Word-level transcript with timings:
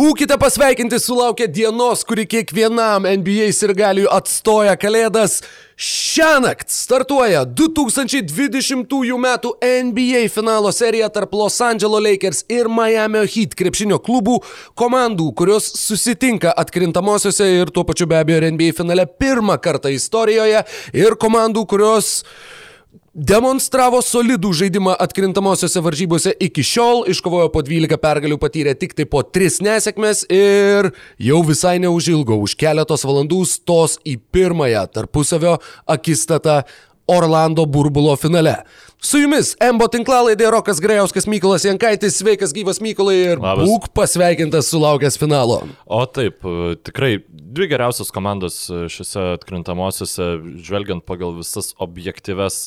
Būkite 0.00 0.38
pasveikinti 0.40 0.96
sulaukę 0.96 1.44
dienos, 1.52 2.06
kuri 2.08 2.22
kiekvienam 2.24 3.04
NBA 3.20 3.50
sirgaliui 3.52 4.06
atstoja 4.08 4.72
kalėdas. 4.80 5.42
Šią 5.76 6.38
naktį 6.40 6.72
startuoja 6.72 7.42
2020 7.58 8.94
m. 9.18 9.26
NBA 9.90 10.22
finalo 10.32 10.72
serija 10.72 11.10
tarp 11.12 11.34
Los 11.36 11.58
Angeles 11.60 12.04
Lakers 12.06 12.40
ir 12.48 12.70
Miami 12.72 13.26
Heat 13.28 13.52
krepšinio 13.60 13.98
klubų 14.00 14.38
komandų, 14.80 15.26
kurios 15.36 15.68
susitinka 15.82 16.54
atkrintamosiose 16.64 17.50
ir 17.58 17.74
tuo 17.74 17.84
pačiu 17.84 18.08
be 18.08 18.22
abejo 18.22 18.40
NBA 18.54 18.72
finale 18.80 19.04
pirmą 19.04 19.58
kartą 19.60 19.92
istorijoje 19.92 20.64
ir 20.96 21.18
komandų, 21.20 21.66
kurios 21.74 22.22
Demonstravo 23.10 23.98
solidų 24.06 24.52
žaidimą 24.54 24.92
atkrintamosiose 25.02 25.80
varžybose. 25.82 26.30
Iki 26.46 26.62
šiol, 26.62 27.00
iškovojo 27.10 27.48
po 27.50 27.58
12 27.66 27.98
pergalių, 27.98 28.36
patyrė 28.38 28.76
tik 28.78 28.94
tai 28.94 29.02
po 29.10 29.24
3 29.26 29.58
nesėkmės 29.66 30.20
ir 30.30 30.92
jau 31.18 31.40
visai 31.42 31.80
neužilgo, 31.82 32.38
už 32.38 32.54
keletos 32.54 33.02
valandų 33.02 33.40
stos 33.50 33.98
į 34.06 34.14
pirmąją 34.30 34.84
tarpusavio 34.94 35.56
akistatą 35.90 36.60
Orlando 37.06 37.66
burbulo 37.66 38.16
finale. 38.16 38.56
Su 39.00 39.16
jumis 39.16 39.54
Embo 39.64 39.86
tinklalaidė 39.88 40.50
Rokas 40.52 40.80
Grejauskas, 40.84 41.24
Mykolas 41.30 41.64
Jankaitis, 41.64 42.18
sveikas 42.20 42.52
gyvas 42.52 42.82
Mykolai 42.84 43.14
ir 43.16 43.40
Labas. 43.40 43.64
būk 43.64 43.86
pasveikintas 43.96 44.68
sulaukęs 44.68 45.16
finalo. 45.16 45.62
O 45.88 46.02
taip, 46.04 46.44
tikrai 46.84 47.14
dvi 47.30 47.70
geriausios 47.72 48.12
komandos 48.12 48.66
šiuose 48.68 49.24
atkrintamosiose, 49.38 50.26
žvelgiant 50.60 51.06
pagal 51.08 51.32
visas 51.38 51.72
objektyves 51.80 52.66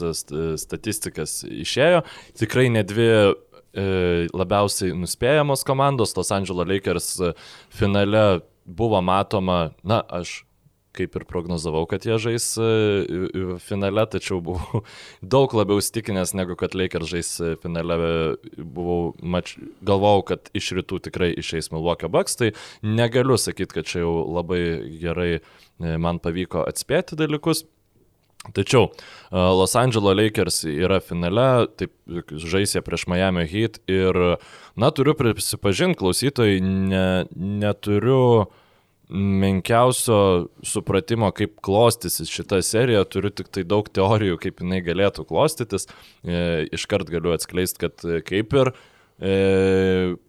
statistikas, 0.63 1.43
išėjo. 1.45 2.01
Tikrai 2.41 2.65
ne 2.73 2.81
dvi 2.87 3.09
e, 3.13 3.85
labiausiai 4.34 4.97
nuspėjamos 4.97 5.61
komandos, 5.70 6.17
Los 6.17 6.34
Angeles 6.34 6.67
Lakers 6.73 7.11
finale 7.70 8.41
buvo 8.65 8.97
matoma, 9.05 9.70
na, 9.85 10.01
aš 10.09 10.41
kaip 10.93 11.18
ir 11.18 11.26
prognozavau, 11.29 11.85
kad 11.90 12.05
jie 12.05 12.18
žais 12.21 12.45
e, 12.62 13.57
finale, 13.63 14.05
tačiau 14.09 14.40
buvau 14.45 14.84
daug 15.35 15.54
labiau 15.57 15.81
stikinęs 15.81 16.35
negu 16.37 16.57
kad 16.59 16.77
Lakers 16.77 17.09
žais 17.09 17.34
e, 17.41 17.54
finale. 17.63 17.98
Buvau, 18.57 19.13
mač, 19.21 19.55
galvojau, 19.85 20.26
kad 20.34 20.49
iš 20.57 20.73
rytų 20.79 21.01
tikrai 21.09 21.31
išeis 21.40 21.71
Milwaukee 21.73 22.12
Bucks, 22.12 22.37
tai 22.40 22.53
negaliu 22.85 23.37
sakyti, 23.41 23.79
kad 23.79 23.90
čia 23.90 24.03
jau 24.03 24.15
labai 24.29 24.63
gerai 25.01 25.31
e, 25.37 25.41
man 25.98 26.21
pavyko 26.23 26.65
atspėti 26.70 27.20
dalykus. 27.20 27.65
Tačiau 28.43 28.90
Los 29.31 29.71
Angeles 29.79 30.18
Lakers 30.20 30.57
yra 30.68 30.98
finale, 30.99 31.70
taip 31.79 31.93
žaisė 32.27 32.81
prieš 32.84 33.05
Miami 33.07 33.46
Heat 33.48 33.79
ir, 33.87 34.20
na, 34.75 34.90
turiu 34.91 35.15
prisipažinti, 35.15 35.96
klausytojai, 36.01 36.57
ne, 36.59 37.05
neturiu 37.31 38.20
uh, 38.41 38.51
menkiausio 39.13 40.47
supratimo, 40.65 41.29
kaip 41.35 41.59
klostysis 41.63 42.31
šita 42.33 42.61
serija, 42.65 43.03
turiu 43.05 43.29
tik 43.33 43.51
tai 43.53 43.65
daug 43.67 43.87
teorijų, 43.93 44.39
kaip 44.41 44.63
jinai 44.63 44.81
galėtų 44.85 45.27
klostytis. 45.29 45.87
E, 46.25 46.65
iškart 46.73 47.11
galiu 47.13 47.35
atskleisti, 47.35 47.85
kad 47.85 48.05
kaip 48.27 48.55
ir 48.57 48.73
e, 49.19 49.35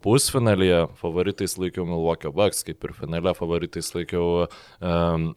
pusfinalėje 0.05 0.85
favoritais 1.01 1.57
laikiau 1.61 1.87
Milwaukee 1.89 2.33
Bucks, 2.35 2.61
kaip 2.67 2.85
ir 2.85 2.93
finale 2.97 3.33
favoritais 3.37 3.89
laikiau 3.95 4.45
um, 4.45 5.33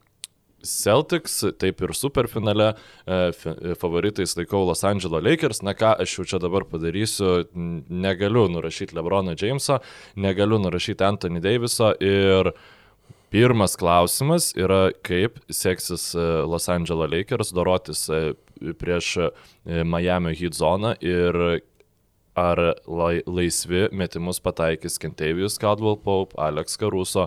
Celtics, 0.58 1.38
taip 1.62 1.80
ir 1.86 1.92
superfinale 1.94 2.72
e, 3.06 3.74
favoritais 3.78 4.34
laikau 4.36 4.64
Los 4.66 4.82
Angeles 4.84 5.24
Lakers. 5.24 5.62
Na 5.64 5.72
ką 5.78 5.94
aš 6.02 6.18
jau 6.18 6.26
čia 6.34 6.42
dabar 6.42 6.66
padarysiu, 6.68 7.46
negaliu 7.54 8.48
nurašyti 8.52 8.98
Lebrono 8.98 9.38
Jameso, 9.38 9.78
negaliu 10.18 10.58
nurašyti 10.60 11.06
Anthony 11.06 11.40
Daviso 11.40 11.94
ir 12.02 12.50
uh, 12.50 12.66
Pirmas 13.30 13.76
klausimas 13.76 14.52
yra, 14.56 14.88
kaip 15.04 15.36
seksis 15.52 16.14
e, 16.16 16.22
Los 16.48 16.68
Angeles 16.72 17.10
Lakers 17.12 17.52
dorotis 17.52 18.06
e, 18.08 18.32
prieš 18.80 19.10
e, 19.20 19.28
Miami 19.84 20.32
Heat 20.38 20.56
zoną 20.56 20.94
ir 21.04 21.36
ar 22.38 22.62
laisvi 22.86 23.88
metimus 23.92 24.40
pataikys 24.40 24.96
Kentavijus 25.02 25.58
Caldwell 25.58 25.98
Pope, 25.98 26.38
Alex 26.38 26.78
Caruso, 26.78 27.26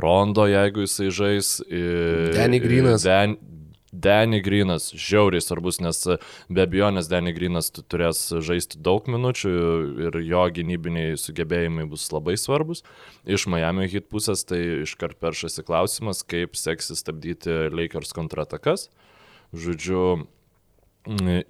Rondo, 0.00 0.46
jeigu 0.48 0.86
jisai 0.86 1.10
žais. 1.12 1.50
Danny 2.32 2.56
Greenas. 2.56 3.04
Dan, 3.04 3.36
Danny 3.92 4.40
Greenas 4.40 4.88
žiauriai 4.96 5.44
svarbus, 5.44 5.78
nes 5.84 5.98
be 6.48 6.64
abejonės 6.64 7.10
Danny 7.12 7.34
Greenas 7.36 7.68
turės 7.76 8.24
žaisti 8.40 8.80
daug 8.80 9.08
minučių 9.12 9.52
ir 10.08 10.16
jo 10.24 10.44
gynybiniai 10.56 11.18
sugebėjimai 11.20 11.84
bus 11.90 12.08
labai 12.12 12.38
svarbus. 12.40 12.80
Iš 13.28 13.46
Miami 13.52 13.90
hit 13.92 14.08
pusės 14.12 14.46
tai 14.48 14.62
iškart 14.86 15.20
peršasi 15.20 15.64
klausimas, 15.68 16.24
kaip 16.24 16.56
seksis 16.56 17.04
stabdyti 17.04 17.68
Lakers 17.72 18.16
kontratakas. 18.16 18.88
Žodžiu, 19.52 20.24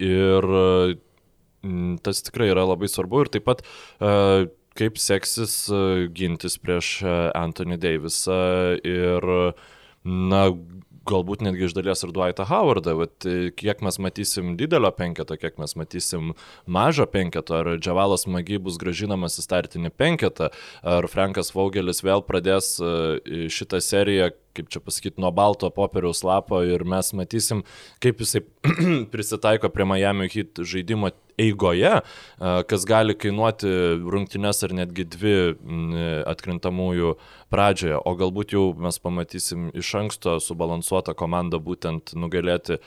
ir 0.03 0.49
tas 2.03 2.19
tikrai 2.27 2.51
yra 2.51 2.67
labai 2.67 2.91
svarbu 2.91 3.23
ir 3.23 3.31
taip 3.31 3.47
pat 3.47 3.63
uh, 4.03 4.51
kaip 4.77 4.97
seksis 4.97 5.55
gintis 6.17 6.57
prieš 6.61 6.97
Anthony 7.37 7.77
Davisą 7.77 8.79
ir, 8.83 9.27
na, 10.03 10.41
galbūt 11.09 11.43
netgi 11.45 11.67
iš 11.67 11.75
dalies 11.77 12.03
ir 12.05 12.13
Dwightą 12.15 12.45
Howardą, 12.49 12.95
bet 13.01 13.27
e, 13.27 13.35
kiek 13.55 13.81
mes 13.85 13.99
matysim 14.03 14.53
didelio 14.59 14.91
penketo, 14.95 15.37
kiek 15.39 15.57
mes 15.61 15.75
matysim 15.79 16.33
mažo 16.65 17.07
penketo, 17.09 17.59
ar 17.59 17.71
Džavalas 17.77 18.27
Magi 18.31 18.59
bus 18.61 18.79
gražinamas 18.81 19.39
į 19.39 19.47
startinį 19.47 19.93
penketą, 19.99 20.51
ar 20.83 21.09
Frankas 21.11 21.53
Vaugelis 21.55 22.03
vėl 22.05 22.23
pradės 22.27 22.75
e, 22.79 23.49
šitą 23.51 23.81
seriją 23.83 24.31
kaip 24.53 24.69
čia 24.73 24.81
pasakyti, 24.83 25.21
nuo 25.21 25.31
balto 25.35 25.69
popieriaus 25.73 26.23
lapo 26.27 26.61
ir 26.65 26.85
mes 26.87 27.11
matysim, 27.17 27.63
kaip 28.03 28.21
jisai 28.23 28.43
prisitaiko 29.13 29.71
prie 29.73 29.87
Miami 29.89 30.29
hit 30.31 30.61
žaidimo 30.61 31.11
eigoje, 31.37 32.01
kas 32.69 32.85
gali 32.85 33.15
kainuoti 33.17 33.69
rungtynes 34.13 34.61
ar 34.65 34.75
netgi 34.77 35.05
dvi 35.15 35.35
atkrintamųjų 36.29 37.15
pradžioje, 37.53 37.97
o 37.97 38.13
galbūt 38.17 38.53
jau 38.55 38.65
mes 38.77 38.99
pamatysim 39.01 39.71
iš 39.77 39.93
anksto 39.97 40.37
subalansuotą 40.43 41.15
komandą 41.17 41.59
būtent 41.63 42.13
nugalėti 42.17 42.79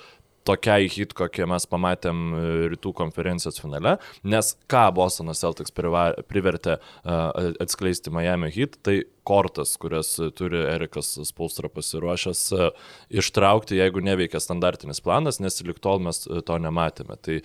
tokiai 0.47 0.89
hit, 0.93 1.13
kokie 1.17 1.47
mes 1.49 1.67
pamatėm 1.71 2.23
e, 2.33 2.43
rytų 2.73 2.93
konferencijos 2.97 3.61
finale, 3.63 3.97
nes 4.27 4.53
ką 4.71 4.87
Bostonas 4.97 5.43
Celtics 5.43 5.75
privertė 5.75 6.77
uh, 6.79 7.53
atskleisti 7.63 8.13
Miami 8.15 8.51
hit, 8.55 8.79
tai 8.87 8.97
kortas, 9.27 9.75
kurias 9.81 10.15
turi 10.39 10.63
Erikas 10.63 11.13
Spaustra 11.29 11.71
pasiruošęs 11.73 12.43
uh, 12.57 12.91
ištraukti, 13.11 13.79
jeigu 13.81 14.03
neveikia 14.05 14.41
standartinis 14.43 15.03
planas, 15.05 15.41
nes 15.43 15.61
lik 15.67 15.81
tol 15.85 16.03
mes 16.05 16.25
to 16.27 16.61
nematėme. 16.63 17.19
Tai 17.27 17.41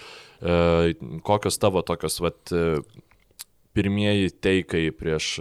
kokios 1.26 1.60
tavo 1.62 1.84
tokios, 1.86 2.18
vat, 2.24 2.54
pirmieji 3.78 4.32
teikai 4.44 4.88
prieš, 4.96 5.36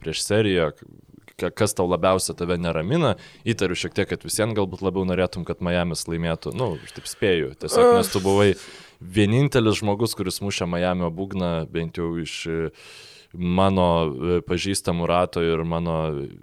prieš 0.00 0.24
seriją, 0.26 0.70
kas 1.40 1.76
tau 1.78 1.88
labiausia 1.90 2.36
tave 2.38 2.58
neramina. 2.60 3.16
Įtariu 3.48 3.78
šiek 3.78 3.96
tiek, 3.96 4.08
kad 4.10 4.24
visiems 4.26 4.56
galbūt 4.58 4.84
labiau 4.84 5.06
norėtum, 5.08 5.46
kad 5.48 5.64
Miami's 5.64 6.06
laimėtų. 6.10 6.54
Na, 6.56 6.72
nu, 6.72 6.80
aš 6.82 6.96
taip 6.98 7.10
spėju. 7.10 7.54
Tiesiog 7.62 7.96
nes 7.98 8.12
tu 8.12 8.22
buvai 8.24 8.52
vienintelis 9.02 9.80
žmogus, 9.80 10.16
kuris 10.18 10.40
mušė 10.44 10.68
Miami 10.70 11.10
būgną, 11.14 11.52
bent 11.72 11.98
jau 11.98 12.12
iš 12.22 12.36
e, 12.46 12.58
mano 13.32 13.88
e, 14.06 14.40
pažįstamų 14.46 15.08
rato 15.10 15.42
ir 15.44 15.64
mano 15.66 15.98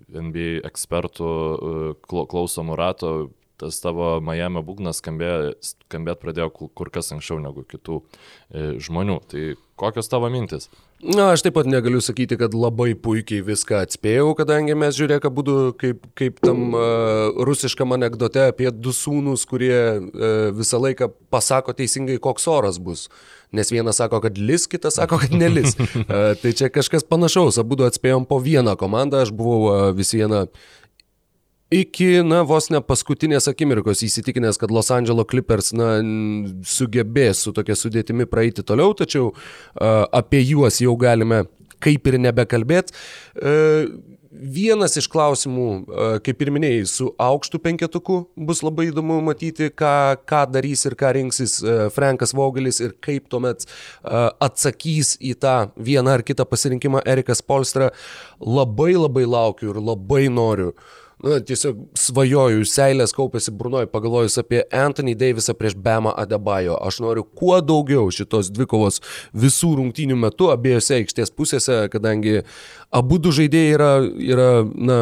NBA 0.09 0.63
ekspertų 0.69 1.29
e, 1.29 1.91
klausomų 2.09 2.79
rato 2.79 3.13
tas 3.59 3.81
tavo 3.83 4.17
Miami 4.23 4.61
būgnas 4.63 5.01
skambėt, 5.01 6.21
pradėjo 6.21 6.47
kur 6.55 6.91
kas 6.95 7.11
anksčiau 7.11 7.41
negu 7.43 7.65
kitų 7.67 7.97
žmonių. 8.79 9.17
Tai 9.27 9.41
kokios 9.75 10.07
tavo 10.07 10.29
mintis? 10.31 10.69
Na, 10.99 11.29
aš 11.31 11.45
taip 11.45 11.55
pat 11.55 11.67
negaliu 11.69 12.01
sakyti, 12.03 12.35
kad 12.35 12.51
labai 12.51 12.91
puikiai 12.99 13.39
viską 13.47 13.77
atspėjau, 13.85 14.33
kadangi 14.35 14.75
mes 14.75 14.97
žiūrėk, 14.97 15.29
būdu 15.31 15.53
kaip, 15.79 16.01
kaip 16.19 16.41
tam 16.43 16.73
uh, 16.75 17.29
rusiškam 17.47 17.95
anegdote 17.95 18.49
apie 18.49 18.67
du 18.75 18.91
sūnus, 18.91 19.45
kurie 19.47 19.77
uh, 19.79 20.49
visą 20.55 20.81
laiką 20.83 21.07
pasako 21.31 21.71
teisingai, 21.77 22.17
koks 22.19 22.49
oras 22.51 22.81
bus. 22.83 23.05
Nes 23.55 23.71
vienas 23.71 24.01
sako, 24.03 24.19
kad 24.25 24.35
lis, 24.35 24.67
kitas 24.67 24.99
sako, 24.99 25.21
kad 25.23 25.31
nelis. 25.39 25.77
uh, 25.79 26.35
tai 26.41 26.51
čia 26.51 26.67
kažkas 26.67 27.07
panašaus, 27.07 27.61
abu 27.63 27.79
atspėjom 27.87 28.27
po 28.27 28.41
vieną 28.43 28.75
komandą, 28.75 29.23
aš 29.23 29.31
buvau 29.31 29.61
uh, 29.69 29.87
vis 29.95 30.11
vieną 30.17 30.49
iki, 31.73 32.19
na, 32.25 32.41
vos 32.47 32.69
ne 32.73 32.81
paskutinės 32.81 33.49
akimirkos 33.51 34.03
įsitikinęs, 34.05 34.57
kad 34.61 34.73
Los 34.73 34.89
Angeles 34.93 35.29
Clippers, 35.29 35.71
na, 35.77 35.99
sugebės 36.65 37.45
su 37.45 37.53
tokia 37.55 37.77
sudėtimi 37.77 38.27
praeiti 38.29 38.65
toliau, 38.65 38.95
tačiau 38.97 39.31
uh, 39.31 40.05
apie 40.09 40.41
juos 40.43 40.81
jau 40.81 40.95
galime 40.99 41.45
kaip 41.83 42.07
ir 42.11 42.19
nebekalbėt. 42.21 42.95
E, 43.39 43.57
Vienas 44.29 44.93
iš 44.95 45.07
klausimų, 45.09 45.63
kaip 46.23 46.43
ir 46.45 46.51
minėjai, 46.53 46.83
su 46.87 47.07
aukštu 47.19 47.59
penketuku 47.59 48.19
bus 48.47 48.61
labai 48.63 48.85
įdomu 48.91 49.17
matyti, 49.25 49.71
ką, 49.73 50.21
ką 50.29 50.43
darys 50.53 50.85
ir 50.85 50.93
ką 50.99 51.09
rinksis 51.17 51.57
e, 51.59 51.73
Frankas 51.91 52.35
Vogelis 52.37 52.77
ir 52.79 52.93
kaip 53.03 53.25
tuomet 53.33 53.65
atsakys 54.05 55.15
į 55.17 55.33
tą 55.41 55.55
vieną 55.81 56.19
ar 56.19 56.23
kitą 56.23 56.45
pasirinkimą 56.47 57.01
Erikas 57.09 57.41
Polstra. 57.41 57.89
Labai 58.39 58.93
labai 58.99 59.25
laukiu 59.27 59.73
ir 59.73 59.81
labai 59.81 60.27
noriu 60.31 60.71
uh, 60.71 61.08
na, 61.23 61.39
tiesiog 61.43 61.79
svajoju, 61.99 62.63
seilės 62.67 63.13
kaupėsi 63.15 63.53
brunoj, 63.55 63.89
pagalvojus 63.91 64.39
apie 64.41 64.61
Anthony 64.75 65.15
Davisą 65.19 65.55
prieš 65.57 65.75
Bemą 65.75 66.13
Adebayo. 66.19 66.77
Aš 66.85 67.01
noriu 67.03 67.25
kuo 67.25 67.59
daugiau 67.61 68.07
šitos 68.13 68.51
dvikovos 68.55 69.01
visų 69.35 69.75
rungtynių 69.81 70.17
metu 70.19 70.49
abiejose 70.53 71.01
aikštės 71.01 71.33
pusėse, 71.35 71.81
kadangi 71.91 72.41
abu 72.95 73.19
du 73.19 73.33
žaidėjai 73.35 73.75
yra, 73.75 73.91
yra 74.31 74.49
na, 74.73 74.99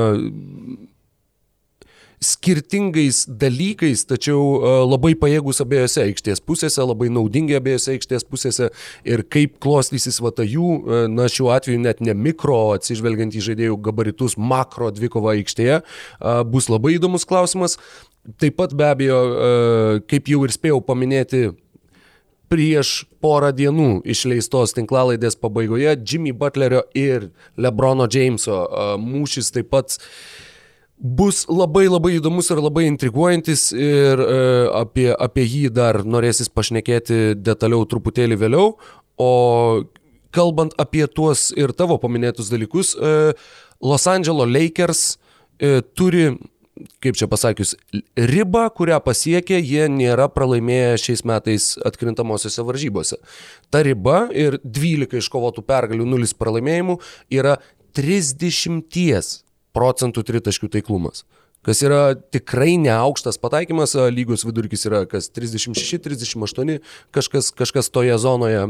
skirtingais 2.19 3.25
dalykais, 3.29 4.01
tačiau 4.09 4.41
e, 4.57 4.69
labai 4.87 5.13
pajėgus 5.19 5.61
abiejose 5.61 6.01
aikštės 6.07 6.41
pusėse, 6.41 6.81
labai 6.81 7.11
naudingi 7.13 7.57
abiejose 7.57 7.93
aikštės 7.93 8.25
pusėse 8.25 8.71
ir 9.05 9.21
kaip 9.29 9.59
klostysis 9.61 10.17
vata 10.23 10.45
jų, 10.47 10.71
e, 10.81 11.01
na 11.13 11.27
šiuo 11.29 11.51
atveju 11.53 11.83
net 11.83 12.01
ne 12.01 12.15
mikro, 12.17 12.73
atsižvelgiant 12.77 13.37
į 13.37 13.43
žaidėjų 13.51 13.77
gabaritus 13.85 14.37
makro 14.37 14.89
dvikova 14.89 15.35
aikštėje, 15.37 15.83
e, 15.83 16.33
bus 16.49 16.71
labai 16.73 16.95
įdomus 16.97 17.27
klausimas. 17.29 17.77
Taip 18.41 18.57
pat 18.59 18.73
be 18.75 18.83
abejo, 18.83 19.17
kaip 20.11 20.27
jau 20.27 20.41
ir 20.43 20.51
spėjau 20.51 20.81
paminėti, 20.83 21.53
prieš 22.51 23.05
porą 23.23 23.53
dienų 23.55 24.01
išleistos 24.03 24.75
tinklalaidės 24.75 25.39
pabaigoje 25.39 25.93
Jimmy 26.01 26.33
Butlerio 26.35 26.81
ir 26.91 27.29
Lebrono 27.55 28.03
Jameso 28.11 28.65
mūšis 28.99 29.53
taip 29.55 29.71
pat 29.71 29.95
uh, 29.95 30.09
bus 30.97 31.45
labai 31.49 31.85
labai 31.88 32.15
įdomus 32.17 32.49
ir 32.51 32.61
labai 32.61 32.88
intriguojantis 32.89 33.69
ir 33.75 34.21
e, 34.23 34.39
apie, 34.79 35.07
apie 35.13 35.45
jį 35.45 35.69
dar 35.73 36.01
norėsis 36.05 36.49
pašnekėti 36.49 37.38
detaliau 37.38 37.85
truputėlį 37.85 38.39
vėliau. 38.41 38.73
O 39.21 39.31
kalbant 40.33 40.73
apie 40.81 41.05
tuos 41.07 41.51
ir 41.57 41.73
tavo 41.77 41.99
paminėtus 42.01 42.51
dalykus, 42.53 42.95
e, 42.97 43.33
Los 43.81 44.07
Angeles 44.09 44.49
Lakers 44.49 45.01
e, 45.61 45.81
turi, 45.94 46.31
kaip 47.03 47.17
čia 47.17 47.29
pasakius, 47.29 47.75
ribą, 48.17 48.65
kurią 48.73 48.97
pasiekė, 49.05 49.61
jie 49.61 49.85
nėra 49.93 50.27
pralaimėję 50.33 50.97
šiais 51.05 51.25
metais 51.29 51.71
atkrintamosiose 51.85 52.65
varžybose. 52.65 53.21
Ta 53.69 53.85
riba 53.85 54.25
ir 54.33 54.57
12 54.65 55.21
iškovotų 55.21 55.65
pergalių, 55.65 56.09
0 56.17 56.38
pralaimėjimų 56.41 56.97
yra 57.38 57.59
30 57.97 59.45
procentų 59.77 60.25
tritaškių 60.25 60.71
taiklumas. 60.74 61.24
Kas 61.65 61.81
yra 61.83 62.15
tikrai 62.15 62.77
neaukštas 62.79 63.39
pataikymas, 63.44 63.95
lygos 64.13 64.45
vidurkis 64.47 64.85
yra 64.88 65.01
kas 65.09 65.27
36-38, 65.35 66.77
kažkas, 67.15 67.50
kažkas 67.57 67.89
toje 67.91 68.15
zonoje, 68.24 68.62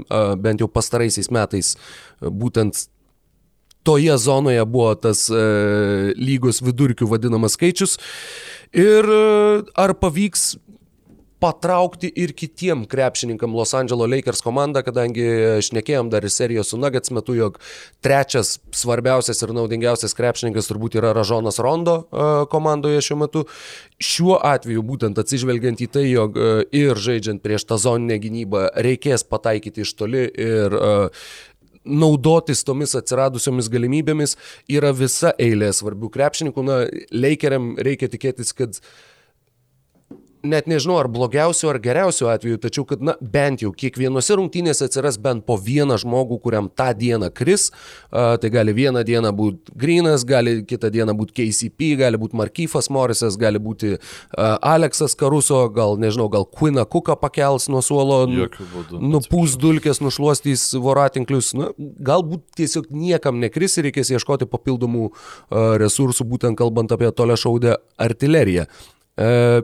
bent 0.42 0.63
jau 0.63 0.69
pastaraisiais 0.71 1.30
metais, 1.30 1.75
būtent 2.24 2.88
toje 3.86 4.18
zonoje 4.18 4.65
buvo 4.65 4.95
tas 5.00 5.27
lygos 6.18 6.63
vidurkių 6.65 7.12
vadinamas 7.12 7.59
skaičius. 7.59 8.00
Ir 8.75 9.06
ar 9.80 9.94
pavyks 10.01 10.56
patraukti 11.39 12.10
ir 12.16 12.34
kitiem 12.34 12.86
krepšininkam 12.89 13.54
Los 13.56 13.74
Angeles 13.78 14.10
Lakers 14.10 14.42
komandą, 14.45 14.81
kadangi 14.86 15.25
šnekėjom 15.66 16.10
dar 16.10 16.25
ir 16.25 16.34
serijos 16.34 16.72
su 16.74 16.80
Nuggets 16.81 17.12
metu, 17.13 17.36
jog 17.38 17.60
trečias 18.06 18.56
svarbiausias 18.74 19.44
ir 19.45 19.54
naudingiausias 19.57 20.18
krepšininkas 20.18 20.69
turbūt 20.69 20.98
yra 20.98 21.13
Ražonas 21.18 21.62
Rondo 21.62 22.00
komandoje 22.51 23.04
šiuo 23.06 23.19
metu. 23.22 23.44
Šiuo 24.01 24.38
atveju 24.45 24.86
būtent 24.86 25.19
atsižvelgiant 25.22 25.81
į 25.86 25.89
tai, 25.94 26.07
jog 26.10 26.39
ir 26.75 27.01
žaidžiant 27.01 27.44
prieš 27.45 27.68
tą 27.69 27.78
zoninę 27.81 28.18
gynybą 28.24 28.69
reikės 28.86 29.25
pataikyti 29.28 29.86
iš 29.86 29.94
toli 29.98 30.25
ir 30.30 30.78
naudotis 31.88 32.66
tomis 32.68 32.98
atsiradusiomis 33.00 33.69
galimybėmis 33.72 34.36
yra 34.68 34.90
visa 34.92 35.31
eilė 35.40 35.69
svarbių 35.72 36.10
krepšininkų. 36.12 36.66
Na, 36.68 36.81
Lakeriam 37.16 37.75
reikia 37.80 38.10
tikėtis, 38.12 38.51
kad 38.57 38.75
uh, 38.75 38.90
net 40.44 40.68
nežinau 40.69 40.98
ar 41.01 41.07
blogiausiu 41.12 41.69
ar 41.72 41.80
geriausiu 41.81 42.30
atveju, 42.31 42.60
tačiau 42.62 42.86
kad, 42.88 43.01
na, 43.04 43.16
bent 43.22 43.63
jau 43.63 43.72
kiekvienose 43.75 44.38
rungtynėse 44.38 44.86
atsiras 44.88 45.18
bent 45.22 45.45
po 45.48 45.57
vieną 45.62 45.98
žmogų, 46.01 46.39
kuriam 46.44 46.69
tą 46.69 46.89
dieną 46.98 47.30
kris. 47.36 47.69
Uh, 48.12 48.36
tai 48.42 48.51
gali 48.54 48.75
vieną 48.78 49.04
dieną 49.07 49.31
būti 49.38 49.74
Grinas, 49.78 50.25
gali 50.28 50.60
kitą 50.68 50.92
dieną 50.94 51.16
būti 51.18 51.36
KCP, 51.39 51.92
gali 52.01 52.19
būti 52.22 52.38
Markyfas 52.39 52.92
Morisas, 52.94 53.38
gali 53.39 53.62
būti 53.63 53.95
uh, 53.98 54.57
Aleksas 54.62 55.18
Karuso, 55.18 55.63
gal, 55.74 55.98
nežinau, 56.01 56.30
gal 56.34 56.48
Quina 56.48 56.86
Kuka 56.86 57.18
pakels 57.19 57.68
nuo 57.72 57.81
suolo, 57.86 58.24
nupūs 58.28 59.57
dulkės, 59.62 60.01
nušuostys 60.04 60.69
voratinklius. 60.83 61.54
Na, 61.57 61.72
galbūt 61.78 62.45
tiesiog 62.60 62.92
niekam 62.94 63.42
nekris 63.44 63.78
ir 63.78 63.90
reikės 63.90 64.13
ieškoti 64.16 64.50
papildomų 64.50 65.10
uh, 65.10 65.75
resursų, 65.81 66.28
būtent 66.30 66.60
kalbant 66.60 66.94
apie 66.95 67.12
tolę 67.16 67.38
šaudę 67.40 67.78
artileriją. 68.07 68.68
Uh, 69.18 69.63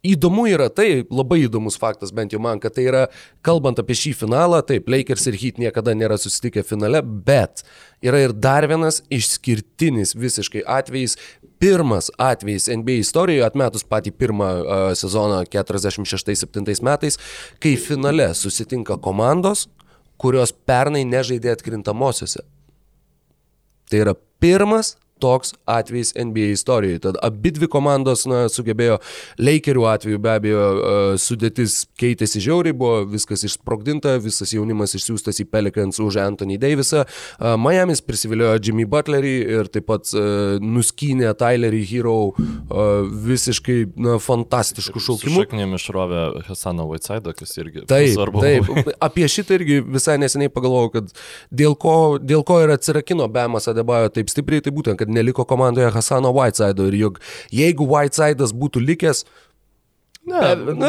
Įdomu 0.00 0.46
yra 0.48 0.70
tai, 0.72 1.02
labai 1.12 1.42
įdomus 1.44 1.74
faktas 1.76 2.08
bent 2.16 2.32
jau 2.32 2.40
man, 2.40 2.60
kad 2.62 2.72
tai 2.72 2.86
yra, 2.88 3.02
kalbant 3.44 3.82
apie 3.82 3.92
šį 3.98 4.14
finalą, 4.22 4.62
taip, 4.64 4.88
Lakers 4.88 5.26
ir 5.28 5.36
Heat 5.36 5.58
niekada 5.60 5.92
nėra 5.92 6.16
susitikę 6.16 6.64
finale, 6.64 7.02
bet 7.04 7.60
yra 8.00 8.22
ir 8.24 8.32
dar 8.32 8.64
vienas 8.70 9.02
išskirtinis 9.12 10.14
visiškai 10.16 10.62
atvejis, 10.64 11.18
pirmas 11.60 12.08
atvejis 12.16 12.70
NBA 12.72 13.02
istorijoje, 13.02 13.44
atmetus 13.44 13.84
patį 13.84 14.14
pirmą 14.16 14.48
uh, 14.48 14.86
sezoną 14.96 15.42
46-7 15.52 16.80
metais, 16.86 17.20
kai 17.60 17.74
finale 17.76 18.30
susitinka 18.32 18.96
komandos, 19.04 19.66
kurios 20.16 20.54
pernai 20.64 21.04
nežaidė 21.04 21.52
atkrintamosiose. 21.52 22.46
Tai 23.92 24.00
yra 24.00 24.16
pirmas 24.40 24.94
toks 25.20 25.54
atvejis 25.68 26.14
NBA 26.16 26.54
istorijoje. 26.56 27.02
Tad 27.06 27.20
abi 27.22 27.52
dvi 27.56 27.68
komandos 27.70 28.26
na, 28.30 28.46
sugebėjo, 28.52 28.98
Lakerių 29.40 29.86
atveju 29.92 30.20
be 30.22 30.32
abejo 30.32 30.64
sudėtis 31.20 31.84
keitėsi 32.00 32.42
žiauriai, 32.44 32.76
buvo 32.76 33.04
viskas 33.10 33.44
išsprogdinta, 33.48 34.16
visas 34.22 34.54
jaunimas 34.56 34.96
išsiųstas 34.98 35.42
į 35.44 35.48
Pelicans 35.52 36.00
už 36.02 36.20
Anthony 36.24 36.58
Davisą. 36.60 37.04
Miami's 37.60 38.02
prisiviliojo 38.04 38.58
Jimmy 38.64 38.86
Butlerį 38.90 39.34
ir 39.58 39.70
taip 39.72 39.88
pat 39.90 40.10
nuskynė 40.64 41.34
Tylerį 41.40 41.82
Hero 41.90 42.16
visiškai 43.30 43.78
na, 44.00 44.16
fantastiškų 44.22 45.02
šaukimų. 45.06 45.44
Šaknėm 45.44 45.76
išrovė 45.78 46.24
Hasano 46.48 46.86
Whiteside, 46.90 47.34
kas 47.36 47.52
irgi 47.60 47.84
taip, 47.90 48.12
svarbu. 48.14 48.42
Taip, 48.44 48.92
apie 49.02 49.28
šitą 49.30 49.58
irgi 49.58 49.80
visai 49.84 50.16
neseniai 50.22 50.52
pagalvojau, 50.52 50.92
kad 50.94 51.12
dėl 51.54 51.76
ko, 51.80 51.96
dėl 52.22 52.44
ko 52.46 52.60
ir 52.64 52.74
atsirakino 52.76 53.26
Bemas 53.32 53.68
Adebajo 53.70 54.10
taip 54.14 54.30
stipriai, 54.32 54.62
tai 54.64 54.72
būtent, 54.74 54.98
kad 55.00 55.09
kad 55.10 55.18
neliko 55.18 55.44
komandoje 55.44 55.90
Hasano 55.90 56.32
Whiteside'o 56.32 56.88
ir 56.88 56.98
juk 57.04 57.22
jeigu 57.50 57.86
Whiteside'as 57.86 58.54
būtų 58.54 58.86
likęs, 58.86 59.24
Ne, 60.30 60.52
na, 60.76 60.88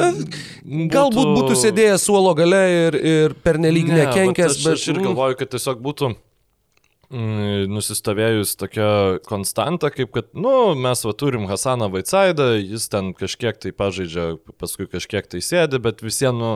galbūt 0.91 1.15
būtų... 1.15 1.35
būtų 1.37 1.53
sėdėjęs 1.55 2.03
suolo 2.03 2.33
gale 2.35 2.59
ir, 2.75 2.97
ir 2.99 3.33
pernelyg 3.41 3.87
ne, 3.87 4.01
nekenkęs, 4.03 4.57
bet... 4.59 4.75
Aš 4.75 4.89
ir 4.91 4.99
mm. 4.99 5.05
galvoju, 5.07 5.37
kad 5.39 5.53
tiesiog 5.53 5.79
būtų 5.81 6.09
mm, 6.11 7.71
nusistovėjus 7.71 8.51
tokia 8.59 8.89
konstanta, 9.25 9.89
kaip 9.95 10.11
kad, 10.13 10.27
nu, 10.35 10.75
mes 10.75 11.05
va 11.07 11.15
turim 11.17 11.47
Hasaną 11.49 11.87
Vaitsaidą, 11.95 12.51
jis 12.59 12.89
ten 12.91 13.13
kažkiek 13.17 13.57
tai 13.63 13.71
pažaidžia, 13.71 14.33
paskui 14.61 14.91
kažkiek 14.91 15.31
tai 15.31 15.41
sėdi, 15.47 15.79
bet 15.81 16.03
visiems, 16.03 16.37
nu, 16.37 16.53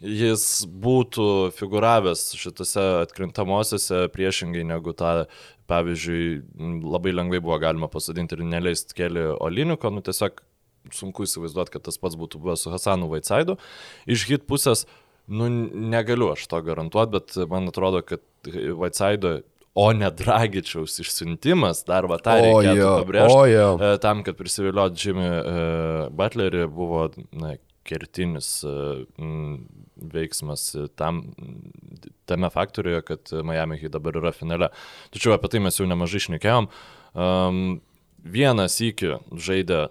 jis 0.00 0.64
būtų 0.66 1.28
figuravęs 1.56 2.32
šitose 2.40 2.84
atkrintamosiose 3.04 4.06
priešingai 4.14 4.64
negu 4.66 4.94
tą 4.96 5.24
pavyzdžiui, 5.70 6.24
labai 6.84 7.14
lengvai 7.14 7.40
buvo 7.40 7.56
galima 7.62 7.88
pasodinti 7.92 8.36
ir 8.36 8.44
neleisti 8.48 8.96
keli 8.98 9.22
Oliniuko, 9.40 9.92
nu 9.94 10.04
tiesiog 10.04 10.42
sunku 10.92 11.24
įsivaizduoti, 11.24 11.72
kad 11.76 11.86
tas 11.86 11.96
pats 12.00 12.18
būtų 12.20 12.42
buvęs 12.42 12.66
su 12.66 12.72
Hasanu 12.74 13.08
Vaitsaidu. 13.12 13.56
Iš 14.10 14.26
hit 14.28 14.44
pusės, 14.50 14.84
nu 15.24 15.48
negaliu 15.48 16.34
aš 16.34 16.44
to 16.50 16.60
garantuoti, 16.66 17.14
bet 17.16 17.36
man 17.48 17.72
atrodo, 17.72 18.04
kad 18.04 18.20
Vaitsaido 18.76 19.38
o 19.74 19.88
ne 19.96 20.10
Dragičiaus 20.14 21.00
išsiuntimas, 21.02 21.82
dar 21.88 22.06
va 22.10 22.20
tą 22.22 22.36
reikėtų 22.38 22.90
pabrėžti, 23.00 23.54
e, 23.88 23.94
tam, 24.02 24.22
kad 24.26 24.36
prisiviliot 24.38 24.94
Jimmy 25.00 25.26
uh, 25.26 26.12
Butlerį 26.14 26.68
buvo 26.70 27.08
na, 27.34 27.56
kertinis 27.84 28.50
uh, 28.66 29.04
veiksmas 30.14 30.66
tam, 30.98 31.22
tame 32.28 32.50
faktoriuje, 32.50 33.02
kad 33.10 33.34
Miami 33.44 33.78
Heat 33.80 33.94
dabar 33.96 34.20
yra 34.20 34.34
finale. 34.34 34.70
Tačiau 35.14 35.36
apie 35.36 35.52
tai 35.52 35.62
mes 35.64 35.80
jau 35.80 35.88
nemažai 35.88 36.22
šnekėjom. 36.26 36.70
Um, 37.14 37.64
vienas 38.24 38.78
iki 38.82 39.14
žaidė 39.30 39.86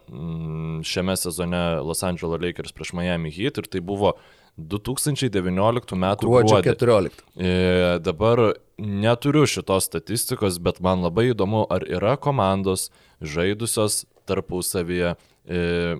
šiame 0.85 1.15
sezone 1.19 1.63
Los 1.85 2.03
Angeles 2.03 2.41
Lakers 2.41 2.73
prieš 2.75 2.93
Miami 2.97 3.31
Heat 3.33 3.61
ir 3.61 3.69
tai 3.69 3.83
buvo 3.85 4.15
2019 4.57 5.95
m. 5.97 6.15
gruodžio 6.21 6.61
14. 6.61 7.23
E, 7.35 7.99
dabar 7.99 8.53
neturiu 8.77 9.47
šitos 9.49 9.87
statistikos, 9.89 10.59
bet 10.61 10.81
man 10.83 11.01
labai 11.05 11.31
įdomu, 11.31 11.63
ar 11.73 11.85
yra 11.89 12.15
komandos 12.21 12.91
žaidusios 13.21 14.03
tarpusavyje 14.29 15.15
e, 15.45 15.97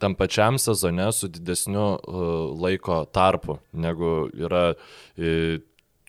tam 0.00 0.16
pačiam 0.18 0.58
sezone 0.58 1.08
su 1.12 1.28
didesniu 1.28 1.86
e, 1.94 2.28
laiko 2.62 3.02
tarpu, 3.12 3.58
negu 3.72 4.28
yra 4.34 4.72
e, 5.16 5.60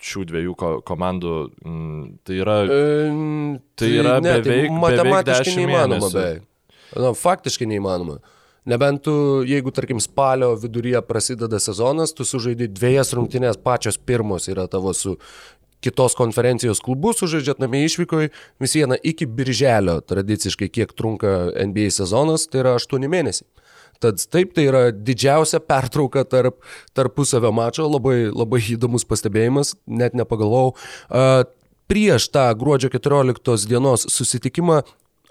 šių 0.01 0.25
dviejų 0.31 0.57
ko 0.57 0.73
komandų. 0.87 1.37
Tai 2.25 2.37
yra, 2.37 2.59
tai 3.77 3.89
yra 3.99 4.19
ne, 4.23 4.37
beveik, 4.41 4.69
tai 4.69 4.83
matematiškai 4.83 5.55
beveik 5.55 5.59
neįmanoma 5.61 6.11
beveik. 6.13 6.47
Na, 6.91 7.13
faktiškai 7.15 7.69
neįmanoma. 7.71 8.19
Nebent 8.71 9.01
tu, 9.07 9.13
jeigu, 9.47 9.71
tarkim, 9.73 9.97
spalio 10.03 10.51
viduryje 10.59 10.99
prasideda 11.07 11.57
sezonas, 11.61 12.13
tu 12.13 12.25
sužaidži 12.27 12.67
dviejas 12.69 13.15
rungtynės, 13.17 13.57
pačios 13.57 13.97
pirmos 13.97 14.45
yra 14.51 14.67
tavo 14.69 14.93
su 14.93 15.15
kitos 15.81 16.13
konferencijos 16.13 16.79
klubu, 16.85 17.09
sužaidžiat 17.17 17.61
namie 17.63 17.81
išvykoje 17.87 18.29
vis 18.61 18.75
viena 18.77 18.99
iki 19.01 19.25
birželio, 19.25 19.97
tradiciškai 20.05 20.69
kiek 20.69 20.93
trunka 20.93 21.49
NBA 21.57 21.89
sezonas, 21.95 22.45
tai 22.51 22.61
yra 22.61 22.75
8 22.77 23.09
mėnesiai. 23.09 23.49
Tad 24.01 24.21
taip, 24.33 24.55
tai 24.57 24.65
yra 24.69 24.83
didžiausia 24.91 25.61
pertrauka 25.63 26.23
tarp 26.25 26.61
tarpusavio 26.97 27.51
mačo, 27.55 27.85
labai, 27.91 28.31
labai 28.33 28.61
įdomus 28.73 29.05
pastebėjimas, 29.09 29.75
net 29.85 30.17
nepagalvojau. 30.17 30.73
Uh, 30.73 31.43
prieš 31.91 32.29
tą 32.33 32.47
gruodžio 32.57 32.89
14 32.93 33.69
dienos 33.69 34.07
susitikimą 34.09 34.81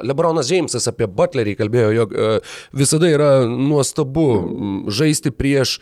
Lebronas 0.00 0.48
Džeimsas 0.48 0.88
apie 0.88 1.08
Butlerį 1.10 1.56
kalbėjo, 1.58 1.90
jog 1.96 2.14
uh, 2.14 2.54
visada 2.76 3.10
yra 3.10 3.30
nuostabu 3.48 4.28
žaisti 4.88 5.32
prieš 5.34 5.78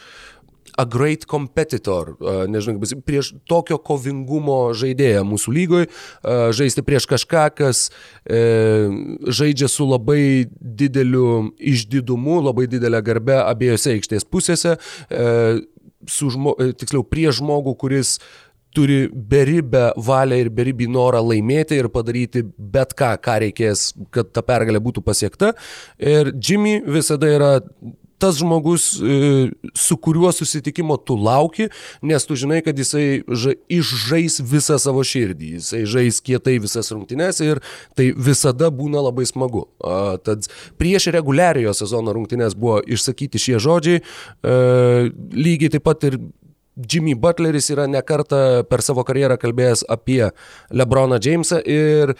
a 0.76 0.84
great 0.88 1.24
competitor, 1.28 2.14
nežinau, 2.50 2.82
prieš 3.06 3.32
tokio 3.48 3.78
kovingumo 3.80 4.74
žaidėją 4.76 5.24
mūsų 5.28 5.54
lygoje, 5.54 5.88
žaisti 6.56 6.84
prieš 6.86 7.08
kažką, 7.10 7.46
kas 7.58 7.86
uh, 7.88 8.92
žaidžia 9.28 9.70
su 9.70 9.86
labai 9.88 10.48
dideliu 10.60 11.54
išdidumu, 11.58 12.40
labai 12.48 12.68
didelę 12.70 13.02
garbę 13.04 13.40
abiejose 13.44 13.96
aikštės 13.96 14.28
pusėse, 14.28 14.76
uh, 14.78 15.64
su 16.06 16.30
žmo, 16.30 16.54
e, 16.60 16.72
tiksliau, 16.78 17.04
prieš 17.06 17.40
žmogų, 17.42 17.74
kuris 17.78 18.18
turi 18.76 19.08
beribę 19.10 19.88
valią 19.96 20.38
ir 20.42 20.50
beribį 20.54 20.86
norą 20.92 21.22
laimėti 21.24 21.78
ir 21.80 21.88
padaryti 21.90 22.44
bet 22.58 22.92
ką, 22.98 23.14
ką 23.24 23.38
reikės, 23.46 23.88
kad 24.14 24.30
ta 24.36 24.44
pergalė 24.46 24.82
būtų 24.84 25.02
pasiekta. 25.06 25.54
Ir 25.98 26.34
Jimmy 26.36 26.78
visada 26.84 27.30
yra 27.32 27.52
tas 28.18 28.38
žmogus, 28.40 28.88
e, 29.00 29.50
su 29.74 29.96
kuriuo 29.96 30.32
susitikimo 30.32 30.96
tu 30.96 31.16
lauki, 31.16 31.68
nes 32.02 32.26
tu 32.26 32.36
žinai, 32.38 32.60
kad 32.66 32.78
jisai 32.78 33.22
ža, 33.28 33.54
išžais 33.70 34.40
visą 34.42 34.78
savo 34.82 35.04
širdį, 35.06 35.52
jisai 35.58 35.84
žais 35.88 36.20
kietai 36.24 36.58
visas 36.62 36.90
rungtynes 36.94 37.40
ir 37.44 37.62
tai 37.98 38.10
visada 38.12 38.72
būna 38.74 39.02
labai 39.08 39.26
smagu. 39.28 39.66
Tad 40.26 40.50
prieš 40.80 41.10
reguliariojo 41.14 41.76
sezono 41.78 42.14
rungtynes 42.16 42.58
buvo 42.58 42.80
išsakyti 42.82 43.40
šie 43.42 43.62
žodžiai, 43.62 44.02
e, 44.02 44.58
lygiai 45.38 45.76
taip 45.76 45.86
pat 45.86 46.10
ir 46.10 46.20
Jimmy 46.78 47.14
Butleris 47.18 47.70
yra 47.74 47.88
nekarta 47.90 48.62
per 48.70 48.82
savo 48.86 49.02
karjerą 49.06 49.38
kalbėjęs 49.42 49.82
apie 49.90 50.28
Lebroną 50.70 51.18
Jamesą 51.22 51.58
ir 51.66 52.14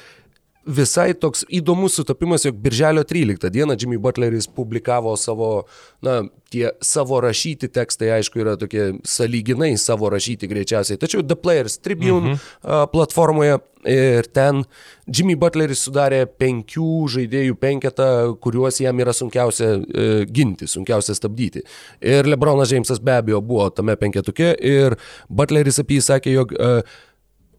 visai 0.68 1.12
toks 1.16 1.46
įdomus 1.48 1.96
sutapimas, 1.98 2.44
jog 2.44 2.58
birželio 2.62 3.04
13 3.08 3.50
dieną 3.54 3.76
Jimmy 3.80 3.98
Butleris 3.98 4.48
publikavo 4.52 5.16
savo, 5.16 5.64
na, 6.04 6.20
tie 6.52 6.70
savo 6.84 7.20
rašyti 7.24 7.68
tekstai, 7.72 8.12
aišku, 8.18 8.40
yra 8.42 8.56
tokie 8.60 8.92
saliginai 9.06 9.74
savo 9.80 10.10
rašyti 10.12 10.48
greičiausiai, 10.50 11.00
tačiau 11.00 11.24
The 11.24 11.36
Players 11.36 11.78
Tribune 11.84 12.34
mhm. 12.34 12.86
platformoje 12.92 13.58
ir 13.88 14.26
ten 14.34 14.64
Jimmy 15.06 15.36
Butleris 15.38 15.84
sudarė 15.86 16.24
penkių 16.40 16.90
žaidėjų 17.14 17.56
penketą, 17.60 18.08
kuriuos 18.42 18.80
jam 18.82 18.98
yra 19.00 19.14
sunkiausia 19.16 19.68
e, 19.78 20.08
ginti, 20.34 20.68
sunkiausia 20.68 21.14
stabdyti. 21.16 21.62
Ir 22.02 22.28
Lebronas 22.28 22.72
Jamesas 22.74 23.00
be 23.00 23.14
abejo 23.14 23.40
buvo 23.44 23.68
tame 23.70 23.96
penketuke 24.00 24.54
ir 24.58 24.98
Butleris 25.30 25.80
apie 25.80 26.00
jį 26.00 26.08
sakė, 26.10 26.34
jog 26.34 26.54
e, 26.56 26.72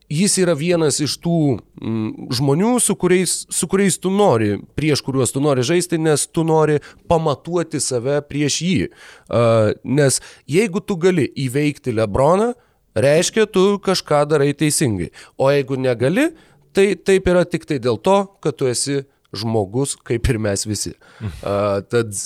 jis 0.10 0.38
yra 0.42 0.56
vienas 0.58 1.00
iš 1.04 1.18
tų 1.22 1.40
mm, 1.58 2.30
žmonių, 2.36 2.72
su 2.82 2.96
kuriais, 3.00 3.36
su 3.54 3.70
kuriais 3.70 4.00
tu 4.02 4.12
nori, 4.14 4.58
prieš 4.78 5.04
kuriuos 5.06 5.34
tu 5.36 5.44
nori 5.44 5.64
žaisti, 5.66 6.00
nes 6.02 6.26
tu 6.28 6.44
nori 6.48 6.80
pamatuoti 7.10 7.82
save 7.84 8.20
prieš 8.30 8.60
jį. 8.66 8.90
Uh, 9.30 9.72
nes 9.86 10.20
jeigu 10.50 10.82
tu 10.82 10.98
gali 11.00 11.28
įveikti 11.46 11.94
Lebroną, 11.96 12.52
reiškia, 12.98 13.46
tu 13.54 13.78
kažką 13.86 14.26
darai 14.30 14.52
teisingai. 14.58 15.12
O 15.38 15.52
jeigu 15.54 15.78
negali, 15.80 16.32
tai 16.74 16.92
taip 16.98 17.30
yra 17.30 17.46
tik 17.46 17.70
tai 17.70 17.80
dėl 17.82 18.02
to, 18.02 18.24
kad 18.42 18.58
tu 18.58 18.70
esi 18.70 19.04
žmogus, 19.36 19.94
kaip 20.06 20.26
ir 20.32 20.42
mes 20.42 20.66
visi. 20.66 20.96
Uh, 21.22 21.86
tad 21.86 22.18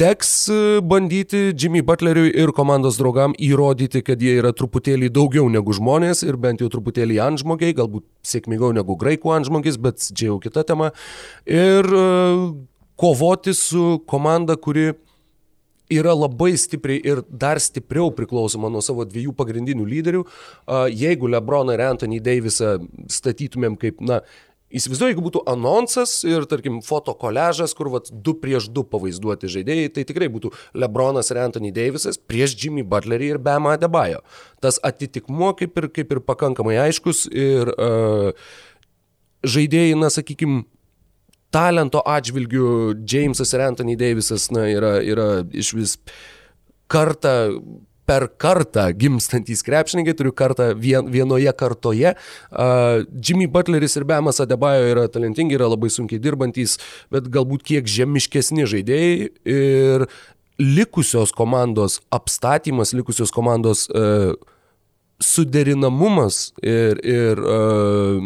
teks 0.00 0.48
e, 0.48 0.80
bandyti 0.80 1.52
Jimmy 1.52 1.82
Butleriui 1.84 2.30
ir 2.42 2.54
komandos 2.56 2.96
draugam 2.96 3.34
įrodyti, 3.36 4.00
kad 4.04 4.22
jie 4.24 4.38
yra 4.40 4.54
truputėlį 4.56 5.10
daugiau 5.12 5.50
negu 5.52 5.74
žmonės 5.76 6.22
ir 6.24 6.38
bent 6.40 6.62
jau 6.64 6.70
truputėlį 6.72 7.18
antžmogiai, 7.20 7.76
galbūt 7.76 8.06
sėkmingiau 8.24 8.72
negu 8.76 8.96
graikų 9.00 9.34
antžmogis, 9.36 9.76
bet 9.76 10.00
čia 10.08 10.30
jau 10.30 10.38
kita 10.40 10.64
tema. 10.70 10.88
Ir 11.44 11.84
e, 11.84 12.06
kovoti 13.00 13.52
su 13.56 14.00
komanda, 14.08 14.56
kuri 14.56 14.94
yra 15.90 16.14
labai 16.16 16.54
stipriai 16.60 17.02
ir 17.04 17.20
dar 17.28 17.60
stipriau 17.60 18.12
priklausoma 18.14 18.70
nuo 18.72 18.80
savo 18.84 19.04
dviejų 19.04 19.34
pagrindinių 19.36 19.86
lyderių. 19.90 20.20
Jeigu 20.94 21.30
Lebroną 21.34 21.74
ir 21.74 21.82
Anthony 21.88 22.20
Davisą 22.22 22.76
statytumėm 23.10 23.74
kaip, 23.80 23.98
na, 23.98 24.20
Įsivaizduoju, 24.70 25.10
jeigu 25.10 25.24
būtų 25.24 25.40
anonsas 25.50 26.12
ir, 26.22 26.44
tarkim, 26.50 26.78
fotokoležas, 26.86 27.74
kur 27.74 27.90
vat, 27.90 28.10
du 28.12 28.36
prieš 28.38 28.68
du 28.70 28.84
pavaizduoti 28.86 29.50
žaidėjai, 29.50 29.88
tai 29.96 30.04
tikrai 30.06 30.28
būtų 30.30 30.52
Lebronas 30.78 31.32
ir 31.32 31.40
Anthony 31.42 31.72
Davisas 31.74 32.20
prieš 32.20 32.54
Jimmy 32.54 32.84
Butlerį 32.86 33.32
ir 33.34 33.40
Bema 33.42 33.74
Adebayo. 33.74 34.22
Tas 34.62 34.78
atitikmuo 34.86 35.52
kaip 35.58 35.78
ir, 35.80 35.88
kaip 35.90 36.14
ir 36.14 36.22
pakankamai 36.22 36.78
aiškus 36.84 37.24
ir 37.34 37.72
uh, 37.74 38.30
žaidėjai, 39.42 39.98
na, 39.98 40.12
sakykime, 40.14 40.62
talento 41.50 42.02
atžvilgių 42.06 42.70
Jamesas 43.10 43.54
ir 43.56 43.66
Anthony 43.66 43.96
Davisas, 43.98 44.48
na, 44.54 44.68
yra, 44.70 44.98
yra 45.02 45.30
iš 45.50 45.74
vis 45.74 45.96
kartą 46.90 47.34
per 48.10 48.26
kartą 48.42 48.88
gimstantys 48.98 49.62
krepšininkai, 49.66 50.16
turiu 50.18 50.32
kartą 50.34 50.72
vien, 50.78 51.06
vienoje 51.12 51.52
kartoje. 51.54 52.14
Uh, 52.50 53.06
Jimmy 53.22 53.46
Butleris 53.50 53.94
ir 54.00 54.06
Bemas 54.08 54.42
Adebayo 54.42 54.88
yra 54.90 55.06
talentingi, 55.12 55.54
yra 55.58 55.70
labai 55.70 55.92
sunkiai 55.94 56.22
dirbantis, 56.22 56.78
bet 57.14 57.30
galbūt 57.30 57.64
kiek 57.70 57.90
žemiškesni 57.90 58.66
žaidėjai 58.70 59.30
ir 59.54 60.06
likusios 60.60 61.32
komandos 61.32 62.00
apstatymas, 62.12 62.94
likusios 62.98 63.30
komandos 63.32 63.86
uh, 63.94 64.34
suderinamumas 65.22 66.50
ir, 66.64 66.98
ir 67.06 67.40
uh, 67.44 68.18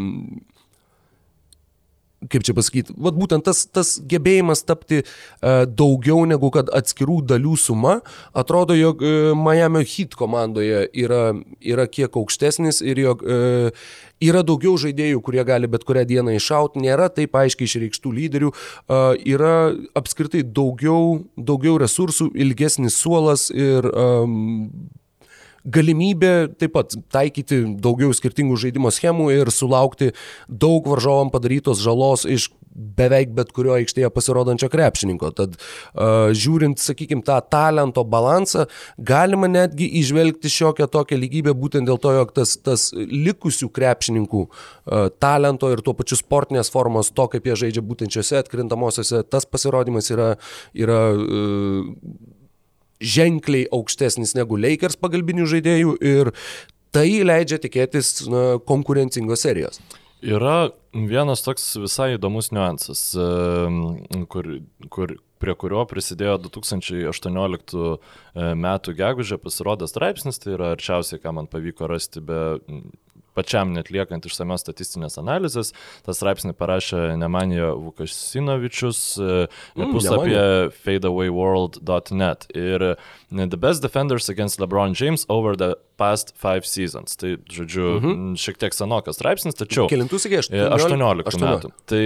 kaip 2.30 2.46
čia 2.46 2.54
pasakyti, 2.56 2.94
vat 3.06 3.18
būtent 3.18 3.44
tas, 3.46 3.64
tas 3.66 3.96
gebėjimas 4.10 4.64
tapti 4.66 5.02
uh, 5.04 5.64
daugiau 5.68 6.24
negu 6.28 6.50
kad 6.54 6.70
atskirų 6.74 7.20
dalių 7.34 7.56
suma, 7.60 7.98
atrodo, 8.36 8.76
jog 8.78 9.04
uh, 9.04 9.32
Miami 9.38 9.84
Heat 9.88 10.16
komandoje 10.18 10.86
yra, 11.04 11.22
yra 11.60 11.86
kiek 11.90 12.16
aukštesnis 12.20 12.82
ir 12.84 13.02
jog 13.02 13.24
uh, 13.26 13.86
yra 14.24 14.42
daugiau 14.46 14.76
žaidėjų, 14.80 15.20
kurie 15.24 15.44
gali 15.46 15.68
bet 15.70 15.84
kurią 15.86 16.04
dieną 16.08 16.34
iššauti, 16.38 16.82
nėra 16.82 17.10
taip 17.12 17.34
aiškiai 17.36 17.68
išreikštų 17.68 18.12
lyderių, 18.14 18.50
yra 19.34 19.54
apskritai 19.98 20.44
daugiau, 20.46 21.24
daugiau 21.36 21.76
resursų, 21.82 22.30
ilgesnis 22.46 22.96
suolas 23.00 23.50
ir 23.52 23.88
um, 23.90 24.68
galimybė 25.64 26.32
taip 26.60 26.74
pat 26.76 26.96
taikyti 27.14 27.62
daugiau 27.82 28.12
skirtingų 28.16 28.58
žaidimo 28.66 28.92
schemų 28.92 29.30
ir 29.34 29.50
sulaukti 29.54 30.12
daug 30.48 30.86
varžovam 30.90 31.32
padarytos 31.32 31.82
žalos 31.84 32.26
iš 32.28 32.50
beveik 32.74 33.30
bet 33.34 33.52
kurio 33.54 33.74
aikštėje 33.76 34.10
pasirodančio 34.10 34.68
krepšininko. 34.72 35.30
Tad 35.38 35.54
uh, 35.56 36.32
žiūrint, 36.34 36.80
sakykime, 36.82 37.22
tą 37.26 37.38
talento 37.50 38.02
balansą, 38.02 38.66
galima 38.98 39.48
netgi 39.50 39.86
išvelgti 40.00 40.50
šiokią 40.50 40.88
tokią 40.90 41.18
lygybę 41.22 41.54
būtent 41.58 41.88
dėl 41.88 42.00
to, 42.02 42.14
jog 42.18 42.34
tas, 42.34 42.56
tas 42.58 42.88
likusių 42.94 43.70
krepšininkų 43.74 44.44
uh, 44.44 45.06
talento 45.22 45.70
ir 45.70 45.84
tuo 45.86 45.94
pačiu 45.98 46.18
sportinės 46.18 46.72
formos, 46.74 47.12
to 47.14 47.28
kaip 47.30 47.46
jie 47.46 47.58
žaidžia 47.64 47.84
būtent 47.86 48.14
šiuose 48.14 48.42
atkrintamosiose, 48.42 49.22
tas 49.30 49.46
pasirodymas 49.46 50.10
yra, 50.14 50.32
yra 50.74 51.02
uh, 51.14 52.33
ženkliai 53.04 53.68
aukštesnis 53.74 54.34
negu 54.38 54.58
Lakers 54.60 54.98
pagalbinių 55.00 55.48
žaidėjų 55.50 55.98
ir 56.04 56.32
tai 56.94 57.08
leidžia 57.26 57.60
tikėtis 57.62 58.24
na, 58.30 58.44
konkurencingos 58.64 59.44
serijos. 59.44 59.80
Yra 60.24 60.70
vienas 60.94 61.42
toks 61.44 61.66
visai 61.76 62.14
įdomus 62.14 62.48
niuansas, 62.54 63.00
kur, 64.32 64.46
kur, 64.94 65.16
prie 65.42 65.54
kurio 65.60 65.82
prisidėjo 65.90 66.38
2018 66.46 67.82
metų 68.64 68.94
gegužė 68.96 69.36
pasirodęs 69.42 69.92
straipsnis, 69.92 70.40
tai 70.40 70.54
yra 70.56 70.72
arčiausiai, 70.78 71.20
ką 71.20 71.34
man 71.36 71.50
pavyko 71.50 71.90
rasti 71.90 72.24
be 72.24 72.40
pačiam 73.34 73.74
netliekant 73.74 74.26
išsamios 74.26 74.64
statistinės 74.64 75.18
analizės. 75.20 75.72
Tas 76.06 76.20
straipsnį 76.20 76.54
parašė 76.58 77.16
Nemanija 77.20 77.72
Vukasinovičius 77.74 79.02
mm, 79.20 79.92
puslapyje 79.94 80.46
fadeawayworld.net. 80.84 82.48
Ir 82.54 82.94
The 83.34 83.56
best 83.56 83.82
defenders 83.82 84.28
against 84.28 84.60
LeBron 84.60 84.94
James 84.94 85.26
over 85.28 85.56
the 85.56 85.76
past 85.96 86.34
five 86.36 86.66
seasons. 86.66 87.16
Tai, 87.16 87.36
žodžiu, 87.50 88.00
mm 88.00 88.04
-hmm. 88.04 88.36
šiek 88.36 88.58
tiek 88.58 88.74
senokas 88.74 89.16
straipsnis, 89.16 89.54
tačiau... 89.54 89.88
Kelintų 89.88 90.18
sakė, 90.18 90.38
18, 90.38 91.24
18 91.26 91.40
metų. 91.42 91.70
Tai 91.86 92.04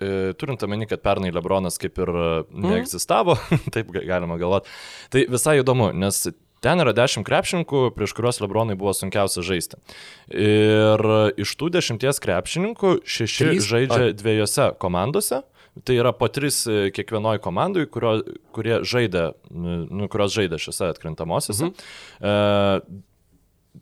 e, 0.00 0.32
turint 0.32 0.62
omeny, 0.62 0.86
kad 0.88 1.02
pernai 1.02 1.32
Lebronas 1.32 1.78
kaip 1.78 1.98
ir 1.98 2.08
mhm. 2.08 2.70
neegzistavo, 2.70 3.36
mm. 3.36 3.70
taip 3.74 3.92
galima 3.92 4.38
galvoti. 4.38 4.68
Tai 5.10 5.26
visai 5.28 5.60
įdomu, 5.60 5.92
nes 5.92 6.28
Ten 6.64 6.80
yra 6.80 6.94
10 6.96 7.26
krepšininkų, 7.28 7.86
prieš 7.96 8.14
kuriuos 8.16 8.40
Lebronai 8.40 8.76
buvo 8.80 8.94
sunkiausia 8.96 9.44
žaisti. 9.44 9.80
Ir 10.32 11.04
iš 11.40 11.56
tų 11.60 11.72
10 11.76 12.22
krepšininkų 12.24 12.94
6 13.04 13.42
Trys? 13.42 13.66
žaidžia 13.68 14.06
Ar... 14.10 14.14
dviejose 14.16 14.70
komandose. 14.80 15.42
Tai 15.84 15.96
yra 15.98 16.12
po 16.14 16.28
3 16.30 16.92
kiekvienoje 16.94 17.40
komandai, 17.42 17.88
kurio, 17.90 18.20
kurie 18.54 18.76
žaidė, 18.86 19.32
nu, 19.50 20.06
kurios 20.10 20.30
žaidė 20.36 20.60
šiose 20.62 20.92
atkrintamosiose. 20.92 21.72
Mhm. 21.72 21.90
E, 22.22 23.02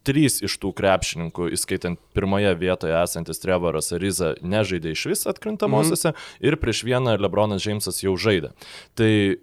trys 0.06 0.38
iš 0.44 0.56
tų 0.62 0.72
krepšininkų, 0.76 1.48
įskaitant 1.56 2.00
pirmoje 2.16 2.52
vietoje 2.58 2.94
esantis 2.96 3.42
Trevoras 3.42 3.92
Ariza, 3.94 4.32
nežaidė 4.40 4.94
iš 4.96 5.04
vis 5.12 5.26
atkrintamosiose 5.30 6.12
mm. 6.12 6.22
ir 6.48 6.56
prieš 6.62 6.84
vieną 6.88 7.18
Lebronas 7.20 7.64
Džeimsas 7.64 8.00
jau 8.02 8.14
žaidė. 8.20 8.52
Tai 8.98 9.10
e, 9.12 9.36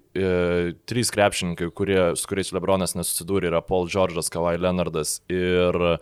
trys 0.90 1.14
krepšininkai, 1.16 1.70
kurie, 1.78 2.02
su 2.20 2.32
kuriais 2.32 2.52
Lebronas 2.56 2.98
nesusidūrė, 2.98 3.54
yra 3.54 3.62
Paul 3.66 3.88
George'as, 3.92 4.32
Kawhi 4.34 4.58
Leonardas 4.60 5.20
ir 5.30 6.00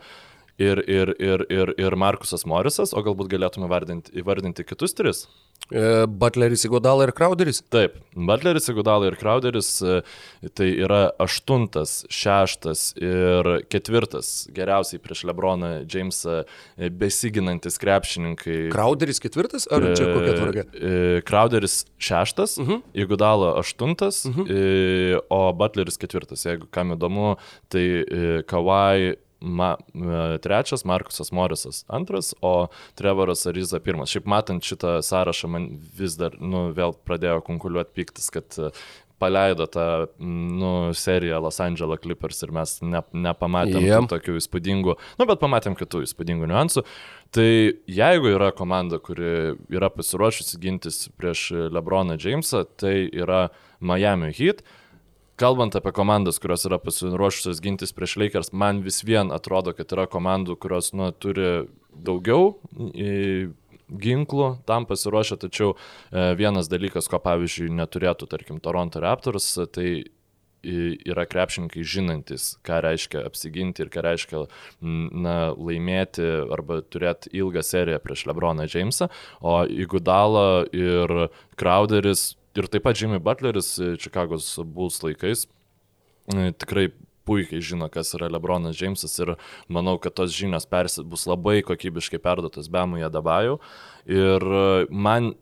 ir, 0.58 0.80
ir, 0.90 1.14
ir, 1.22 1.44
ir, 1.54 1.74
ir 1.78 1.94
Markusas 1.94 2.42
Morisas, 2.48 2.90
o 2.90 3.02
galbūt 3.06 3.30
galėtume 3.30 3.68
vardinti, 3.70 4.10
įvardinti 4.18 4.66
kitus 4.66 4.96
tris. 4.98 5.28
E, 5.72 6.06
Butleris 6.08 6.64
Igudala 6.64 7.04
ir 7.04 7.12
Crowderis? 7.12 7.60
Taip, 7.70 7.98
Butleris 8.16 8.68
Igudala 8.68 9.10
ir 9.10 9.16
Crowderis 9.20 9.68
e, 9.82 10.00
tai 10.56 10.68
yra 10.80 11.00
aštuntas, 11.20 12.06
šeštas 12.12 12.94
ir 12.96 13.50
ketvirtas 13.68 14.48
geriausiai 14.56 15.02
prieš 15.04 15.26
Lebroną 15.28 15.84
Jamesą 15.84 16.40
e, 16.44 16.88
besiginantis 16.88 17.76
krepšininkai. 17.82 18.70
Crowderis 18.72 19.20
ketvirtas 19.20 19.68
ar 19.68 19.90
čia 19.92 20.08
kokia 20.14 20.34
tvarka? 20.40 20.66
Crowderis 21.28 21.82
šeštas, 21.98 22.56
uh 22.58 22.64
mhm. 22.64 22.72
-huh. 22.72 23.04
Igudala 23.04 23.58
aštuntas, 23.60 24.24
uh 24.24 24.36
mhm. 24.36 24.42
-huh. 24.42 25.20
o 25.28 25.52
Butleris 25.52 25.96
ketvirtas. 25.96 26.46
Jeigu 26.46 26.66
kam 26.70 26.96
įdomu, 26.96 27.36
tai 27.68 28.04
Kawai 28.46 29.16
Ma, 29.40 29.76
e, 29.94 30.38
trečias, 30.42 30.82
Markusas 30.84 31.30
Morisas 31.30 31.84
antras, 31.88 32.34
o 32.42 32.66
Trevoras 32.98 33.46
Ariza 33.46 33.78
pirmas. 33.78 34.10
Šiaip 34.10 34.26
matant 34.26 34.66
šitą 34.66 34.96
sąrašą, 35.06 35.50
man 35.52 35.68
vis 35.98 36.16
dar, 36.18 36.34
nu, 36.42 36.68
vėl 36.74 36.96
pradėjo 37.06 37.44
konkuliuoti 37.46 37.94
piktis, 38.00 38.32
kad 38.34 38.58
e, 38.58 38.72
paleido 39.18 39.66
tą, 39.70 40.06
nu, 40.18 40.94
seriją 40.94 41.38
Los 41.42 41.60
Angeles 41.60 42.00
Clippers 42.02 42.42
ir 42.42 42.52
mes 42.54 42.74
ne, 42.82 43.02
nepamatėm 43.12 43.86
yeah. 43.86 44.08
tokių 44.10 44.38
įspūdingų, 44.40 44.96
nu, 45.18 45.28
bet 45.30 45.42
pamatėm 45.42 45.78
kitų 45.78 46.02
įspūdingų 46.06 46.50
niuansų. 46.50 46.84
Tai 47.34 47.48
jeigu 48.00 48.32
yra 48.32 48.50
komanda, 48.56 48.98
kuri 49.02 49.54
yra 49.74 49.90
pasiruošusi 49.92 50.58
gintis 50.62 51.04
prieš 51.18 51.50
Lebroną 51.74 52.18
Jamesą, 52.18 52.64
tai 52.78 53.08
yra 53.10 53.48
Miami 53.78 54.32
Heat 54.34 54.64
kalbant 55.38 55.76
apie 55.78 55.92
komandas, 55.96 56.40
kurios 56.42 56.66
yra 56.68 56.80
pasiruošusios 56.82 57.62
gintis 57.64 57.94
prieš 57.96 58.16
Lakers, 58.20 58.52
man 58.52 58.82
vis 58.84 59.02
vien 59.06 59.32
atrodo, 59.34 59.74
kad 59.76 59.94
yra 59.94 60.08
komandų, 60.10 60.58
kurios 60.60 60.92
nu, 60.96 61.10
turi 61.14 61.68
daugiau 61.94 62.52
ginklų 63.88 64.50
tam 64.68 64.84
pasiruošę, 64.88 65.38
tačiau 65.40 65.72
e, 65.72 66.34
vienas 66.36 66.68
dalykas, 66.68 67.08
ko 67.08 67.20
pavyzdžiui 67.24 67.70
neturėtų, 67.72 68.28
tarkim, 68.28 68.60
Toronto 68.60 69.00
Raptors, 69.00 69.54
tai 69.72 70.04
yra 70.62 71.24
krepšininkai 71.28 71.84
žinantis, 71.86 72.56
ką 72.66 72.80
reiškia 72.82 73.22
apsiginti 73.28 73.84
ir 73.84 73.90
ką 73.94 74.02
reiškia 74.02 74.40
na, 74.82 75.36
laimėti 75.54 76.26
arba 76.52 76.80
turėti 76.82 77.30
ilgą 77.38 77.62
seriją 77.62 78.00
prieš 78.02 78.26
Lebroną 78.26 78.66
Jamesą, 78.66 79.08
o 79.40 79.62
Igudala 79.64 80.66
ir 80.74 81.30
Crowderis 81.56 82.34
Ir 82.58 82.66
taip 82.66 82.82
pat 82.88 82.98
Jimmy 82.98 83.20
Butleris 83.22 83.76
Čikagos 84.02 84.50
e, 84.58 84.64
Bulls 84.66 84.98
laikais 85.04 85.44
e, 86.34 86.50
tikrai 86.58 86.88
puikiai 87.28 87.62
žino, 87.62 87.86
kas 87.92 88.10
yra 88.16 88.30
Lebronas 88.32 88.74
Džeimsas 88.74 89.14
ir 89.22 89.34
manau, 89.70 89.98
kad 90.02 90.16
tos 90.18 90.32
žinios 90.34 90.66
persi, 90.66 91.04
bus 91.06 91.28
labai 91.28 91.60
kokybiškai 91.68 92.18
perduotas 92.24 92.70
Bemui 92.72 93.04
Adabaju. 93.06 93.60
Ir 94.10 94.48
e, 94.62 94.64
man 94.90 95.34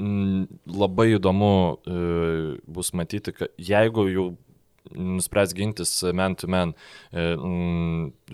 labai 0.00 1.10
įdomu 1.18 1.52
bus 2.64 2.92
matyti, 2.96 3.34
kad 3.36 3.50
jeigu 3.60 4.06
jau 4.08 4.24
nuspręs 4.94 5.54
gintis 5.54 5.92
man 6.14 6.34
to 6.34 6.48
man, 6.50 6.74
e, 7.12 7.34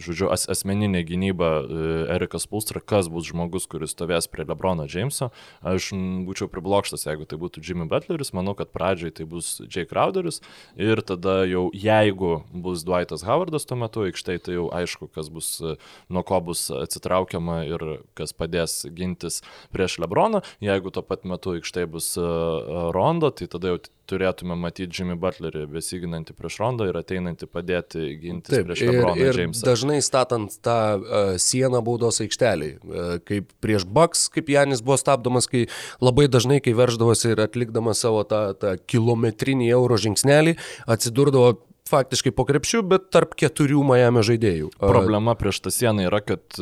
žodžiu, 0.01 0.29
as, 0.33 0.47
asmeninė 0.51 1.03
gynyba 1.07 1.51
e, 1.63 1.89
Erikas 2.17 2.47
Pulstra, 2.51 2.81
kas 2.81 3.11
bus 3.13 3.29
žmogus, 3.31 3.69
kuris 3.71 3.95
stovės 3.95 4.29
prie 4.31 4.47
Lebrono 4.47 4.87
Jameso. 4.91 5.31
Aš 5.67 5.91
būčiau 6.27 6.49
priblokštas, 6.53 7.07
jeigu 7.09 7.27
tai 7.29 7.39
būtų 7.41 7.63
Jimmy 7.65 7.89
Butleris, 7.91 8.33
manau, 8.37 8.57
kad 8.59 8.73
pradžiai 8.75 9.15
tai 9.15 9.27
bus 9.29 9.57
Jake 9.65 9.89
Crowderis 9.91 10.43
ir 10.77 11.03
tada 11.07 11.43
jau 11.49 11.69
jeigu 11.75 12.41
bus 12.53 12.85
Dwightas 12.87 13.27
Howardas 13.27 13.69
tuo 13.69 13.79
metu 13.81 14.07
aikštai, 14.07 14.39
tai 14.43 14.59
jau 14.59 14.69
aišku, 14.75 15.11
kas 15.15 15.31
bus, 15.33 15.57
e, 15.61 15.77
nuo 16.13 16.25
ko 16.27 16.41
bus 16.51 16.69
atsitraukiama 16.75 17.63
ir 17.69 17.87
kas 18.19 18.35
padės 18.37 18.85
gintis 18.97 19.43
prieš 19.75 20.01
Lebroną. 20.03 20.43
Jeigu 20.65 20.93
tuo 20.95 21.05
pat 21.07 21.27
metu 21.29 21.57
aikštai 21.57 21.87
bus 21.91 22.15
Rondo, 22.17 23.31
tai 23.35 23.49
tada 23.51 23.75
jau 23.75 23.81
turėtume 24.09 24.57
matyti 24.59 25.01
Jimmy 25.01 25.17
Butlerį 25.21 25.67
besiginantį 25.71 26.37
prieš 26.39 26.59
Rondą 26.63 26.89
ir 26.91 26.99
ateinantį 27.01 27.49
padėti 27.51 28.07
gintis 28.23 28.55
Taip, 28.55 28.67
prieš 28.69 28.85
Lebroną 28.87 29.29
Jamesą. 29.29 29.67
Dažnai 29.67 29.99
statant 30.05 30.57
tą 30.65 30.79
uh, 30.97 31.35
sieną 31.43 31.83
baudos 31.87 32.23
aikštelį, 32.25 32.71
uh, 32.77 33.13
kaip 33.27 33.53
prieš 33.65 33.87
Bucks, 33.87 34.27
kaip 34.33 34.51
Janis 34.55 34.83
buvo 34.87 34.99
stabdomas, 35.01 35.51
kai 35.51 35.67
labai 36.05 36.29
dažnai, 36.33 36.61
kai 36.65 36.77
verždavosi 36.79 37.35
ir 37.35 37.45
atlikdamas 37.47 38.03
savo 38.07 38.25
tą, 38.29 38.43
tą 38.59 38.77
kilometrinį 38.91 39.71
euro 39.77 39.99
žingsnelį, 40.01 40.57
atsidurdavo 40.91 41.57
faktiškai 41.87 42.35
po 42.35 42.47
krepšių, 42.49 42.83
bet 42.91 43.11
tarp 43.15 43.37
keturių 43.39 43.85
Miami 43.87 44.25
žaidėjų. 44.27 44.73
Problema 44.81 45.37
prieš 45.39 45.63
tą 45.67 45.75
sieną 45.75 46.09
yra, 46.09 46.19
kad 46.25 46.59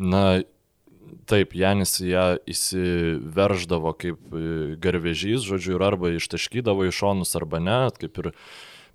na, 0.00 0.22
Taip, 1.30 1.54
Janis 1.56 1.96
ją 2.04 2.24
įsiverždavo 2.50 3.94
kaip 3.96 4.34
e, 4.34 4.74
garvežys, 4.80 5.46
žodžiu, 5.46 5.78
ir 5.78 5.84
arba 5.86 6.12
ištaškydavo 6.14 6.86
į 6.88 6.92
šonus, 6.94 7.34
arba 7.38 7.60
ne, 7.62 7.78
kaip 8.00 8.20
ir 8.22 8.30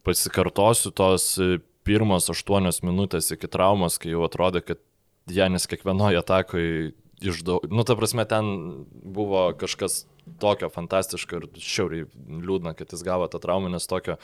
pasikartosiu 0.05 0.93
tos 0.95 1.31
e, 1.41 1.59
pirmos 1.87 2.29
aštuonios 2.29 2.83
minutės 2.85 3.31
iki 3.33 3.49
traumos, 3.51 3.97
kai 4.01 4.13
jau 4.13 4.25
atrodė, 4.27 4.61
kad 4.65 4.83
Janis 5.29 5.67
kiekvienoje 5.69 6.21
atakoje 6.21 6.91
išdaug... 7.21 7.65
Nu, 7.71 7.85
ta 7.87 7.97
prasme, 7.99 8.25
ten 8.29 8.51
buvo 8.89 9.49
kažkas 9.59 10.03
tokio 10.41 10.69
fantastiško 10.73 11.39
ir 11.39 11.47
šiauriai 11.63 12.05
liūdna, 12.45 12.73
kad 12.77 12.93
jis 12.93 13.03
gavo 13.05 13.27
tą 13.31 13.41
traumą, 13.43 13.71
nes 13.73 13.87
tokio, 13.89 14.17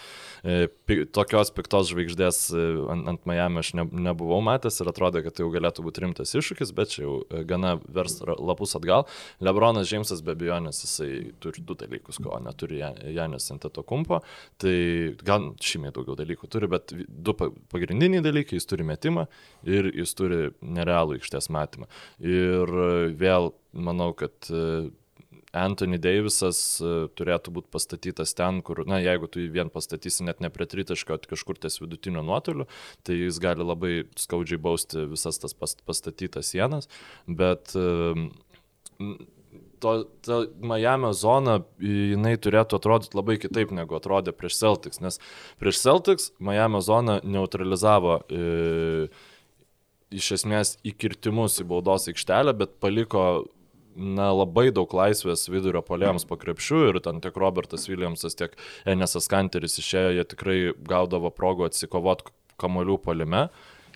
e, 0.44 0.68
tokios 1.15 1.52
piktos 1.56 1.89
žvaigždės 1.91 2.39
e, 2.54 2.65
ant, 2.94 3.08
ant 3.13 3.28
Miami 3.30 3.62
aš 3.62 3.74
ne, 3.80 3.86
nebuvau 4.08 4.41
matęs 4.46 4.82
ir 4.82 4.91
atrodė, 4.91 5.24
kad 5.26 5.38
tai 5.38 5.46
jau 5.46 5.52
galėtų 5.54 5.86
būti 5.86 6.04
rimtas 6.06 6.36
iššūkis, 6.38 6.74
bet 6.78 6.94
čia 6.96 7.06
jau 7.06 7.15
e, 7.24 7.44
gana 7.48 7.76
vers 7.86 8.20
lapus 8.24 8.76
atgal. 8.80 9.06
Lebronas 9.44 9.89
Džeimsas 9.89 10.24
be 10.26 10.36
abejonės 10.36 10.84
jisai 10.86 11.12
turi 11.44 11.63
du 11.65 11.78
dalykus, 11.80 12.20
ko 12.24 12.39
neturi 12.44 12.82
Janis 13.15 13.50
Anteto 13.54 13.86
kumpo, 13.88 14.22
tai 14.62 14.76
gal 15.26 15.52
šimiai 15.63 15.94
daugiau 15.96 16.18
dalykų 16.20 16.50
turi, 16.52 16.70
bet 16.72 16.94
du 16.96 17.36
pagrindiniai 17.36 18.24
dalykai, 18.26 18.60
jis 18.60 18.70
turi 18.70 18.88
metimą 18.88 19.28
ir 19.68 19.89
jis 19.94 20.15
turi 20.18 20.41
nerealų 20.62 21.20
aikštės 21.20 21.50
matymą. 21.54 21.89
Ir 22.24 22.72
vėl 23.20 23.52
manau, 23.76 24.12
kad 24.18 24.50
Anthony 25.56 26.00
Davisas 26.02 26.60
e, 26.84 26.94
turėtų 27.18 27.54
būti 27.56 27.72
pastatytas 27.74 28.36
ten, 28.38 28.62
kur, 28.65 28.84
na, 28.89 29.00
jeigu 29.04 29.30
tu 29.32 29.41
jį 29.44 29.52
vien 29.56 29.72
pastatysi 29.74 30.28
net 30.28 30.44
ne 30.44 30.52
prie 30.54 30.68
tritaško, 30.70 31.20
kažkur 31.32 31.60
ties 31.62 31.80
vidutinio 31.82 32.24
nuotoliu, 32.26 32.68
tai 33.08 33.20
jis 33.22 33.39
gali 33.44 33.65
labai 33.65 33.94
skaudžiai 34.20 34.62
bausti 34.62 35.08
visas 35.12 35.39
tas 35.41 35.56
pastatytas 35.56 36.52
sienas, 36.52 36.91
bet 37.28 37.74
to, 39.80 40.04
ta 40.26 40.39
Miami 40.60 41.12
zona, 41.13 41.60
jinai 41.82 42.36
turėtų 42.41 42.80
atrodyti 42.80 43.18
labai 43.18 43.38
kitaip 43.41 43.74
negu 43.76 43.98
atrodė 43.98 44.34
prieš 44.36 44.60
Celtics, 44.62 45.02
nes 45.04 45.20
prieš 45.62 45.82
Celtics 45.84 46.32
Miami 46.39 46.82
zona 46.86 47.20
neutralizavo 47.24 48.20
e, 48.30 49.08
iš 50.15 50.32
esmės 50.39 50.76
įkirtimus 50.88 51.60
į 51.62 51.68
baudos 51.70 52.10
aikštelę, 52.12 52.56
bet 52.58 52.80
paliko 52.84 53.46
na, 53.96 54.32
labai 54.36 54.70
daug 54.76 54.92
laisvės 54.94 55.48
vidurio 55.52 55.82
polėms 55.86 56.28
po 56.28 56.38
krepšių 56.40 56.82
ir 56.90 57.00
ten 57.06 57.22
tiek 57.24 57.38
Robertas 57.40 57.88
Williamsas, 57.90 58.38
tiek 58.38 58.58
Enesas 58.86 59.30
Kanteris 59.32 59.80
išėjo, 59.82 60.16
jie 60.18 60.28
tikrai 60.36 60.58
gaudavo 60.88 61.32
progų 61.34 61.70
atsikovoti 61.70 62.36
kamolių 62.62 63.00
polime. 63.04 63.48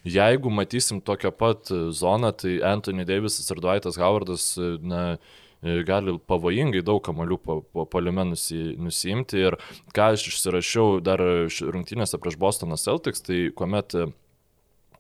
jeigu 0.03 0.49
matysim 0.49 1.01
tokią 1.01 1.31
pat 1.31 1.69
zoną, 1.91 2.31
tai 2.31 2.61
Anthony 2.63 3.05
Davisas 3.05 3.51
ir 3.51 3.59
Dwightas 3.59 3.97
Howardas, 3.99 4.55
na, 4.81 5.17
gali 5.61 6.15
pavojingai 6.27 6.81
daug 6.85 7.01
kamolių 7.03 7.37
po, 7.43 7.59
po 7.73 7.85
poliume 7.85 8.29
nusi, 8.31 8.75
nusiimti. 8.79 9.41
Ir 9.49 9.57
ką 9.95 10.13
aš 10.15 10.29
išsirašiau 10.31 10.99
dar 11.03 11.19
rungtynėse 11.19 12.19
prieš 12.21 12.39
Bostoną 12.39 12.79
Celtics, 12.79 13.23
tai 13.25 13.49
kuomet 13.55 13.95
e, 13.95 14.07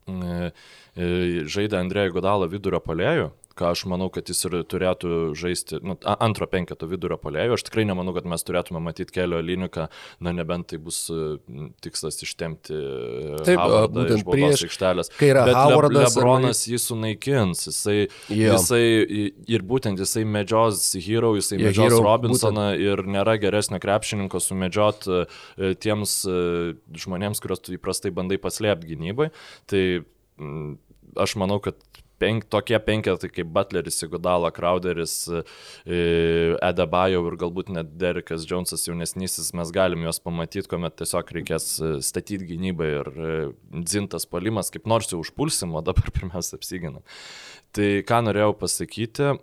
e, 0.09 1.09
žaidė 1.47 1.79
Andrėjų 1.79 2.17
Godalą 2.19 2.49
vidurio 2.51 2.81
polėjų, 2.83 3.29
ką 3.59 3.73
aš 3.73 3.83
manau, 3.91 4.07
kad 4.13 4.29
jis 4.31 4.45
ir 4.47 4.55
turėtų 4.69 5.33
žaisti 5.37 5.79
nu, 5.83 5.95
antro 6.15 6.47
penketo 6.49 6.87
vidurio 6.89 7.17
polėjo. 7.21 7.57
Aš 7.57 7.65
tikrai 7.67 7.85
nemanau, 7.89 8.13
kad 8.15 8.27
mes 8.29 8.45
turėtume 8.47 8.81
matyti 8.83 9.15
kelio 9.15 9.41
liniką, 9.43 9.89
na 10.23 10.33
nebent 10.35 10.69
tai 10.71 10.79
bus 10.81 11.01
tikslas 11.83 12.19
ištemti 12.25 12.79
Taip, 13.47 13.61
būtent 13.95 14.25
prieš 14.27 14.65
aikštelės. 14.67 15.11
Kai 15.19 15.31
yra 15.33 15.45
Bet 15.49 15.57
Howardas. 15.59 15.97
Le, 15.99 16.05
Lebronas 16.07 16.63
jį 16.69 16.79
sunaikins, 16.83 17.65
jisai, 17.69 17.97
Jo. 18.31 18.55
jisai 18.55 18.83
ir 19.49 19.65
būtent 19.67 19.99
jisai 19.99 20.25
medžios 20.27 20.91
Hero, 21.05 21.33
jisai 21.37 21.59
Jo, 21.59 21.69
medžios 21.69 21.89
Hero, 21.91 22.03
Robinsoną 22.05 22.69
ir 22.79 23.03
nėra 23.09 23.37
geresnio 23.41 23.81
krepšininko 23.83 24.41
sumedžiot 24.43 25.09
e, 25.09 25.73
tiems 25.83 26.21
e, 26.29 26.37
žmonėms, 27.03 27.41
kuriuos 27.43 27.63
tu 27.65 27.75
įprastai 27.75 28.13
bandai 28.15 28.39
paslėpti 28.41 28.93
gynybai. 28.93 29.31
Tai 29.69 29.83
aš 31.19 31.35
manau, 31.41 31.59
kad 31.63 31.79
penk, 32.19 32.47
tokie 32.51 32.77
penketai 32.83 33.31
kaip 33.31 33.51
Butleris, 33.55 33.97
Sigudala, 33.99 34.51
Crowderis, 34.55 35.15
Edabajau 35.85 37.23
ir 37.29 37.37
galbūt 37.39 37.71
net 37.73 37.93
Derekas 37.99 38.45
Jonesas 38.49 38.85
jaunesnysis, 38.87 39.51
mes 39.57 39.73
galim 39.75 40.05
juos 40.05 40.21
pamatyti, 40.23 40.67
kuomet 40.69 40.97
tiesiog 40.99 41.33
reikės 41.39 41.69
e, 41.79 41.91
statyti 42.05 42.47
gynybą 42.49 42.89
ir 42.99 43.11
e, 43.11 43.35
dzintas 43.81 44.27
palimas, 44.29 44.71
kaip 44.73 44.89
nors 44.89 45.11
jau 45.11 45.21
užpulsim, 45.23 45.75
o 45.75 45.83
dabar 45.85 46.11
pirmiausia 46.15 46.59
apsiginam. 46.59 47.05
Tai 47.75 47.89
ką 48.07 48.23
norėjau 48.25 48.55
pasakyti, 48.63 49.33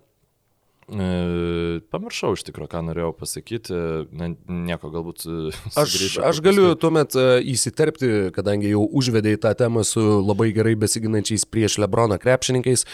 pamiršau 0.87 2.37
iš 2.37 2.45
tikrųjų, 2.47 2.71
ką 2.71 2.83
norėjau 2.87 3.13
pasakyti, 3.19 3.79
ne, 4.15 4.29
nieko 4.47 4.91
galbūt. 4.95 5.25
e, 5.27 5.55
Aš, 5.83 5.97
aš 6.23 6.41
galiu 6.45 6.75
tuomet 6.79 7.17
e, 7.19 7.25
įsiterpti, 7.55 8.11
kadangi 8.37 8.71
jau 8.71 8.85
užvedėjai 9.01 9.41
tą 9.43 9.55
temą 9.65 9.83
su 9.87 10.05
labai 10.23 10.53
gerai 10.55 10.77
besiginančiais 10.79 11.47
prieš 11.51 11.81
Lebroną 11.83 12.21
krepšininkais. 12.23 12.87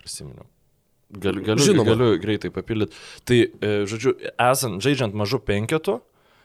prisiminiau. 0.00 0.48
Galiu, 1.14 1.44
galiu, 1.46 1.62
Žinoma. 1.62 1.86
galiu 1.92 2.18
greitai 2.18 2.50
papildyti. 2.50 2.96
Tai, 3.24 3.38
e, 3.62 3.72
žodžiu, 3.86 4.16
esant 4.50 4.82
žaidžiant 4.82 5.14
mažu 5.14 5.38
penketu, 5.38 6.00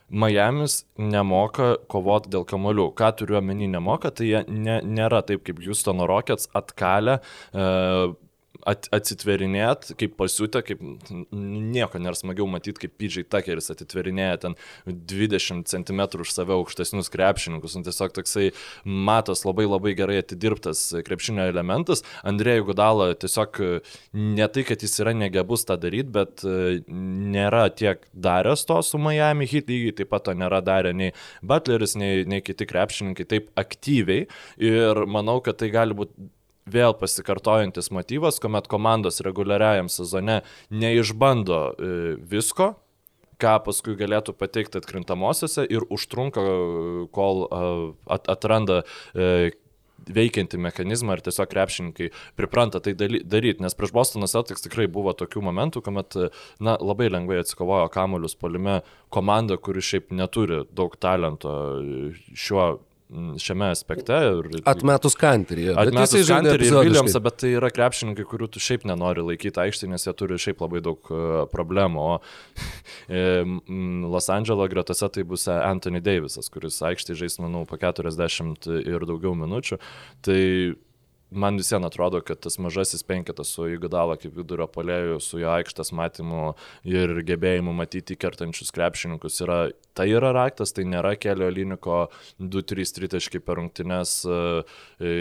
Miami's 0.10 0.86
nemoka 0.98 1.76
kovoti 1.90 2.30
dėl 2.34 2.46
kamolių. 2.50 2.88
Ką 2.98 3.12
turiu 3.18 3.38
omeny 3.38 3.68
nemoka, 3.70 4.10
tai 4.14 4.26
jie 4.26 4.40
ne, 4.50 4.80
nėra 4.82 5.22
taip 5.26 5.44
kaip 5.46 5.60
Houstono 5.66 6.08
Rockets 6.10 6.50
atkalę. 6.58 7.20
E, 7.54 7.66
at, 8.68 8.88
atsitverinėt, 8.96 9.94
kaip 10.00 10.16
pasiūtė, 10.20 10.62
kaip 10.68 10.82
nieko 11.32 12.02
nėra 12.02 12.18
smagiau 12.18 12.48
matyti, 12.50 12.86
kaip 12.86 12.96
PJ 13.00 13.26
Tuckeris 13.32 13.72
atitverinėja 13.74 14.40
ten 14.46 14.58
20 14.88 15.70
cm 15.70 16.02
už 16.20 16.34
save 16.34 16.56
aukštesnius 16.58 17.12
krepšininkus. 17.14 17.78
Un 17.80 17.86
tiesiog 17.88 18.14
toksai 18.16 18.50
matos 18.84 19.46
labai 19.48 19.68
labai 19.70 19.96
gerai 19.98 20.20
atidirbtas 20.24 20.84
krepšinio 21.08 21.48
elementas. 21.50 22.04
Andrėjų 22.28 22.70
Gudala 22.72 23.12
tiesiog 23.20 23.62
ne 24.14 24.50
tai, 24.50 24.66
kad 24.68 24.84
jis 24.86 25.00
yra 25.04 25.16
negebus 25.18 25.66
tą 25.70 25.80
daryti, 25.82 26.12
bet 26.16 26.44
nėra 26.46 27.68
tiek 27.76 28.04
daręs 28.14 28.66
to 28.70 28.82
su 28.86 29.02
Miami 29.02 29.48
Heat, 29.50 29.70
lygiai 29.70 29.96
taip 30.02 30.12
pat 30.14 30.28
to 30.28 30.36
nėra 30.38 30.62
darę 30.66 30.94
nei 30.96 31.14
Butleris, 31.46 31.96
nei, 32.00 32.26
nei 32.30 32.44
kiti 32.46 32.68
krepšininkai 32.70 33.28
taip 33.30 33.54
aktyviai. 33.60 34.28
Ir 34.60 35.06
manau, 35.10 35.40
kad 35.44 35.60
tai 35.62 35.72
gali 35.74 35.98
būti 35.98 36.30
vėl 36.72 36.96
pasikartojantis 36.98 37.92
motyvas, 37.96 38.40
kuomet 38.42 38.70
komandos 38.72 39.22
reguliariajam 39.26 39.90
sezone 39.92 40.42
neišbando 40.70 41.62
e, 41.70 41.96
visko, 42.32 42.74
ką 43.40 43.56
paskui 43.66 43.96
galėtų 44.00 44.36
pateikti 44.36 44.82
atkrintamosiose 44.82 45.66
ir 45.70 45.88
užtrunka, 45.90 46.44
e, 46.44 47.08
kol 47.16 47.46
e, 47.48 47.72
at, 48.18 48.30
atranda 48.32 48.84
veikiantį 50.10 50.58
mechanizmą 50.64 51.18
ir 51.18 51.22
tiesiog 51.26 51.50
krepšininkai 51.52 52.08
pripranta 52.40 52.80
tai 52.84 52.94
daryti, 52.96 53.60
nes 53.60 53.76
prieš 53.76 53.92
Bostoną 53.96 54.30
Celtics 54.32 54.64
tikrai 54.64 54.88
buvo 54.88 55.12
tokių 55.18 55.44
momentų, 55.44 55.84
kuomet 55.84 56.16
na, 56.64 56.78
labai 56.80 57.10
lengvai 57.12 57.42
atsikovojo 57.44 57.90
kamuolius 57.92 58.38
polime 58.40 58.80
komanda, 59.14 59.60
kuri 59.60 59.84
šiaip 59.84 60.14
neturi 60.16 60.64
daug 60.72 60.96
talento 61.04 61.52
šiuo, 62.32 62.70
šiame 63.42 63.72
aspekte. 63.74 64.18
Ir, 64.30 64.50
Atmetus 64.70 65.16
kantrį. 65.18 65.70
Atmetus 65.74 66.30
Kanterį 66.30 66.68
ir 66.70 66.76
Williamsą, 66.78 67.22
bet 67.26 67.40
tai 67.42 67.54
yra 67.58 67.72
krepšininkai, 67.74 68.26
kurių 68.30 68.50
tu 68.54 68.62
šiaip 68.62 68.86
nenori 68.90 69.24
laikyti 69.26 69.64
aikštėje, 69.64 69.92
nes 69.94 70.06
jie 70.06 70.14
turi 70.18 70.38
šiaip 70.42 70.62
labai 70.62 70.82
daug 70.86 71.10
e, 71.10 71.24
problemų. 71.50 72.04
O 72.06 72.20
e, 73.20 73.24
Los 74.14 74.30
Andželo 74.34 74.68
gretose 74.70 75.10
tai 75.16 75.26
bus 75.28 75.48
Anthony 75.50 76.04
Davisas, 76.06 76.52
kuris 76.54 76.78
aikštėje 76.86 77.24
žais, 77.24 77.40
manau, 77.42 77.66
po 77.70 77.80
40 77.82 78.70
ir 78.84 79.10
daugiau 79.10 79.34
minučių. 79.38 79.82
Tai 80.26 80.40
man 81.32 81.58
visiems 81.58 81.86
atrodo, 81.86 82.22
kad 82.26 82.40
tas 82.44 82.58
mažasis 82.62 83.04
penketas 83.08 83.52
su 83.54 83.68
Įgudala 83.70 84.18
kaip 84.20 84.34
vidurio 84.38 84.68
polėjų, 84.72 85.20
su 85.24 85.42
jo 85.42 85.52
aikštės 85.54 85.94
matymu 85.96 86.54
ir 86.88 87.14
gebėjimu 87.28 87.74
matyti 87.76 88.18
kertančius 88.20 88.74
krepšininkus 88.76 89.42
yra, 89.46 89.60
tai 89.98 90.10
yra 90.14 90.34
raktas, 90.36 90.74
tai 90.74 90.88
nėra 90.90 91.16
kelio 91.22 91.50
liniko 91.54 92.08
2-3 92.42 92.96
tritaškai 92.98 93.44
per 93.46 93.62
rungtynes 93.62 94.18
e, 94.26 94.42
e, 95.00 95.14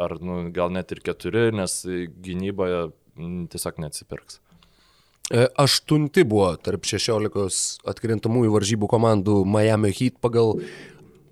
ar 0.00 0.16
nu, 0.20 0.42
gal 0.54 0.72
net 0.74 0.92
ir 0.92 1.02
4, 1.10 1.50
nes 1.56 1.80
gynyboje 2.24 2.86
tiesiog 3.52 3.82
neatsipirks. 3.84 4.40
E, 5.30 5.44
Aštunti 5.62 6.24
buvo 6.26 6.48
tarp 6.58 6.86
16 6.90 7.84
atkrintamųjų 7.90 8.54
varžybų 8.56 8.88
komandų 8.90 9.42
Miami 9.46 9.92
Heat 9.94 10.16
pagal 10.24 10.56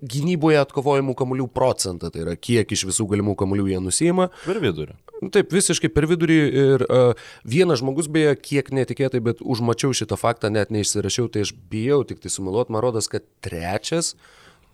gynyboje 0.01 0.59
atkovojimų 0.61 1.15
kamuolių 1.19 1.47
procentą, 1.53 2.11
tai 2.13 2.23
yra 2.23 2.35
kiek 2.39 2.71
iš 2.71 2.85
visų 2.89 3.07
galimų 3.11 3.35
kamuolių 3.39 3.67
jie 3.71 3.79
nusima. 3.83 4.29
Per 4.45 4.61
vidurį. 4.63 4.95
Taip, 5.35 5.51
visiškai 5.51 5.89
per 5.91 6.07
vidurį 6.07 6.39
ir 6.63 6.85
uh, 6.87 7.25
vienas 7.43 7.81
žmogus 7.81 8.07
beje, 8.11 8.31
kiek 8.39 8.71
netikėtai, 8.75 9.19
bet 9.23 9.41
užmačiau 9.43 9.91
šitą 9.95 10.15
faktą, 10.19 10.51
net 10.53 10.71
neišsirašiau, 10.71 11.27
tai 11.33 11.43
aš 11.47 11.51
bijau 11.71 12.05
tik 12.07 12.23
tai 12.23 12.31
sumeluot, 12.31 12.71
man 12.71 12.85
rodos, 12.85 13.11
kad 13.11 13.25
trečias 13.43 14.13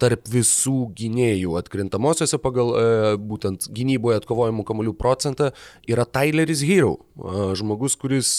tarp 0.01 0.27
visų 0.31 0.89
gynėjų 0.97 1.55
atkrintamosiose 1.59 2.39
pagal 2.43 2.73
e, 2.75 2.83
būtent 3.19 3.69
gynyboje 3.75 4.19
atkovojimų 4.21 4.65
kamolių 4.67 4.95
procentą 4.99 5.51
yra 5.87 6.05
Tyleris 6.05 6.63
Hero. 6.65 6.97
E, 7.15 7.47
žmogus, 7.59 7.95
kuris 7.99 8.33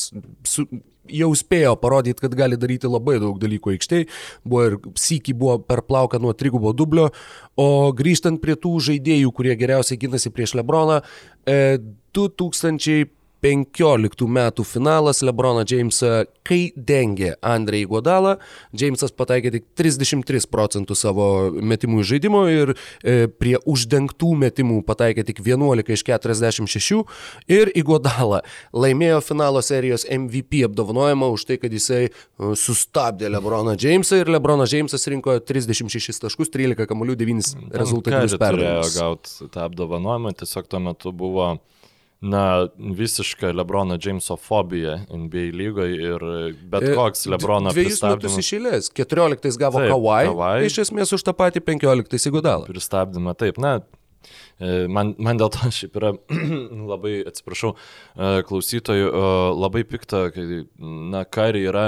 su, 0.47 0.67
jau 1.13 1.31
spėjo 1.39 1.75
parodyti, 1.81 2.21
kad 2.25 2.37
gali 2.37 2.59
daryti 2.61 2.91
labai 2.91 3.19
daug 3.23 3.39
dalykų 3.41 3.77
aikštėje. 3.77 4.09
Buvo 4.45 4.65
ir 4.69 4.79
sykį 5.01 5.37
buvo 5.39 5.59
per 5.65 5.85
plauką 5.87 6.21
nuo 6.23 6.35
trigubo 6.37 6.75
dublio. 6.77 7.11
O 7.57 7.93
grįžtant 7.97 8.43
prie 8.43 8.59
tų 8.61 8.77
žaidėjų, 8.91 9.33
kurie 9.37 9.57
geriausiai 9.59 10.01
gynasi 10.01 10.33
prieš 10.35 10.57
Lebroną, 10.59 11.01
e, 11.49 11.79
2015 13.55 14.27
metų 14.27 14.65
finalas. 14.67 15.23
Lebroną 15.25 15.65
Jamesą, 15.69 16.25
kai 16.47 16.73
dengė 16.77 17.35
Andrei 17.45 17.85
Godalą, 17.89 18.37
Jamesas 18.77 19.13
pataikė 19.15 19.53
tik 19.55 19.67
33 19.79 20.47
procentų 20.51 20.97
savo 20.99 21.27
metimų 21.51 22.03
iš 22.03 22.13
žaidimo 22.15 22.43
ir 22.51 22.75
e, 22.75 23.27
prie 23.29 23.57
uždengtų 23.67 24.33
metimų 24.43 24.83
pataikė 24.87 25.27
tik 25.31 25.43
11 25.45 25.93
iš 25.97 26.05
46 26.07 27.03
ir 27.51 27.71
Igodala 27.77 28.43
laimėjo 28.75 29.21
finalo 29.25 29.63
serijos 29.65 30.07
MVP 30.11 30.65
apdovanojimą 30.67 31.31
už 31.35 31.47
tai, 31.51 31.61
kad 31.63 31.73
jisai 31.73 32.07
e, 32.07 32.11
sustabdė 32.59 33.31
Lebroną 33.33 33.77
Jamesą 33.81 34.23
ir 34.23 34.33
Lebronas 34.33 34.75
Jamesas 34.75 35.07
rinko 35.11 35.39
36 35.41 36.23
taškus, 36.27 36.53
13 36.55 36.89
kamuolių, 36.89 37.19
9 37.23 37.55
rezultatyvius 37.75 38.37
Kari 38.37 38.59
turėjo 38.59 38.77
perdavimus. 38.83 38.99
gauti 39.01 39.51
tą 39.53 39.67
apdovanojimą, 39.67 40.37
tiesiog 40.43 40.71
tuo 40.71 40.83
metu 40.83 41.13
buvo 41.17 41.57
Na, 42.21 42.67
visiška 42.81 43.51
Lebrono 43.53 43.99
Jameso 44.01 44.37
fobija 44.41 44.95
NBA 45.13 45.51
lygoje 45.53 45.99
ir 46.01 46.23
bet 46.65 46.87
E, 46.89 46.95
koks 46.97 47.27
Lebrono 47.29 47.71
Dviejus 47.71 48.01
metus 48.01 48.01
pristabdymas. 48.01 48.39
iš 48.41 48.53
eilės. 48.57 48.89
14 48.97 49.59
gavo 49.61 49.83
Kawai, 49.85 50.65
iš 50.65 50.79
esmės 50.87 51.13
už 51.13 51.23
tą 51.29 51.35
patį 51.37 51.61
15 51.61 52.31
įgudalą. 52.31 52.65
pristabdymą, 52.71 53.35
taip, 53.37 53.61
na, 53.61 53.75
e, 54.59 54.87
man, 54.89 55.13
man 55.21 55.37
dėl 55.37 55.53
to 55.53 55.69
šiaip 55.79 56.01
yra 56.01 56.15
labai, 56.93 57.19
atsiprašau, 57.29 57.75
e, 58.17 58.43
klausytojų, 58.49 59.13
labai 59.61 59.85
pikta, 59.85 60.31
kai, 60.33 60.65
na, 61.13 61.27
kari 61.29 61.67
yra 61.69 61.87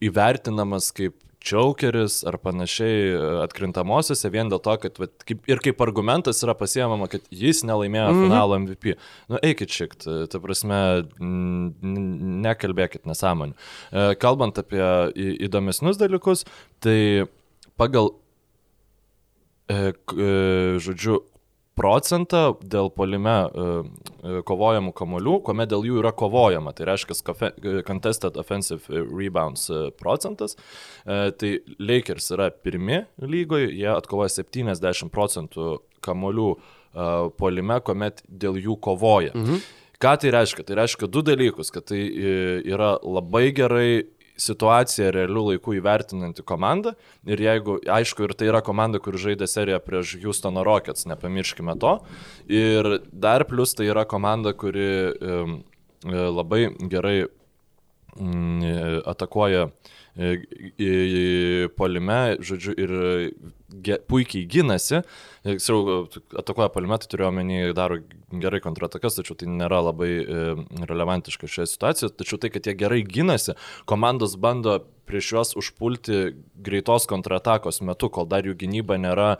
įvertinamas 0.00 0.92
kaip 0.96 1.18
čiaukeris 1.40 2.20
ar 2.28 2.36
panašiai 2.42 2.98
e, 3.10 3.20
atkrintamosiose 3.44 4.30
vien 4.32 4.50
dėl 4.52 4.60
to, 4.64 4.76
kad 4.82 5.00
vat, 5.00 5.12
kaip, 5.26 5.42
ir 5.50 5.62
kaip 5.64 5.80
argumentas 5.84 6.42
yra 6.44 6.54
pasiemama, 6.58 7.08
kad 7.12 7.24
jis 7.30 7.62
nelaimėjo 7.64 8.10
-hmm. 8.10 8.24
finalo 8.26 8.58
MVP. 8.60 8.94
Nu, 9.32 9.40
eikit 9.42 9.72
šikt, 9.72 10.06
ta 10.30 10.40
prasme, 10.40 10.80
nekalbėkit 11.20 13.08
nesąmonių. 13.08 13.56
E, 13.92 14.14
Kalbant 14.20 14.58
apie 14.58 14.84
įdomesnius 15.40 15.98
dalykus, 16.00 16.44
tai 16.80 17.26
pagal 17.80 18.12
e, 19.70 19.92
žodžiu, 20.78 21.22
procentą 21.80 22.42
dėl 22.60 22.92
polime 22.92 23.36
uh, 23.48 24.10
kovojamų 24.46 24.92
kamolių, 24.96 25.38
kuomet 25.46 25.70
dėl 25.72 25.86
jų 25.88 26.00
yra 26.02 26.12
kovojama. 26.16 26.74
Tai 26.76 26.90
reiškia 26.90 27.16
contested 27.88 28.36
offensive 28.40 28.84
rebounds 28.90 29.70
procentas. 30.00 30.56
Tai 31.04 31.52
Lakers 31.80 32.30
yra 32.36 32.50
pirmi 32.52 33.04
lygoje, 33.24 33.70
jie 33.72 33.88
atkovoja 33.94 34.32
70 34.42 35.08
procentų 35.14 35.78
kamolių 36.04 36.50
polime, 37.40 37.80
kuomet 37.86 38.24
dėl 38.28 38.60
jų 38.60 38.76
kovoja. 38.82 39.32
Mhm. 39.34 39.62
Ką 40.00 40.14
tai 40.16 40.30
reiškia? 40.32 40.64
Tai 40.64 40.78
reiškia 40.78 41.10
du 41.12 41.20
dalykus, 41.24 41.68
kad 41.72 41.84
tai 41.90 42.00
yra 42.64 42.94
labai 43.04 43.50
gerai 43.56 43.90
situaciją 44.40 45.10
realių 45.14 45.44
laikų 45.50 45.76
įvertinanti 45.78 46.44
komanda. 46.46 46.94
Ir 47.28 47.42
jeigu, 47.44 47.78
aišku, 47.98 48.26
ir 48.26 48.34
tai 48.38 48.48
yra 48.50 48.62
komanda, 48.64 49.00
kur 49.02 49.18
žaidė 49.20 49.48
seriją 49.50 49.80
prieš 49.84 50.16
Houstono 50.24 50.64
Rockets, 50.66 51.06
nepamirškime 51.10 51.76
to. 51.80 51.98
Ir 52.48 52.96
dar 53.12 53.46
plus 53.48 53.76
tai 53.76 53.90
yra 53.92 54.06
komanda, 54.08 54.54
kuri 54.56 54.90
um, 55.12 55.56
labai 56.08 56.66
gerai 56.90 57.18
um, 58.16 58.60
atakuoja 59.12 59.68
uh, 59.68 59.96
polime, 61.76 62.18
žodžiu, 62.44 62.74
ir 62.74 62.94
ge, 63.70 63.98
puikiai 64.10 64.48
gynasi. 64.50 65.02
Tiksliau, 65.46 66.04
atakuoja 66.42 66.68
polime, 66.74 66.98
tai 67.00 67.10
turiu 67.12 67.28
omeny, 67.28 67.72
daro 67.76 68.00
gerai 68.42 68.60
kontratakas, 68.64 69.16
tačiau 69.18 69.38
tai 69.38 69.48
nėra 69.50 69.80
labai 69.88 70.10
relevantiška 70.90 71.48
šioje 71.50 71.72
situacijoje. 71.74 72.16
Tačiau 72.20 72.40
tai, 72.42 72.52
kad 72.54 72.66
jie 72.66 72.76
gerai 72.78 73.02
gynasi, 73.06 73.56
komandos 73.90 74.36
bando 74.40 74.80
prieš 75.10 75.32
juos 75.34 75.56
užpulti 75.58 76.36
greitos 76.54 77.08
kontratakos 77.10 77.80
metu, 77.82 78.10
kol 78.12 78.28
dar 78.30 78.46
jų 78.46 78.54
gynyba 78.60 78.98
nėra 79.00 79.34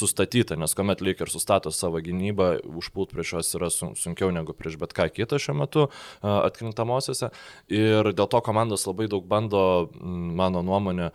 sustatyta, 0.00 0.56
nes 0.60 0.74
kuomet 0.78 1.02
Lakers 1.04 1.36
sustato 1.36 1.72
savo 1.74 2.00
gynybą, 2.04 2.50
užpult 2.80 3.12
prieš 3.14 3.36
juos 3.36 3.54
yra 3.58 3.70
sunkiau 3.72 4.32
negu 4.34 4.56
prieš 4.56 4.78
bet 4.80 4.94
ką 4.96 5.08
kitą 5.12 5.40
šiuo 5.42 5.56
metu 5.62 5.88
atkrintamosiose. 6.22 7.32
Ir 7.72 8.12
dėl 8.12 8.30
to 8.30 8.42
komandos 8.44 8.86
labai 8.88 9.08
daug 9.12 9.26
bando, 9.28 9.90
mano 10.02 10.64
nuomonė, 10.66 11.10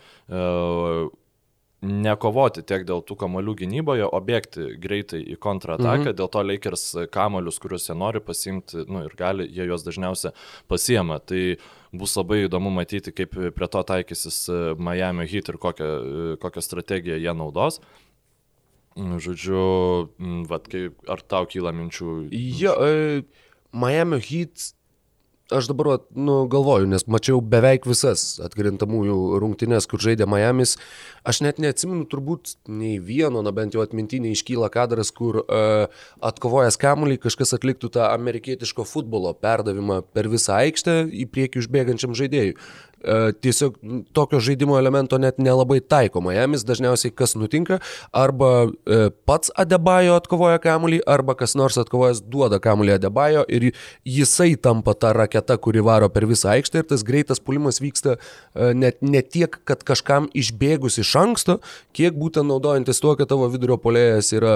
nekovoti 1.86 2.64
tiek 2.66 2.86
dėl 2.88 3.04
tų 3.06 3.18
kamolių 3.22 3.54
gynyboje, 3.60 4.08
o 4.10 4.20
bėgti 4.24 4.72
greitai 4.82 5.20
į 5.22 5.38
kontrataką, 5.42 6.10
mhm. 6.10 6.16
dėl 6.18 6.30
to 6.34 6.42
Lakers 6.42 6.86
kamolius, 7.14 7.60
kuriuos 7.62 7.86
jie 7.90 7.98
nori 7.98 8.22
pasimti, 8.24 8.82
nu 8.90 9.04
ir 9.06 9.14
gali, 9.18 9.46
jie 9.46 9.68
juos 9.70 9.86
dažniausiai 9.86 10.34
pasiema. 10.72 11.20
Tai 11.22 11.44
bus 11.94 12.18
labai 12.18 12.44
įdomu 12.48 12.72
matyti, 12.74 13.14
kaip 13.16 13.38
prie 13.56 13.70
to 13.70 13.84
taikysis 13.94 14.48
Miami 14.82 15.30
Heat 15.30 15.54
ir 15.54 15.62
kokią, 15.62 15.94
kokią 16.42 16.66
strategiją 16.66 17.22
jie 17.22 17.38
naudos. 17.38 17.80
Žodžiu, 18.98 19.62
vat, 20.50 20.66
kaip, 20.72 20.98
ar 21.06 21.22
tau 21.22 21.46
kyla 21.50 21.74
minčių? 21.76 22.32
Jo, 22.34 22.74
e, 22.82 23.22
Miami 23.70 24.18
Heat, 24.24 24.72
aš 25.54 25.70
dabar 25.70 26.02
nu, 26.18 26.40
galvoju, 26.50 26.88
nes 26.90 27.06
mačiau 27.08 27.38
beveik 27.46 27.86
visas 27.88 28.40
atkrintamųjų 28.44 29.38
rungtynės, 29.44 29.86
kur 29.88 30.02
žaidė 30.02 30.26
Miami's. 30.30 30.76
Aš 31.28 31.44
net 31.46 31.62
neatsimenu 31.62 32.08
turbūt 32.10 32.56
nei 32.68 32.98
vieno, 32.98 33.44
na 33.46 33.54
bent 33.56 33.78
jau 33.78 33.86
atmintinė 33.86 34.34
iškyla 34.34 34.72
kadras, 34.74 35.14
kur 35.14 35.44
uh, 35.44 35.86
atkovojęs 36.26 36.80
kamuolį 36.82 37.20
kažkas 37.28 37.54
atliktų 37.60 37.94
tą 38.00 38.10
amerikietiško 38.10 38.88
futbolo 38.88 39.36
perdavimą 39.38 40.02
per 40.10 40.32
visą 40.32 40.58
aikštę 40.66 41.04
į 41.14 41.30
priekį 41.32 41.64
užbėgančiam 41.64 42.18
žaidėjui. 42.18 42.58
E, 43.04 43.32
tiesiog 43.42 43.76
tokio 44.14 44.40
žaidimo 44.40 44.78
elemento 44.80 45.18
net 45.22 45.38
nelabai 45.38 45.78
taiko 45.86 46.22
Miami's, 46.26 46.64
dažniausiai 46.66 47.14
kas 47.14 47.36
nutinka, 47.38 47.78
arba 48.10 48.50
e, 48.66 49.10
pats 49.30 49.52
Adebayo 49.54 50.16
atkovoja 50.18 50.58
kamuolį, 50.64 51.04
arba 51.06 51.36
kas 51.38 51.54
nors 51.60 51.78
atkovojęs 51.78 52.24
duoda 52.26 52.58
kamuolį 52.64 52.96
Adebayo 52.96 53.44
ir 53.54 53.70
jisai 54.02 54.56
tampa 54.58 54.96
ta 54.98 55.12
raketa, 55.14 55.60
kuri 55.62 55.84
varo 55.86 56.10
per 56.10 56.26
visą 56.30 56.56
aikštę 56.56 56.82
ir 56.82 56.88
tas 56.90 57.04
greitas 57.06 57.42
pulimas 57.44 57.78
vyksta 57.84 58.16
e, 58.18 58.72
net 58.74 58.98
ne 59.06 59.22
tiek, 59.22 59.60
kad 59.70 59.86
kažkam 59.86 60.32
išbėgus 60.34 60.98
iš 61.04 61.14
anksto, 61.22 61.60
kiek 61.94 62.18
būtent 62.18 62.50
naudojantis 62.50 63.04
tuo, 63.04 63.14
kad 63.20 63.30
tavo 63.30 63.46
vidurio 63.54 63.78
polėjas 63.78 64.34
yra 64.34 64.56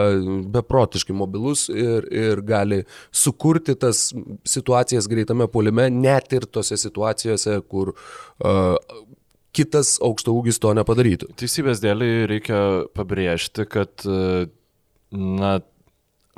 beprotiškai 0.57 1.13
mobilus 1.13 1.67
ir, 1.69 2.09
ir 2.09 2.41
gali 2.41 2.81
sukurti 3.13 3.77
tas 3.77 4.07
situacijas 4.49 5.05
greitame 5.11 5.45
polime, 5.51 5.91
net 5.93 6.33
ir 6.33 6.49
tose 6.49 6.79
situacijose, 6.81 7.59
kur 7.69 7.93
uh, 7.93 8.30
kitas 9.51 9.97
aukšto 10.03 10.35
ūgis 10.37 10.61
to 10.63 10.71
nepadarytų. 10.77 11.33
Teisybės 11.39 11.83
dėliai 11.83 12.23
reikia 12.31 12.61
pabrėžti, 12.95 13.67
kad 13.69 14.05
na, 15.11 15.51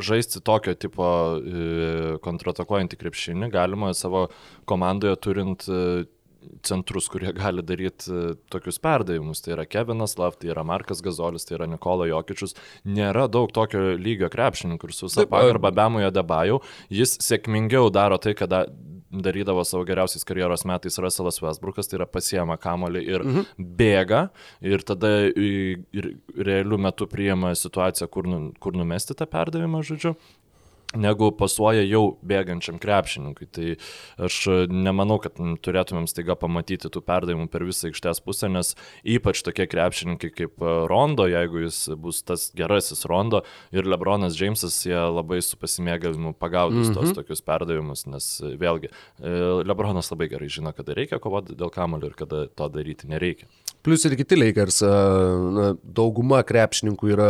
žaisti 0.01 0.41
tokio 0.41 0.73
tipo 0.73 1.07
kontratakuojantį 2.25 2.99
krepšinį 3.03 3.51
galima 3.53 3.93
savo 3.97 4.27
komandoje 4.69 5.19
turint 5.21 5.69
centrus, 6.63 7.07
kurie 7.07 7.31
gali 7.35 7.63
daryti 7.63 8.33
tokius 8.51 8.79
perdavimus. 8.83 9.39
Tai 9.43 9.53
yra 9.55 9.65
Kevinas 9.69 10.17
Lav, 10.19 10.35
tai 10.39 10.51
yra 10.51 10.65
Markas 10.67 10.99
Gazolis, 11.03 11.45
tai 11.47 11.57
yra 11.59 11.67
Nikola 11.71 12.09
Jokičius. 12.09 12.57
Nėra 12.83 13.29
daug 13.31 13.53
tokio 13.55 13.93
lygio 13.99 14.27
krepšininkų 14.33 14.89
ir 14.89 14.95
su 14.95 15.07
visą 15.07 15.27
pagarbą 15.31 15.71
Bemoje 15.75 16.11
Debajau. 16.11 16.59
Jis 16.91 17.15
sėkmingiau 17.23 17.91
daro 17.93 18.19
tai, 18.19 18.35
kada 18.35 18.65
darydavo 19.13 19.63
savo 19.67 19.85
geriausiais 19.87 20.25
karjeros 20.27 20.65
metais 20.69 20.97
Russellas 21.01 21.41
Westbrookas, 21.43 21.89
tai 21.89 21.99
yra 21.99 22.07
pasiema 22.09 22.57
kamolį 22.61 23.03
ir 23.05 23.25
mhm. 23.25 23.49
bėga 23.79 24.23
ir 24.65 24.85
tada 24.87 25.11
ir 25.29 26.13
realių 26.33 26.79
metų 26.87 27.09
priima 27.11 27.53
situaciją, 27.57 28.09
kur, 28.11 28.29
nu, 28.29 28.39
kur 28.63 28.77
numesti 28.77 29.17
tą 29.17 29.29
perdavimą, 29.29 29.83
žodžiu 29.85 30.15
negu 30.95 31.29
pasuoja 31.35 31.83
jau 31.85 32.17
bėgančiam 32.25 32.79
krepšininkui. 32.81 33.47
Tai 33.53 33.67
aš 34.27 34.39
nemanau, 34.69 35.19
kad 35.23 35.37
turėtumėm 35.37 36.07
staiga 36.09 36.35
pamatyti 36.39 36.91
tų 36.93 37.03
perdavimų 37.05 37.49
per 37.53 37.65
visą 37.67 37.89
aikštės 37.89 38.21
pusę, 38.25 38.49
nes 38.51 38.73
ypač 39.03 39.43
tokie 39.45 39.67
krepšininkai 39.69 40.31
kaip 40.33 40.63
Rondo, 40.89 41.27
jeigu 41.29 41.65
jis 41.65 41.81
bus 41.99 42.21
tas 42.25 42.49
gerasis 42.57 43.05
Rondo 43.09 43.43
ir 43.75 43.87
Lebronas 43.89 44.37
Džeimsas, 44.37 44.79
jie 44.87 44.97
labai 44.97 45.41
su 45.45 45.57
pasimėgavimu 45.61 46.35
pagaudys 46.39 46.87
mm 46.87 46.91
-hmm. 46.91 46.99
tos 46.99 47.09
mhm. 47.09 47.17
tokius 47.19 47.41
perdavimus, 47.41 48.05
nes 48.07 48.29
vėlgi 48.43 48.89
e, 48.89 49.63
Lebronas 49.63 50.11
labai 50.11 50.29
gerai 50.29 50.49
žino, 50.49 50.73
kada 50.73 50.93
reikia 50.93 51.19
kovoti 51.19 51.55
dėl 51.55 51.71
kamulio 51.71 52.11
ir 52.11 52.17
kada 52.17 52.47
to 52.47 52.69
daryti 52.69 53.07
nereikia. 53.07 53.47
Plus 53.83 54.05
ir 54.05 54.15
kiti 54.15 54.35
Lakers, 54.35 54.81
na, 54.81 55.75
dauguma 55.83 56.43
krepšininkų 56.43 57.09
yra 57.11 57.29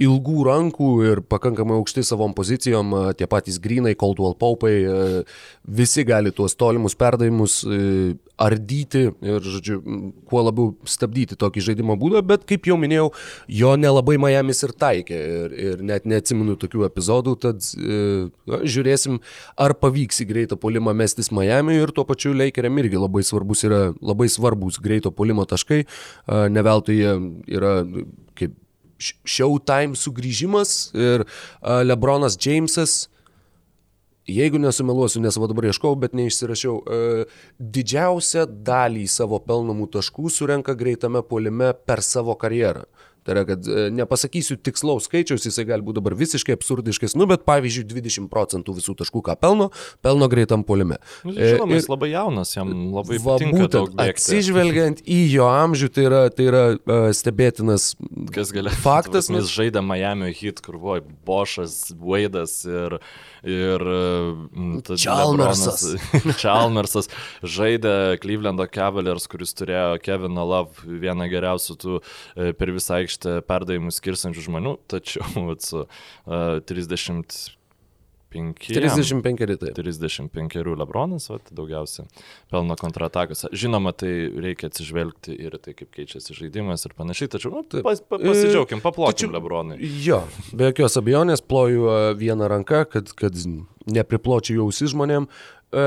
ilgų 0.00 0.44
rankų 0.46 0.90
ir 1.04 1.20
pakankamai 1.28 1.76
aukšti 1.80 2.04
savom 2.06 2.32
pozicijom, 2.36 2.94
tie 3.18 3.28
patys 3.30 3.58
Grinai, 3.62 3.94
Coldwell 3.98 4.36
Paupai, 4.40 4.74
visi 5.68 6.04
gali 6.08 6.32
tuos 6.32 6.56
tolimus 6.58 6.96
perdavimus 6.98 7.60
ardyti 8.40 9.02
ir, 9.10 9.44
žodžiu, 9.44 9.80
kuo 10.28 10.44
labiau 10.46 10.72
stabdyti 10.88 11.36
tokį 11.40 11.64
žaidimo 11.66 11.96
būdą, 12.00 12.22
bet 12.24 12.46
kaip 12.48 12.70
jau 12.70 12.78
minėjau, 12.80 13.10
jo 13.60 13.74
nelabai 13.76 14.16
Miami's 14.22 14.64
ir 14.64 14.72
taikė 14.80 15.18
ir, 15.20 15.56
ir 15.66 15.84
net 15.84 16.08
neatsimenu 16.08 16.56
tokių 16.60 16.86
epizodų, 16.88 17.36
tad 17.44 17.68
na, 17.76 18.62
žiūrėsim, 18.64 19.20
ar 19.60 19.76
pavyks 19.80 20.24
į 20.24 20.28
greitą 20.32 20.60
polimą 20.60 20.96
mestis 20.96 21.28
Miami 21.34 21.76
ir 21.82 21.92
tuo 21.96 22.06
pačiu 22.08 22.32
Lakeriam 22.36 22.80
irgi 22.80 23.00
labai 23.00 23.24
svarbus 23.26 23.66
yra 23.68 23.82
labai 24.00 24.30
svarbus 24.32 24.80
greito 24.80 25.12
polimo 25.12 25.44
taškai, 25.48 25.84
neveltui 26.56 27.00
jie 27.02 27.14
yra 27.60 27.76
kaip 28.38 28.56
Showtime 29.00 29.96
sugrįžimas 29.96 30.90
ir 30.94 31.24
Lebronas 31.86 32.36
Jamesas, 32.40 33.08
jeigu 34.30 34.60
nesumeluosiu, 34.62 35.22
nes 35.24 35.38
va 35.40 35.48
dabar 35.50 35.70
ieškau, 35.70 35.96
bet 35.98 36.14
neišsirašiau, 36.18 36.76
didžiausią 37.58 38.44
dalį 38.66 39.06
savo 39.10 39.40
pelnomų 39.42 39.88
taškų 39.96 40.30
surenka 40.30 40.76
greitame 40.78 41.24
polime 41.26 41.72
per 41.88 42.04
savo 42.06 42.36
karjerą. 42.38 42.84
Tai 43.24 43.34
yra, 43.34 43.44
kad 43.44 43.66
e, 43.68 43.88
nepasakysiu 43.92 44.56
tikslaus 44.64 45.04
skaičiaus, 45.08 45.44
jisai 45.44 45.66
gali 45.68 45.84
būti 45.84 45.98
dabar 46.00 46.16
visiškai 46.16 46.54
absurdiškas, 46.56 47.14
nu, 47.20 47.26
bet 47.28 47.44
pavyzdžiui, 47.48 47.84
20 47.90 48.30
procentų 48.32 48.74
visų 48.78 48.94
taškų, 48.96 49.20
ką 49.26 49.36
pelno, 49.40 49.68
pelno 50.04 50.28
greitam 50.32 50.64
polime. 50.64 50.96
Nu, 51.26 51.34
žinoma, 51.36 51.76
jis 51.76 51.88
labai 51.90 52.10
jaunas, 52.14 52.54
jam 52.56 52.72
labai 52.94 53.18
va, 53.20 53.36
būtent, 53.44 54.00
atsižvelgiant 54.00 55.02
į 55.04 55.18
jo 55.34 55.48
amžių, 55.52 55.90
tai 55.92 56.06
yra, 56.08 56.22
tai 56.32 56.46
yra 56.48 56.64
uh, 56.74 57.10
stebėtinas 57.16 57.92
faktas. 58.86 59.28
Nes 59.28 59.44
nes... 59.44 59.52
žaidė 59.52 59.84
Miami 59.84 60.32
hit, 60.36 60.64
kur 60.64 60.80
buvo 60.80 60.98
Bošas, 61.28 61.92
Vaidas 62.00 62.62
ir, 62.64 62.96
ir 63.44 63.86
Čalmersas. 64.96 65.84
Čalmersas 66.40 67.12
žaidė 67.58 68.16
Clevelando 68.24 68.64
Cavaliers, 68.72 69.28
kuris 69.30 69.52
turėjo 69.60 70.00
Kevino 70.00 70.48
Love, 70.48 70.88
vieną 70.88 71.28
geriausių 71.30 71.78
tų 71.84 72.00
e, 72.00 72.52
per 72.56 72.72
visą 72.72 72.96
aikštę 73.00 73.09
30 73.10 73.46
perdavimus 73.48 74.00
skirsančių 74.00 74.46
žmonių, 74.48 74.76
tačiau 74.90 75.56
su 75.58 75.86
uh, 75.86 76.60
30 76.70 77.56
35 78.30 79.56
tai. 79.58 79.72
35 79.74 80.76
Lebronas, 80.78 81.28
vat, 81.30 81.48
daugiausia 81.50 82.04
pelno 82.50 82.76
kontratakose. 82.78 83.50
Žinoma, 83.52 83.92
tai 83.92 84.12
reikia 84.30 84.70
atsižvelgti 84.70 85.34
ir 85.34 85.56
tai, 85.62 85.74
kaip 85.74 85.90
keičiasi 85.96 86.36
žaidimas 86.38 86.86
ir 86.86 86.94
panašiai, 86.98 87.32
tačiau 87.32 87.56
nu, 87.56 87.64
pas, 87.82 87.98
pa, 88.00 88.20
pasidžiaugim, 88.22 88.82
paplokim 88.84 89.34
Lebronui. 89.34 89.80
Jo, 90.04 90.22
be 90.54 90.70
jokios 90.70 90.98
abejonės 91.00 91.42
ploju 91.42 91.90
e, 91.90 91.98
vieną 92.20 92.50
ranką, 92.54 92.84
kad, 92.92 93.10
kad 93.18 93.34
nepripločiau 93.90 94.62
jausi 94.62 94.92
žmonėm. 94.94 95.26
E, 95.26 95.84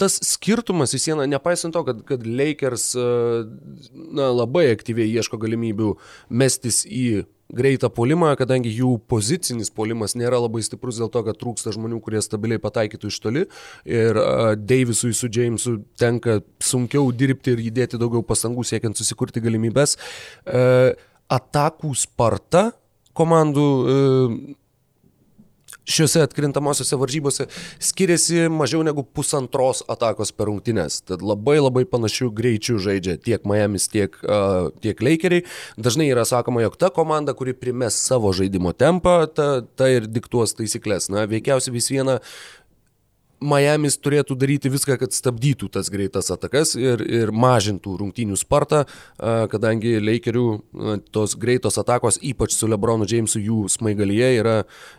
tas 0.00 0.16
skirtumas 0.24 0.94
vis 0.96 1.08
viena, 1.10 1.26
nepaisant 1.28 1.74
to, 1.76 1.82
kad, 1.86 2.00
kad 2.08 2.24
Lakers 2.26 2.90
e, 2.96 3.10
na, 4.16 4.30
labai 4.32 4.70
aktyviai 4.72 5.10
ieško 5.20 5.40
galimybių 5.42 5.92
mestis 6.42 6.82
į 6.86 7.26
greitą 7.54 7.90
polimą, 7.92 8.30
kadangi 8.38 8.70
jų 8.72 8.94
pozicinis 9.10 9.72
polimas 9.74 10.14
nėra 10.18 10.38
labai 10.40 10.62
stiprus 10.64 11.00
dėl 11.00 11.10
to, 11.12 11.22
kad 11.26 11.38
trūksta 11.40 11.74
žmonių, 11.74 11.98
kurie 12.04 12.22
stabiliai 12.22 12.62
pataikytų 12.62 13.10
iš 13.10 13.18
toli. 13.22 13.46
Ir 13.88 14.18
uh, 14.20 14.52
Davisui 14.54 15.12
su 15.16 15.30
Jamesu 15.32 15.80
tenka 15.98 16.40
sunkiau 16.62 17.10
dirbti 17.10 17.56
ir 17.56 17.64
įdėti 17.70 17.98
daugiau 18.00 18.22
pastangų 18.26 18.66
siekiant 18.70 18.98
susikurti 18.98 19.42
galimybės. 19.42 19.96
Uh, 20.46 20.92
atakų 21.30 21.90
sparta 21.98 22.68
komandų 23.18 23.66
uh, 23.66 24.38
šiuose 25.90 26.22
atkrintamosiose 26.24 26.98
varžybose 27.00 27.46
skiriasi 27.82 28.48
mažiau 28.52 28.84
negu 28.86 29.04
pusantros 29.04 29.82
atakos 29.90 30.32
per 30.32 30.50
rungtynes. 30.50 31.00
Tad 31.06 31.24
labai 31.26 31.58
labai 31.60 31.84
panašių 31.88 32.30
greičių 32.36 32.78
žaidžia 32.82 33.16
tiek 33.22 33.46
Miami's, 33.48 33.88
tiek, 33.92 34.16
uh, 34.24 34.70
tiek 34.82 35.02
Lakeriai. 35.02 35.46
Dažnai 35.80 36.10
yra 36.12 36.26
sakoma, 36.28 36.64
jog 36.64 36.78
ta 36.80 36.92
komanda, 36.94 37.34
kuri 37.36 37.56
primes 37.56 37.98
savo 37.98 38.32
žaidimo 38.36 38.72
tempą, 38.76 39.24
ta, 39.26 39.50
ta 39.76 39.90
ir 39.90 40.08
diktuos 40.10 40.56
taisyklės. 40.58 41.10
Na, 41.12 41.26
veikiausiai 41.30 41.74
vis 41.74 41.90
viena 41.92 42.20
Miami's 43.40 43.96
turėtų 44.00 44.36
daryti 44.36 44.70
viską, 44.72 44.98
kad 45.00 45.14
stabdytų 45.16 45.70
tas 45.72 45.88
greitas 45.92 46.28
atakas 46.32 46.74
ir, 46.76 47.00
ir 47.00 47.32
mažintų 47.32 47.96
rungtynių 48.02 48.36
spartą, 48.36 48.84
kadangi 49.52 49.96
Lakerių 50.02 50.46
tos 51.14 51.36
greitos 51.40 51.80
atakos, 51.80 52.20
ypač 52.20 52.54
su 52.56 52.68
Lebronu 52.68 53.08
Jamesu, 53.08 53.40
jų 53.40 53.64
smaigalyje 53.72 54.30
yra, 54.42 54.56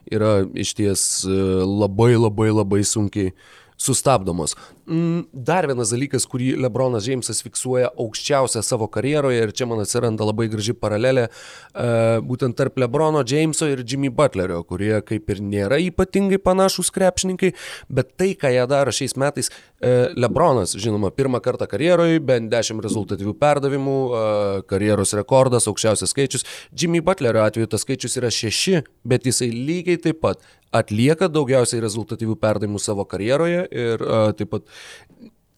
yra 0.09 0.33
iš 0.57 0.73
ties 0.79 1.07
labai 1.27 2.15
labai 2.17 2.49
labai 2.49 2.81
sunkiai 2.87 3.35
sustabdomos. 3.81 4.55
Mm, 4.87 5.27
dar 5.31 5.67
vienas 5.69 5.91
dalykas, 5.93 6.23
kurį 6.25 6.55
Lebronas 6.57 7.05
Džeimsas 7.05 7.43
fiksuoja 7.45 7.91
aukščiausią 8.01 8.63
savo 8.65 8.87
karjeroje 8.89 9.43
ir 9.45 9.51
čia 9.53 9.67
man 9.69 9.83
atsiranda 9.83 10.25
labai 10.25 10.47
graži 10.49 10.73
paralelė 10.73 11.27
e, 11.27 11.89
būtent 12.25 12.57
tarp 12.57 12.79
Lebrono 12.81 13.21
Džeimso 13.21 13.69
ir 13.69 13.83
Jimmy 13.85 14.09
Butlerio, 14.09 14.63
kurie 14.65 14.95
kaip 15.05 15.29
ir 15.29 15.41
nėra 15.45 15.77
ypatingai 15.85 16.39
panašus 16.41 16.89
krepšininkai, 16.95 17.51
bet 17.93 18.15
tai, 18.17 18.31
ką 18.39 18.49
jie 18.55 18.63
daro 18.71 18.93
šiais 18.95 19.13
metais, 19.21 19.51
e, 19.77 19.91
Lebronas, 20.17 20.73
žinoma, 20.73 21.11
pirmą 21.13 21.43
kartą 21.45 21.67
karjeroje, 21.69 22.17
bent 22.25 22.49
10 22.49 22.81
rezultatyvių 22.81 23.35
perdavimų, 23.37 23.99
e, 24.01 24.23
karjeros 24.71 25.13
rekordas, 25.19 25.69
aukščiausias 25.69 26.15
skaičius. 26.15 26.47
Jimmy 26.73 27.03
Butlerio 27.05 27.45
atveju 27.45 27.69
tas 27.69 27.85
skaičius 27.85 28.17
yra 28.17 28.33
6, 28.33 28.81
bet 29.05 29.29
jisai 29.29 29.51
lygiai 29.53 30.01
taip 30.01 30.23
pat 30.25 30.41
atlieka 30.75 31.27
daugiausiai 31.31 31.81
rezultatyvių 31.83 32.37
perdavimų 32.39 32.79
savo 32.79 33.03
karjeroje 33.09 33.65
ir 33.67 34.03
uh, 34.05 34.29
taip 34.37 34.53
pat 34.53 34.70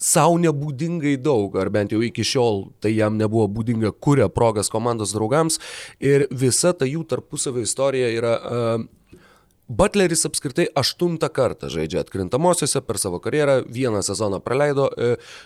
savo 0.04 0.38
nebūdingai 0.42 1.16
daug, 1.24 1.56
ar 1.60 1.72
bent 1.74 1.94
jau 1.96 2.02
iki 2.04 2.26
šiol 2.28 2.66
tai 2.84 2.92
jam 2.96 3.16
nebuvo 3.20 3.48
būdinga, 3.52 3.94
kuria 4.04 4.28
progas 4.32 4.72
komandos 4.74 5.16
draugams 5.16 5.60
ir 6.04 6.28
visa 6.32 6.74
ta 6.76 6.88
jų 6.90 7.06
tarpusavio 7.08 7.64
istorija 7.64 8.10
yra 8.12 8.34
uh, 8.40 8.84
Butleris 9.74 10.26
apskritai 10.28 10.68
aštuntą 10.76 11.30
kartą 11.32 11.70
žaidžia 11.72 12.04
atkrintamosiose 12.04 12.84
per 12.84 13.00
savo 13.00 13.22
karjerą, 13.24 13.62
vieną 13.72 14.04
sezoną 14.04 14.42
praleido. 14.44 14.90
Uh, 14.92 15.40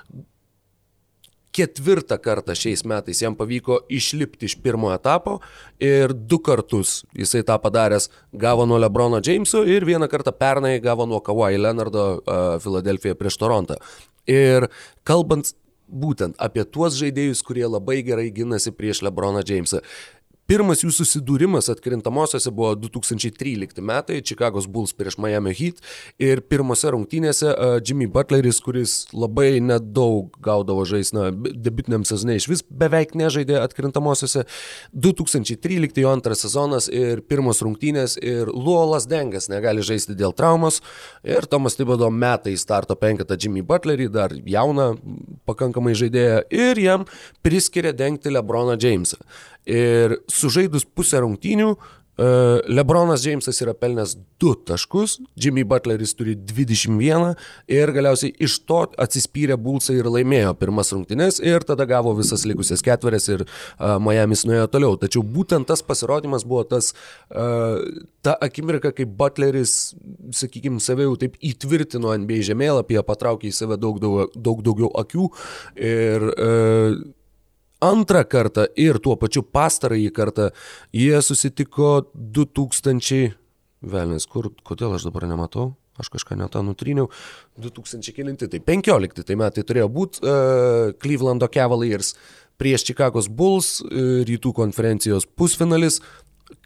ketvirtą 1.58 2.20
kartą 2.22 2.56
šiais 2.58 2.84
metais 2.88 3.22
jam 3.24 3.36
pavyko 3.38 3.80
išlipti 3.90 4.46
iš 4.50 4.58
pirmo 4.62 4.92
etapo 4.94 5.40
ir 5.82 6.14
du 6.14 6.40
kartus 6.44 7.02
jisai 7.18 7.44
tą 7.48 7.58
padaręs 7.64 8.10
gavo 8.34 8.66
nuo 8.70 8.78
Lebrono 8.82 9.22
Jameso 9.26 9.64
ir 9.66 9.86
vieną 9.86 10.10
kartą 10.12 10.34
pernai 10.38 10.78
gavo 10.84 11.06
nuo 11.10 11.20
Kawhi 11.20 11.58
Leonardo 11.58 12.10
uh, 12.18 12.44
Filadelfijoje 12.64 13.18
prieš 13.18 13.40
Torontą. 13.42 13.80
Ir 14.28 14.68
kalbant 15.08 15.54
būtent 15.88 16.36
apie 16.44 16.66
tuos 16.68 16.98
žaidėjus, 17.00 17.42
kurie 17.48 17.66
labai 17.68 18.02
gerai 18.04 18.28
ginasi 18.36 18.74
prieš 18.76 19.02
Lebroną 19.08 19.44
Jamesą. 19.48 19.82
Pirmas 20.48 20.80
jų 20.80 20.94
susidūrimas 20.96 21.68
atkrintamosiose 21.74 22.54
buvo 22.56 22.70
2013 22.80 23.82
metai, 23.84 24.22
Chicago's 24.24 24.64
Bulls 24.72 24.94
prieš 24.96 25.18
Miami 25.20 25.52
Heat. 25.52 25.82
Ir 26.24 26.40
pirmose 26.48 26.88
rungtynėse 26.96 27.50
uh, 27.52 27.74
Jimmy 27.84 28.08
Butleris, 28.08 28.62
kuris 28.64 28.94
labai 29.12 29.58
nedaug 29.60 30.38
gaudavo 30.44 30.86
žais, 30.88 31.12
na, 31.12 31.26
debitiniam 31.36 32.06
sezonai 32.08 32.38
iš 32.40 32.48
vis 32.48 32.64
beveik 32.64 33.12
nežaidė 33.20 33.58
atkrintamosiose, 33.60 34.46
2013 34.96 36.00
jo 36.06 36.14
antras 36.16 36.46
sezonas 36.46 36.88
ir 36.88 37.26
pirmos 37.28 37.60
rungtynės 37.68 38.16
ir 38.24 38.48
Luolas 38.48 39.10
Dengas 39.12 39.50
negali 39.52 39.84
žaisti 39.84 40.16
dėl 40.16 40.32
traumos. 40.32 40.80
Ir 41.28 41.50
Tomas 41.52 41.76
Tibodo 41.76 42.08
metai 42.08 42.56
starto 42.56 42.96
penketą 42.96 43.36
Jimmy 43.36 43.66
Butlerį, 43.68 44.08
dar 44.16 44.32
jauną 44.32 44.94
pakankamai 45.44 45.92
žaidėją 46.00 46.42
ir 46.56 46.84
jam 46.88 47.06
priskiria 47.44 47.92
dengti 47.92 48.32
Lebroną 48.32 48.80
Jamesą. 48.80 49.20
Ir 49.68 50.22
sužaidus 50.32 50.86
pusę 50.96 51.20
rungtynių, 51.20 51.74
e, 51.76 52.28
Lebronas 52.72 53.26
Jamesas 53.28 53.60
yra 53.60 53.74
pelnęs 53.76 54.14
2 54.40 54.54
taškus, 54.70 55.18
Jimmy 55.36 55.66
Butleris 55.68 56.14
turi 56.16 56.38
21 56.40 57.34
ir 57.68 57.92
galiausiai 57.92 58.32
iš 58.40 58.60
to 58.64 58.80
atsispyrė 58.96 59.58
Bulsai 59.60 59.98
ir 60.00 60.08
laimėjo 60.14 60.54
pirmas 60.62 60.94
rungtynes 60.96 61.42
ir 61.44 61.66
tada 61.68 61.84
gavo 61.90 62.14
visas 62.16 62.46
likusias 62.48 62.86
ketverės 62.86 63.28
ir 63.34 63.44
uh, 63.44 63.98
Miami's 64.00 64.46
nuėjo 64.48 64.70
toliau. 64.72 64.96
Tačiau 65.02 65.26
būtent 65.26 65.68
tas 65.68 65.84
pasirodymas 65.84 66.48
buvo 66.48 66.64
tas, 66.70 66.94
uh, 67.36 67.84
ta 68.24 68.38
akimirka, 68.40 68.94
kai 68.96 69.04
Butleris, 69.04 69.76
sakykime, 70.32 70.80
save 70.80 71.10
jau 71.10 71.20
taip 71.20 71.36
įtvirtino 71.44 72.16
NBA 72.24 72.40
žemėlapyje, 72.54 73.04
patraukė 73.04 73.52
į 73.52 73.58
save 73.58 73.82
daug, 73.82 74.00
daug, 74.00 74.32
daug 74.32 74.64
daugiau 74.64 74.94
akių 75.04 75.30
ir 75.76 76.30
uh, 76.32 77.17
antrą 77.84 78.24
kartą 78.26 78.68
ir 78.80 79.00
tuo 79.04 79.16
pačiu 79.20 79.44
pastarąjį 79.44 80.12
kartą 80.16 80.50
jie 80.94 81.22
susitiko 81.22 82.08
2000. 82.14 83.36
Velnis, 83.88 84.26
kur, 84.26 84.50
kodėl 84.66 84.98
aš 84.98 85.08
dabar 85.10 85.28
nematau? 85.30 85.76
Aš 85.98 86.12
kažką 86.14 86.38
netą 86.38 86.62
nutryniau. 86.66 87.10
2000 87.62 88.14
kilinti, 88.14 88.50
tai 88.50 88.62
15 88.62 89.26
tai 89.26 89.38
metai 89.38 89.64
turėjo 89.66 89.88
būti 89.90 90.22
uh, 90.22 90.94
Clevelando 91.02 91.50
Cavaliers 91.50 92.14
prieš 92.58 92.86
Chicago's 92.90 93.30
Bulls, 93.30 93.80
uh, 93.82 94.22
rytų 94.26 94.54
konferencijos 94.58 95.26
pusfinalis 95.26 96.02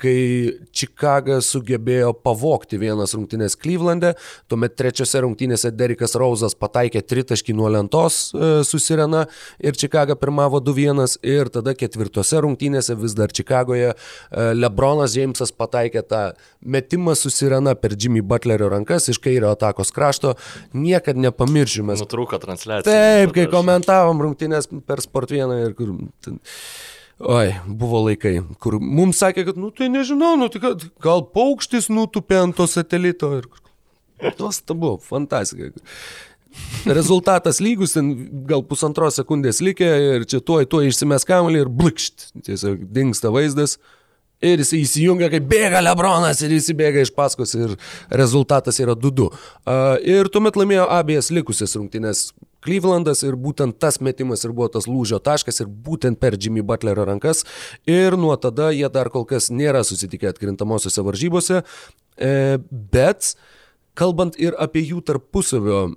kai 0.01 0.57
Čikaga 0.75 1.39
sugebėjo 1.45 2.11
pavokti 2.23 2.79
vienas 2.81 3.15
rungtynės 3.17 3.55
Klyvlande, 3.59 4.13
tuomet 4.51 4.75
trečiose 4.79 5.21
rungtynėse 5.25 5.71
Derikas 5.73 6.15
Rauzas 6.19 6.55
pataikė 6.57 7.01
tritaškį 7.05 7.55
nuo 7.57 7.69
lentos 7.71 8.19
e, 8.33 8.51
su 8.67 8.81
Sirena 8.81 9.25
ir 9.61 9.77
Čikaga 9.77 10.17
pirmavo 10.19 10.61
2-1 10.63 11.17
ir 11.27 11.51
tada 11.53 11.73
ketvirtose 11.77 12.41
rungtynėse 12.45 12.95
vis 12.99 13.15
dar 13.17 13.33
Čikagoje 13.33 13.91
e, 13.91 13.95
Lebronas 14.57 15.17
Jamesas 15.17 15.53
pataikė 15.55 16.05
tą 16.07 16.23
metimą 16.61 17.15
su 17.17 17.33
Sirena 17.33 17.75
per 17.77 17.97
Jimmy 17.97 18.21
Butlerio 18.25 18.69
rankas 18.71 19.09
iš 19.11 19.21
kairio 19.21 19.51
atakos 19.51 19.93
krašto, 19.95 20.35
niekad 20.73 21.19
nepamiršime. 21.19 21.97
Nutrūko 22.01 22.41
transliacija. 22.41 22.91
Taip, 22.91 23.35
kai 23.37 23.49
komentavom 23.51 24.21
rungtynės 24.27 24.69
per 24.85 25.03
Sport 25.03 25.33
1 25.37 25.57
ir 25.65 25.77
kur... 25.77 25.95
Ten, 26.21 26.37
Oi, 27.21 27.51
buvo 27.67 28.01
laikai, 28.07 28.39
kur 28.61 28.79
mums 28.81 29.19
sakė, 29.21 29.45
kad, 29.51 29.59
nu 29.59 29.69
tai 29.75 29.91
nežinau, 29.93 30.33
nu 30.39 30.47
tai 30.49 30.61
gal 31.03 31.23
paukštis 31.35 31.89
nutupė 31.93 32.39
ant 32.41 32.57
to 32.57 32.65
satelito 32.69 33.29
ir... 33.37 33.47
Nuostabu, 34.39 34.95
fantastika. 35.01 35.71
Rezultatas 36.85 37.61
lygus, 37.63 37.95
ten 37.95 38.11
gal 38.49 38.63
pusantros 38.67 39.17
sekundės 39.19 39.61
likė 39.63 39.89
ir 40.17 40.27
čia 40.29 40.41
tuoj, 40.45 40.67
tuoj 40.69 40.89
išsimes 40.89 41.25
kamelį 41.27 41.63
ir 41.63 41.71
blikšt, 41.81 42.27
tiesiog 42.45 42.85
dinksta 42.93 43.31
vaizdas. 43.33 43.77
Ir 44.41 44.61
jis 44.63 44.73
įsijungia, 44.79 45.29
kaip 45.29 45.45
bėga 45.49 45.83
Lebronas 45.85 46.41
ir 46.41 46.53
jis 46.55 46.71
įbėga 46.73 47.03
iš 47.05 47.11
paskos 47.13 47.53
ir 47.53 47.75
rezultatas 48.09 48.81
yra 48.81 48.95
2-2. 48.97 49.27
Uh, 49.29 49.97
ir 50.01 50.29
tuomet 50.33 50.57
laimėjo 50.57 50.87
abiejas 50.89 51.29
likusias 51.33 51.77
rungtynės 51.77 52.31
Clevelandas 52.65 53.23
ir 53.25 53.37
būtent 53.39 53.79
tas 53.81 53.99
metimas 54.03 54.45
ir 54.45 54.53
buvo 54.53 54.69
tas 54.73 54.87
lūžio 54.89 55.21
taškas 55.23 55.63
ir 55.63 55.71
būtent 55.71 56.19
per 56.21 56.37
Jimmy 56.37 56.61
Butlerio 56.65 57.07
rankas. 57.09 57.45
Ir 57.89 58.17
nuo 58.19 58.35
tada 58.37 58.69
jie 58.75 58.89
dar 58.93 59.09
kol 59.13 59.25
kas 59.29 59.49
nėra 59.49 59.83
susitikę 59.87 60.29
atkrintamosiose 60.29 61.05
varžybose. 61.05 61.63
E, 62.21 62.59
bet 62.69 63.33
kalbant 63.97 64.37
ir 64.39 64.55
apie 64.61 64.85
jų 64.85 65.01
tarpusavio 65.09 65.89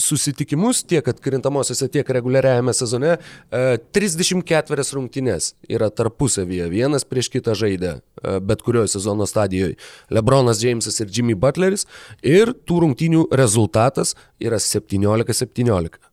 susitikimus 0.00 0.82
tiek 0.88 1.08
atkrintamosiose, 1.08 1.88
tiek 1.92 2.08
reguliariajame 2.16 2.72
sezone. 2.76 3.16
34 3.52 4.86
rungtynės 4.96 5.52
yra 5.70 5.90
tarpusavyje, 5.92 6.68
vienas 6.72 7.04
prieš 7.08 7.28
kitą 7.34 7.56
žaidė, 7.58 7.98
bet 8.46 8.64
kurioje 8.64 8.94
sezono 8.96 9.28
stadijoje. 9.28 9.76
Lebronas 10.12 10.62
Jamesas 10.64 11.00
ir 11.02 11.12
Jimmy 11.12 11.36
Butleris. 11.36 11.86
Ir 12.24 12.54
tų 12.66 12.82
rungtynių 12.86 13.26
rezultatas 13.36 14.16
yra 14.40 14.60
17-17 14.62 16.11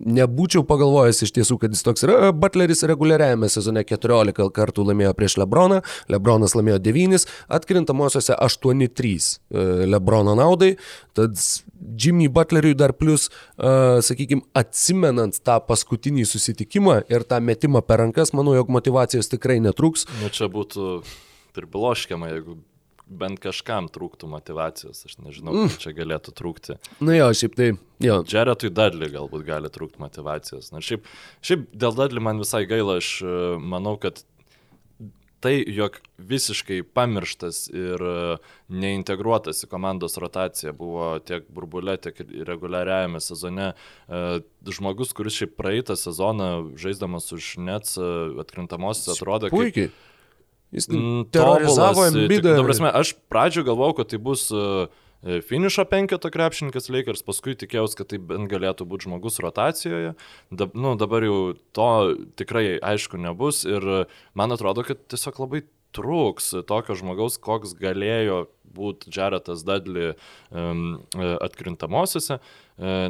nebūčiau 0.00 0.64
pagalvojęs 0.66 1.22
iš 1.26 1.32
tiesų, 1.36 1.58
kad 1.62 1.74
jis 1.74 1.84
toks 1.86 2.06
yra. 2.06 2.30
Butleris 2.36 2.84
reguliariajame 2.88 3.48
sezone 3.52 3.84
14 3.86 4.48
kartų 4.54 4.86
laimėjo 4.88 5.12
prieš 5.18 5.36
Lebroną, 5.42 5.82
Lebronas 6.12 6.56
laimėjo 6.58 6.80
9, 6.82 7.26
atkrintamosiose 7.58 8.36
8-3 8.38 9.12
e, 9.12 9.66
Lebrono 9.92 10.36
naudai. 10.38 10.74
Tad 11.16 11.36
Jimmy 11.98 12.28
Butleriui 12.32 12.76
dar 12.78 12.94
plus, 12.96 13.26
uh, 13.58 13.98
sakykime, 14.06 14.46
atsimenant 14.56 15.36
tą 15.44 15.58
paskutinį 15.66 16.24
susitikimą 16.30 17.02
ir 17.12 17.26
tą 17.28 17.40
metimą 17.42 17.82
per 17.84 18.00
rankas, 18.04 18.32
manau, 18.36 18.54
jog 18.56 18.70
motivacijos 18.72 19.28
tikrai 19.32 19.58
netruks. 19.60 20.06
Nu, 20.22 20.30
čia 20.32 20.48
būtų 20.52 21.02
pribiloškiama, 21.56 22.30
jeigu 22.32 22.56
bent 23.18 23.40
kažkam 23.42 23.88
trūktų 23.92 24.28
motivacijos, 24.32 25.04
aš 25.08 25.18
nežinau, 25.22 25.54
mm. 25.54 25.78
čia 25.82 25.94
galėtų 25.96 26.34
trūkti. 26.38 26.78
Na 27.04 27.16
jo, 27.18 27.30
šiaip 27.36 27.56
tai, 27.58 27.70
jo. 28.02 28.20
Džeretui 28.26 28.72
Dudley 28.74 29.12
galbūt 29.12 29.46
gali 29.46 29.70
trūkti 29.72 30.02
motivacijos. 30.02 30.72
Na 30.74 30.82
šiaip, 30.84 31.06
šiaip 31.44 31.70
dėl 31.72 31.96
Dudley 31.98 32.24
man 32.24 32.42
visai 32.42 32.64
gaila, 32.70 32.98
aš 33.02 33.14
e, 33.24 33.40
manau, 33.62 33.96
kad 34.02 34.22
tai, 35.42 35.56
jog 35.74 35.98
visiškai 36.22 36.82
pamirštas 36.94 37.64
ir 37.74 38.04
e, 38.06 38.36
neintegruotas 38.70 39.64
į 39.66 39.70
komandos 39.72 40.14
rotaciją 40.22 40.74
buvo 40.78 41.16
tiek 41.26 41.48
burbulė, 41.50 41.96
tiek 42.02 42.22
reguliariajame 42.46 43.22
sezone, 43.22 43.72
e, 43.72 44.22
žmogus, 44.70 45.14
kuris 45.16 45.40
šiaip 45.40 45.58
praeitą 45.58 45.98
sezoną 45.98 46.52
žaisdamas 46.78 47.32
už 47.34 47.56
Nets 47.62 47.98
atkrintamosios 47.98 49.18
atrodė 49.18 49.50
kaip... 49.52 49.92
Jis 50.72 50.88
mm, 50.88 51.24
terorizavo 51.32 52.06
prasme, 52.64 52.90
aš 52.94 53.12
pradžio 53.28 53.64
galvojau, 53.66 53.98
kad 54.00 54.08
tai 54.12 54.20
bus 54.22 54.46
uh, 54.56 54.86
finišo 55.22 55.84
penketo 55.90 56.30
krepšininkas 56.32 56.88
Lakers, 56.90 57.22
paskui 57.26 57.54
tikėjausi, 57.58 57.98
kad 57.98 58.10
tai 58.10 58.18
bent 58.18 58.48
galėtų 58.50 58.86
būti 58.88 59.06
žmogus 59.06 59.38
rotacijoje. 59.44 60.14
Da, 60.50 60.70
nu, 60.72 60.96
dabar 60.98 61.26
jau 61.26 61.38
to 61.76 61.90
tikrai 62.40 62.80
aišku 62.80 63.20
nebus 63.20 63.62
ir 63.68 64.08
man 64.38 64.56
atrodo, 64.56 64.84
kad 64.86 65.04
tiesiog 65.12 65.44
labai 65.44 65.64
trūks 65.92 66.54
tokio 66.64 66.96
žmogaus, 66.96 67.36
koks 67.36 67.76
galėjo 67.76 68.46
būti 68.72 69.12
Jaretas 69.12 69.66
Dudley 69.68 70.14
um, 70.48 71.02
atkrintamosiose. 71.44 72.40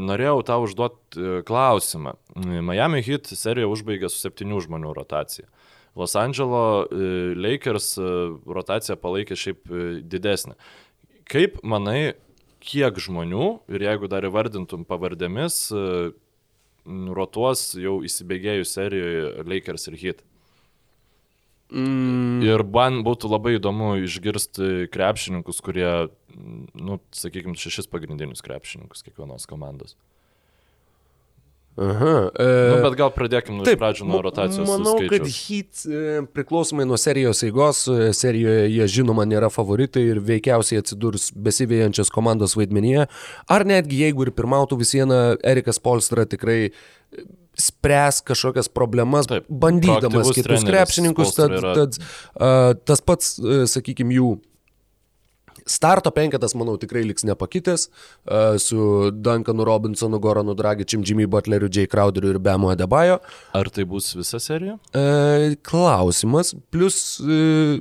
Norėjau 0.03 0.41
tau 0.49 0.65
užduoti 0.67 1.45
klausimą. 1.47 2.17
Miami 2.35 3.05
Heat 3.07 3.31
seriją 3.31 3.71
užbaigė 3.71 4.11
su 4.11 4.19
septynių 4.19 4.59
žmonių 4.67 4.91
rotacija. 4.99 5.47
Uh, 5.47 5.73
Los 5.97 6.17
Andželo 6.17 6.87
e, 6.89 7.35
Lakers 7.37 7.95
e, 8.01 8.09
rotacija 8.49 8.97
palaikė 8.97 9.37
šiaip 9.37 9.69
e, 9.69 9.87
didesnė. 10.09 10.57
Kaip 11.29 11.59
manai, 11.63 12.15
kiek 12.65 12.97
žmonių, 13.03 13.49
ir 13.73 13.85
jeigu 13.89 14.09
dar 14.11 14.25
įvardintum 14.27 14.87
pavardėmis, 14.89 15.57
rotuos 17.17 17.73
jau 17.79 18.01
įsibėgėjus 18.07 18.75
serijoje 18.75 19.45
Lakers 19.49 19.89
ir 19.91 19.99
Heat? 20.01 20.23
Mm. 21.73 22.43
Ir 22.45 22.65
man 22.69 23.01
būtų 23.07 23.31
labai 23.33 23.55
įdomu 23.57 23.95
išgirsti 24.05 24.91
krepšininkus, 24.93 25.63
kurie, 25.65 25.89
nu, 26.77 26.99
sakykime, 27.17 27.57
šešis 27.57 27.89
pagrindinius 27.93 28.45
krepšininkus 28.45 29.07
kiekvienos 29.07 29.49
komandos. 29.49 29.97
Aha. 31.77 32.31
E, 32.37 32.47
nu, 32.69 32.81
bet 32.85 32.97
gal 32.99 33.11
pradėkime 33.15 33.63
nuo 33.63 33.75
pradžių 33.81 34.07
nuo 34.09 34.21
rotacijos. 34.27 34.69
Manau, 34.69 34.99
kad 35.09 35.25
Heat 35.25 35.85
e, 35.89 36.21
priklausomai 36.37 36.85
nuo 36.89 36.99
serijos 37.01 37.41
eigos, 37.47 37.87
e, 37.89 38.11
serijoje 38.17 38.67
jie 38.75 38.89
žinoma 38.99 39.25
nėra 39.29 39.49
favoritai 39.53 40.05
ir 40.11 40.21
veikiausiai 40.27 40.83
atsidurs 40.83 41.31
besivėjančios 41.33 42.13
komandos 42.13 42.59
vaidmenyje. 42.61 43.09
Ar 43.49 43.65
netgi 43.69 44.03
jeigu 44.05 44.29
ir 44.29 44.35
pirmautų 44.37 44.83
vis 44.83 44.93
viena, 44.99 45.23
Erikas 45.41 45.81
Polstra 45.81 46.29
tikrai 46.29 46.61
e, 46.69 47.25
spręs 47.57 48.21
kažkokias 48.29 48.69
problemas, 48.73 49.33
Taip, 49.33 49.49
bandydamas 49.49 50.35
kitus 50.37 50.69
krepšininkus, 50.69 51.35
tad, 51.37 51.53
tad 51.77 51.99
uh, 52.01 52.73
tas 52.89 53.03
pats, 53.05 53.35
uh, 53.41 53.65
sakykime, 53.69 54.17
jų 54.17 54.31
Starto 55.67 56.11
penketas, 56.15 56.57
manau, 56.59 56.77
tikrai 56.81 57.05
liks 57.07 57.27
nepakitęs 57.29 57.89
uh, 57.89 58.59
su 58.59 59.11
Duncanu 59.15 59.67
Robinsonu, 59.69 60.21
Goranu 60.23 60.57
Dragičiam, 60.59 61.05
Jimmy 61.07 61.27
Butleriu, 61.27 61.71
Jay 61.73 61.87
Crowderiu 61.87 62.35
ir 62.35 62.41
Bemo 62.43 62.71
Adebayo. 62.73 63.21
Ar 63.55 63.71
tai 63.71 63.85
bus 63.89 64.13
visa 64.19 64.41
serija? 64.43 64.79
Uh, 64.95 65.55
klausimas. 65.63 66.55
Plus 66.71 67.21
uh, 67.21 67.79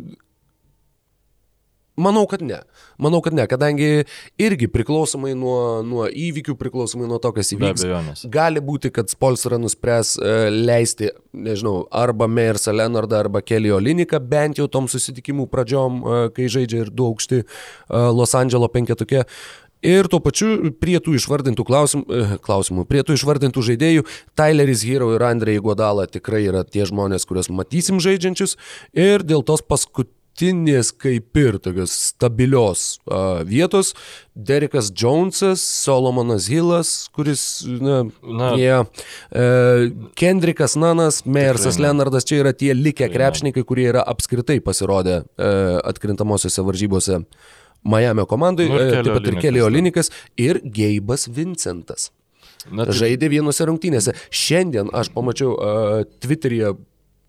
Manau, 2.02 2.24
kad 2.26 2.42
ne. 2.42 2.62
Manau, 3.02 3.22
kad 3.26 3.34
ne, 3.34 3.48
kadangi 3.50 4.04
irgi 4.42 4.68
priklausomai 4.72 5.34
nuo, 5.38 5.82
nuo 5.86 6.06
įvykių, 6.06 6.54
priklausomai 6.60 7.10
nuo 7.10 7.18
to, 7.24 7.32
kas 7.34 7.50
įvyks. 7.56 8.28
Gali 8.32 8.62
būti, 8.62 8.92
kad 8.94 9.10
Spolstra 9.10 9.58
nuspręs 9.62 10.14
uh, 10.20 10.46
leisti, 10.54 11.10
nežinau, 11.34 11.88
arba 11.90 12.30
Mersą 12.30 12.76
Leonardą, 12.76 13.24
arba 13.26 13.42
Kelly 13.42 13.74
Oliniką, 13.74 14.22
bent 14.22 14.62
jau 14.62 14.70
tom 14.70 14.90
susitikimų 14.92 15.50
pradžiom, 15.50 16.00
uh, 16.04 16.22
kai 16.36 16.46
žaidžia 16.52 16.86
ir 16.86 16.94
du 16.94 17.10
aukšti 17.10 17.42
uh, 17.42 18.12
Los 18.14 18.38
Andželo 18.38 18.70
penketukė. 18.72 19.26
Ir 19.82 20.06
tuo 20.06 20.20
pačiu 20.22 20.70
prie 20.78 21.00
tų 21.02 21.16
išvardintų 21.18 21.64
klausimų, 21.66 22.22
klausimų, 22.46 22.84
prie 22.86 23.02
tų 23.02 23.16
išvardintų 23.18 23.64
žaidėjų, 23.66 24.04
Tyleris 24.38 24.84
Hero 24.86 25.10
ir 25.16 25.26
Andrei 25.26 25.58
Godala 25.58 26.06
tikrai 26.06 26.44
yra 26.46 26.62
tie 26.62 26.86
žmonės, 26.86 27.26
kuriuos 27.26 27.50
matysim 27.50 27.98
žaidžiančius. 27.98 28.60
Ir 28.94 29.26
dėl 29.26 29.42
tos 29.42 29.66
paskutinės 29.66 30.21
nuolatinės 30.32 30.92
kaip 30.98 31.38
ir 31.38 31.60
tokios 31.60 31.92
stabilios 32.12 33.00
uh, 33.10 33.44
vietos. 33.44 33.94
Derekas 34.34 34.92
Jonesas, 34.92 35.62
Solomonas 35.62 36.48
Hillas, 36.48 37.10
kuris, 37.14 37.66
na, 37.66 38.06
na 38.24 38.56
jie, 38.56 38.80
uh, 38.80 40.12
Kendrikas 40.16 40.76
Nanas, 40.76 41.26
Mersas 41.26 41.78
Leonardas, 41.80 42.24
čia 42.24 42.42
yra 42.42 42.54
tie 42.54 42.74
likę 42.74 43.10
krepšininkai, 43.12 43.64
kurie 43.64 43.90
yra 43.92 44.04
apskritai 44.04 44.62
pasirodę 44.62 45.24
uh, 45.24 45.80
atkrintamosiose 45.84 46.62
varžybose. 46.64 47.22
Miami 47.84 48.26
komandai, 48.30 48.70
nu, 48.70 48.78
taip 48.78 49.08
pat 49.10 49.28
ir 49.28 49.40
Kelio 49.42 49.68
Linikas 49.68 50.12
ir 50.38 50.62
Geibas 50.64 51.28
Vincentas. 51.28 52.12
Na, 52.70 52.86
tai... 52.86 52.94
Žaidė 52.94 53.32
vienose 53.34 53.66
rungtynėse. 53.66 54.14
Šiandien 54.30 54.92
aš 54.94 55.10
pamačiau 55.16 55.56
uh, 55.56 56.04
Twitter'yje 56.22 56.76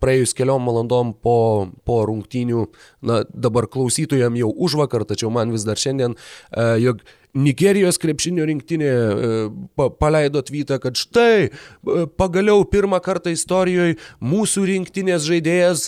praėjus 0.03 0.35
keliom 0.37 0.69
valandom 0.69 1.15
po, 1.23 1.39
po 1.87 2.03
rungtynių, 2.09 2.67
na 3.07 3.23
dabar 3.31 3.69
klausytojam 3.71 4.37
jau 4.39 4.51
už 4.51 4.77
vakar, 4.83 5.07
tačiau 5.07 5.31
man 5.33 5.53
vis 5.55 5.65
dar 5.67 5.79
šiandien, 5.79 6.17
e, 6.51 6.71
jog 6.83 7.03
Nigerijos 7.33 7.97
krepšinio 7.97 8.45
rinktinė 8.45 8.89
e, 8.93 9.29
pa, 9.73 9.87
paleido 9.89 10.43
tvytą, 10.45 10.77
kad 10.83 10.99
štai 10.99 11.47
e, 11.47 12.03
pagaliau 12.19 12.61
pirmą 12.69 12.99
kartą 13.01 13.33
istorijoje 13.33 13.97
mūsų 14.21 14.67
rinktinės 14.69 15.25
žaidėjas 15.25 15.87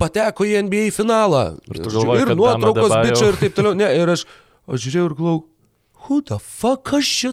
pateko 0.00 0.48
į 0.48 0.56
NBA 0.70 0.86
finalą. 0.96 1.44
Ir, 1.68 1.82
galvoji, 1.84 2.24
ir 2.24 2.32
nuotraukos 2.32 2.96
bičio 2.96 3.28
ir 3.34 3.40
taip 3.42 3.58
toliau. 3.58 3.76
Ne, 3.76 3.92
ir 4.00 4.14
aš, 4.16 4.24
aš 4.70 4.86
žiūrėjau 4.86 5.10
ir 5.10 5.18
klausiau 5.20 5.49
who 6.06 6.20
the 6.26 6.38
fuck, 6.40 6.84
kas 6.90 7.06
čia, 7.06 7.32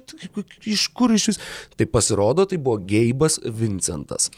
iš 0.68 0.88
kur 0.96 1.14
iš 1.16 1.32
vis. 1.32 1.42
Tai 1.80 1.90
pasirodo, 1.92 2.46
tai 2.50 2.60
buvo 2.62 2.80
Geibas 2.88 3.40
Vincentas. 3.44 4.32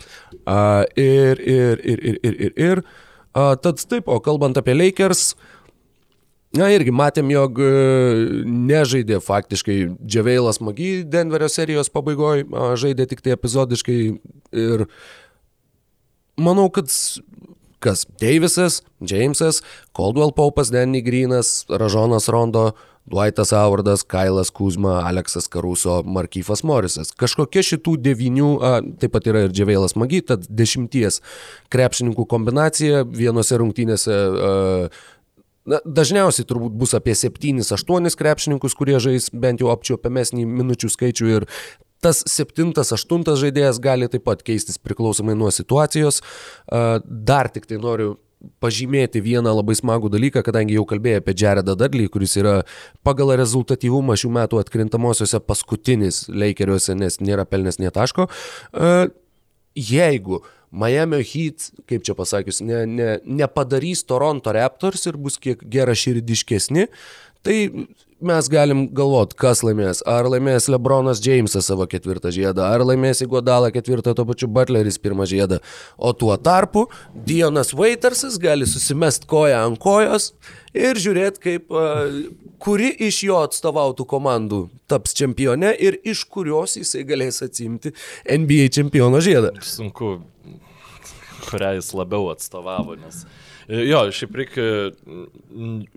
Uh, 0.43 0.84
ir, 0.95 1.39
ir, 1.43 1.84
ir, 1.84 2.03
ir, 2.03 2.19
ir, 2.23 2.41
ir, 2.47 2.57
ir. 2.57 2.84
Uh, 3.30 3.53
tad 3.61 3.82
taip, 3.89 4.09
o 4.09 4.19
kalbant 4.23 4.57
apie 4.59 4.77
Lakers, 4.77 5.34
Na 6.57 6.65
irgi 6.73 6.89
matėm, 6.89 7.30
jog 7.30 7.59
nežaidė 8.49 9.19
faktiškai 9.21 9.75
Džiaveilas 10.01 10.57
Magi 10.65 11.03
Denverio 11.05 11.45
serijos 11.51 11.91
pabaigoje, 11.93 12.47
žaidė 12.82 13.05
tik 13.11 13.21
tai 13.21 13.36
epizodiškai 13.36 13.97
ir 14.57 14.86
manau, 16.41 16.65
kad 16.73 16.89
kas 17.80 18.07
Deivisas, 18.19 18.82
Jamesas, 18.99 19.61
Caldwell 19.95 20.34
Paupas, 20.34 20.73
Danny 20.73 21.03
Greenas, 21.05 21.67
Ražonas 21.69 22.27
Rondo, 22.34 22.71
Dwightas 23.10 23.53
Howardas, 23.55 24.05
Kailas 24.07 24.51
Kuzma, 24.53 24.99
Aleksas 25.10 25.49
Karuso, 25.51 25.99
Markyfas 26.05 26.64
Morisas. 26.68 27.14
Kažkokia 27.18 27.64
šitų 27.66 27.95
devinių, 28.05 28.49
a, 28.62 28.74
taip 29.01 29.16
pat 29.16 29.30
yra 29.32 29.45
ir 29.47 29.53
Džiavėlas 29.53 29.97
Magi, 29.99 30.22
tad 30.26 30.45
dešimties 30.49 31.22
krepšininkų 31.74 32.28
kombinacija 32.30 33.05
vienose 33.07 33.62
rungtynėse 33.62 34.20
a, 34.20 34.89
Na, 35.70 35.78
dažniausiai 35.86 36.47
turbūt 36.49 36.74
bus 36.80 36.95
apie 36.97 37.14
7-8 37.14 38.16
krepšininkus, 38.18 38.74
kurie 38.80 38.95
žais 39.03 39.28
bent 39.30 39.62
jau 39.62 39.70
apčiopiamesnį 39.70 40.47
minučių 40.47 40.89
skaičių 40.89 41.28
ir 41.30 41.45
tas 42.01 42.24
7-8 42.32 43.36
žaidėjas 43.43 43.82
gali 43.84 44.07
taip 44.10 44.26
pat 44.26 44.41
keistis 44.47 44.80
priklausomai 44.82 45.36
nuo 45.38 45.51
situacijos. 45.53 46.24
Dar 47.05 47.51
tik 47.53 47.70
tai 47.70 47.78
noriu 47.84 48.16
pažymėti 48.64 49.22
vieną 49.24 49.52
labai 49.58 49.76
smagų 49.76 50.12
dalyką, 50.14 50.44
kadangi 50.46 50.78
jau 50.78 50.86
kalbėjai 50.88 51.22
apie 51.22 51.36
Jaredą 51.38 51.76
Dudley, 51.80 52.10
kuris 52.12 52.38
yra 52.40 52.60
pagal 53.04 53.34
rezultatyvumą 53.40 54.16
šių 54.20 54.32
metų 54.38 54.62
atkrintamosiose 54.62 55.42
paskutinis 55.44 56.28
Lakeriuose, 56.32 56.96
nes 57.00 57.20
nėra 57.24 57.46
pelnęs 57.50 57.82
nietaško. 57.84 58.30
Jeigu 59.80 60.42
Miami 60.72 61.24
Heat, 61.26 61.72
kaip 61.90 62.06
čia 62.06 62.16
pasakius, 62.18 62.62
ne, 62.66 62.84
ne, 62.88 63.10
nepadarys 63.26 64.06
Toronto 64.08 64.54
Raptors 64.56 65.08
ir 65.10 65.18
bus 65.20 65.40
kiek 65.42 65.62
geraširdiškesni, 65.66 66.88
tai 67.44 67.58
mes 68.22 68.49
galim 68.51 68.86
galvoti, 68.95 69.38
kas 69.39 69.61
laimės. 69.63 70.01
Ar 70.09 70.28
laimės 70.32 70.67
Lebronas 70.72 71.22
Jamesas 71.24 71.70
savo 71.70 71.88
ketvirtą 71.89 72.32
žiedą, 72.36 72.65
ar 72.67 72.84
laimės 72.86 73.24
Iguodala 73.26 73.72
ketvirtą, 73.74 74.13
to 74.15 74.26
pačiu 74.28 74.49
Butleris 74.51 74.99
pirmą 75.01 75.28
žiedą. 75.30 75.59
O 75.97 76.11
tuo 76.13 76.36
tarpu 76.38 76.88
Dionas 77.13 77.74
Waitersas 77.78 78.39
gali 78.41 78.67
susimest 78.70 79.28
koją 79.30 79.63
ant 79.70 79.80
kojos 79.82 80.34
ir 80.76 80.99
žiūrėti, 80.99 81.43
kaip 81.45 81.76
kuri 82.59 82.91
iš 83.07 83.24
jo 83.30 83.39
atstovautų 83.45 84.05
komandų 84.09 84.65
taps 84.89 85.15
čempione 85.17 85.72
ir 85.80 85.99
iš 86.03 86.26
kurios 86.30 86.76
jisai 86.80 87.05
galės 87.07 87.43
atsimti 87.45 87.93
NBA 88.26 88.67
čempiono 88.76 89.22
žiedą. 89.24 89.55
Sunku, 89.63 90.17
kurią 91.50 91.76
jis 91.80 91.93
labiau 91.97 92.30
atstovavo, 92.34 92.97
nes 93.00 93.26
Jo, 93.70 94.00
šiaip 94.10 94.34
reikia 94.34 94.64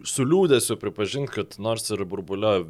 su 0.04 0.24
liūdėsiu 0.28 0.74
pripažinti, 0.76 1.32
kad 1.32 1.54
nors 1.62 1.86
ir 1.94 2.02
burbulio 2.04 2.66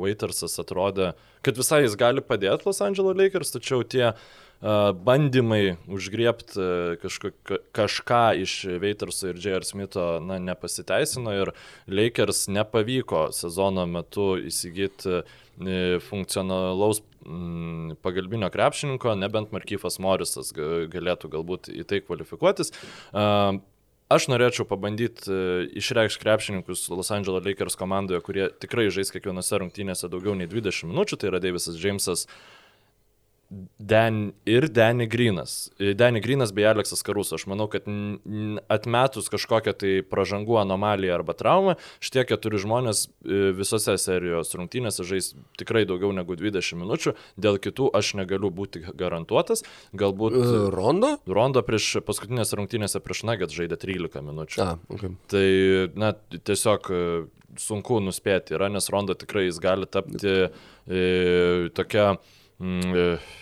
Waitersas 0.00 0.58
atrodė, 0.58 1.12
kad 1.46 1.58
visai 1.60 1.84
jis 1.84 1.94
gali 1.98 2.24
padėti 2.26 2.66
Los 2.66 2.82
Angeles 2.82 3.14
Lakers, 3.14 3.52
tačiau 3.54 3.86
tie 3.86 4.08
uh, 4.10 4.90
bandymai 5.06 5.76
užgriepti 5.86 6.66
kažką 7.78 8.24
iš 8.42 8.56
Waiterso 8.82 9.30
ir 9.30 9.38
J.R. 9.38 9.68
Smitho 9.68 10.08
na, 10.26 10.40
nepasiteisino 10.42 11.36
ir 11.44 11.52
Lakers 11.86 12.48
nepavyko 12.50 13.28
sezono 13.36 13.86
metu 13.86 14.32
įsigyti 14.50 15.20
uh, 15.20 15.38
funkcionalaus 16.06 17.02
pagalbinio 18.00 18.48
krepšininko, 18.52 19.14
nebent 19.20 19.52
Markyfas 19.52 20.00
Morisas 20.00 20.54
galėtų 20.56 21.30
galbūt 21.34 21.68
į 21.74 21.84
tai 21.88 22.00
kvalifikuotis. 22.04 22.72
Uh, 23.12 23.60
Aš 24.10 24.24
norėčiau 24.26 24.64
pabandyti 24.66 25.30
e, 25.30 25.34
išreikšti 25.78 26.18
krepšininkus 26.24 26.88
Los 26.90 27.12
Angeles 27.14 27.44
Lakers 27.46 27.76
komandoje, 27.78 28.18
kurie 28.26 28.48
tikrai 28.58 28.88
žais 28.90 29.12
kiekvienose 29.14 29.60
rungtynėse 29.62 30.10
daugiau 30.10 30.34
nei 30.34 30.50
20 30.50 30.90
minučių, 30.90 31.18
tai 31.20 31.28
yra 31.30 31.38
Davisas 31.44 31.78
Jamesas, 31.78 32.24
Dan 33.78 34.32
ir 34.46 34.68
Danny 34.68 35.08
Grinas. 35.10 35.72
Danny 35.94 36.20
Grinas 36.20 36.52
bei 36.54 36.68
Aleksas 36.70 37.02
Karus. 37.02 37.32
Aš 37.34 37.48
manau, 37.50 37.66
kad 37.66 37.88
atmetus 38.70 39.26
kažkokią 39.32 39.74
tai 39.74 39.94
pažangų 40.06 40.60
anomaliją 40.60 41.16
arba 41.16 41.34
traumą, 41.34 41.74
šitie 41.98 42.22
keturi 42.30 42.60
žmonės 42.62 43.08
e, 43.08 43.50
visose 43.58 43.96
serijos 43.98 44.54
rungtynėse 44.54 45.02
žais 45.08 45.32
tikrai 45.58 45.82
daugiau 45.88 46.12
negu 46.14 46.38
20 46.38 46.78
minučių. 46.78 47.16
Dėl 47.42 47.58
kitų 47.58 47.90
aš 47.98 48.14
negaliu 48.22 48.52
būti 48.54 48.84
garantuotas. 48.86 49.66
Galbūt... 49.98 50.38
E, 50.38 50.64
Rondo? 50.70 51.16
Rondo 51.26 51.66
prieš 51.66 51.96
paskutinės 52.06 52.54
rungtynėse 52.54 53.02
prieš 53.02 53.26
Nagets 53.26 53.58
žaidė 53.58 53.80
13 53.82 54.22
minučių. 54.30 54.62
A, 54.62 54.72
okay. 54.94 55.16
Tai, 55.32 55.46
na, 55.98 56.14
tiesiog 56.38 56.92
e, 56.94 57.04
sunku 57.58 57.98
nuspėti 57.98 58.54
yra, 58.54 58.70
nes 58.70 58.86
Rondo 58.94 59.18
tikrai 59.18 59.48
jis 59.48 59.58
gali 59.58 59.90
tapti 59.90 60.36
e, 60.46 61.72
tokia... 61.74 62.12
Mm, 62.60 62.92
e, 62.92 63.40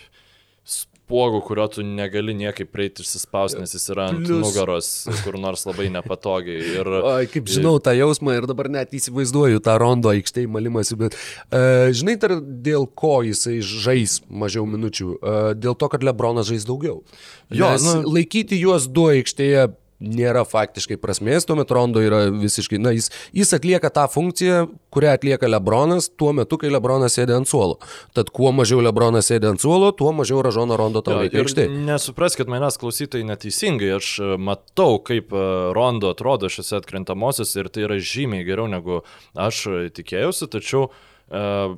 spuogų, 1.09 1.41
kurio 1.47 1.65
tu 1.73 1.83
negali 1.83 2.35
niekaip 2.37 2.69
prieiti 2.71 3.03
išsispausti, 3.03 3.59
nes 3.63 3.73
jis 3.73 3.89
yra 3.91 4.09
ant 4.11 4.21
Plius. 4.21 4.43
nugaros, 4.45 4.89
kur 5.25 5.39
nors 5.41 5.65
labai 5.65 5.89
nepatogiai. 5.93 6.61
Ir, 6.77 6.91
Oi, 6.99 7.25
kaip 7.31 7.49
žinau 7.49 7.79
tą 7.83 7.95
jausmą 7.97 8.37
ir 8.37 8.47
dabar 8.49 8.69
net 8.71 8.93
įsivaizduoju 8.95 9.63
tą 9.65 9.75
rondo 9.81 10.13
aikštėje 10.13 10.51
malimasi, 10.53 10.97
bet 11.01 11.17
uh, 11.17 11.89
žinai, 11.95 12.15
dar 12.21 12.37
dėl 12.39 12.85
ko 12.87 13.19
jisai 13.25 13.57
žais 13.65 14.19
mažiau 14.29 14.69
minučių? 14.69 15.09
Uh, 15.17 15.51
dėl 15.57 15.75
to, 15.75 15.89
kad 15.91 16.05
Lebronas 16.05 16.49
žais 16.51 16.67
daugiau. 16.69 17.01
Jo, 17.49 17.73
nes 17.73 17.89
nu, 17.89 18.13
laikyti 18.13 18.61
juos 18.61 18.87
du 18.87 19.09
aikštėje 19.09 19.71
nėra 19.99 20.45
faktiškai 20.47 20.97
prasmės, 20.99 21.45
tuomet 21.47 21.71
Rondo 21.75 22.01
yra 22.03 22.21
visiškai, 22.31 22.79
na, 22.81 22.93
jis, 22.95 23.09
jis 23.35 23.51
atlieka 23.55 23.91
tą 23.93 24.05
funkciją, 24.11 24.61
kurią 24.95 25.15
atlieka 25.17 25.49
Lebronas 25.49 26.09
tuo 26.19 26.31
metu, 26.35 26.59
kai 26.61 26.71
Lebronas 26.71 27.17
sėdi 27.19 27.35
ant 27.35 27.49
suolo. 27.49 27.79
Tad 28.15 28.31
kuo 28.35 28.53
mažiau 28.55 28.81
Lebronas 28.83 29.27
sėdi 29.29 29.49
ant 29.49 29.61
suolo, 29.61 29.91
tuo 29.95 30.13
mažiau 30.15 30.41
Ražono 30.45 30.77
Rondo 30.79 31.03
to 31.05 31.17
reikia 31.19 31.43
aikštėje. 31.43 31.73
Nesupraskit 31.89 32.51
manęs 32.51 32.79
klausytojai 32.81 33.27
neteisingai, 33.27 33.91
aš 33.97 34.13
e, 34.23 34.31
matau, 34.49 35.01
kaip 35.03 35.35
e, 35.35 35.43
Rondo 35.75 36.13
atrodo 36.15 36.51
šiuose 36.51 36.79
atkrintamosios 36.79 37.51
ir 37.59 37.71
tai 37.73 37.85
yra 37.89 37.99
žymiai 37.99 38.47
geriau 38.47 38.69
negu 38.71 39.01
aš 39.39 39.65
tikėjausi, 39.95 40.47
tačiau 40.51 40.87
uh, 40.87 41.75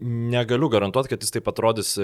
negaliu 0.00 0.70
garantuoti, 0.72 1.10
kad 1.12 1.22
jis 1.22 1.34
taip 1.34 1.50
atrodys 1.50 1.94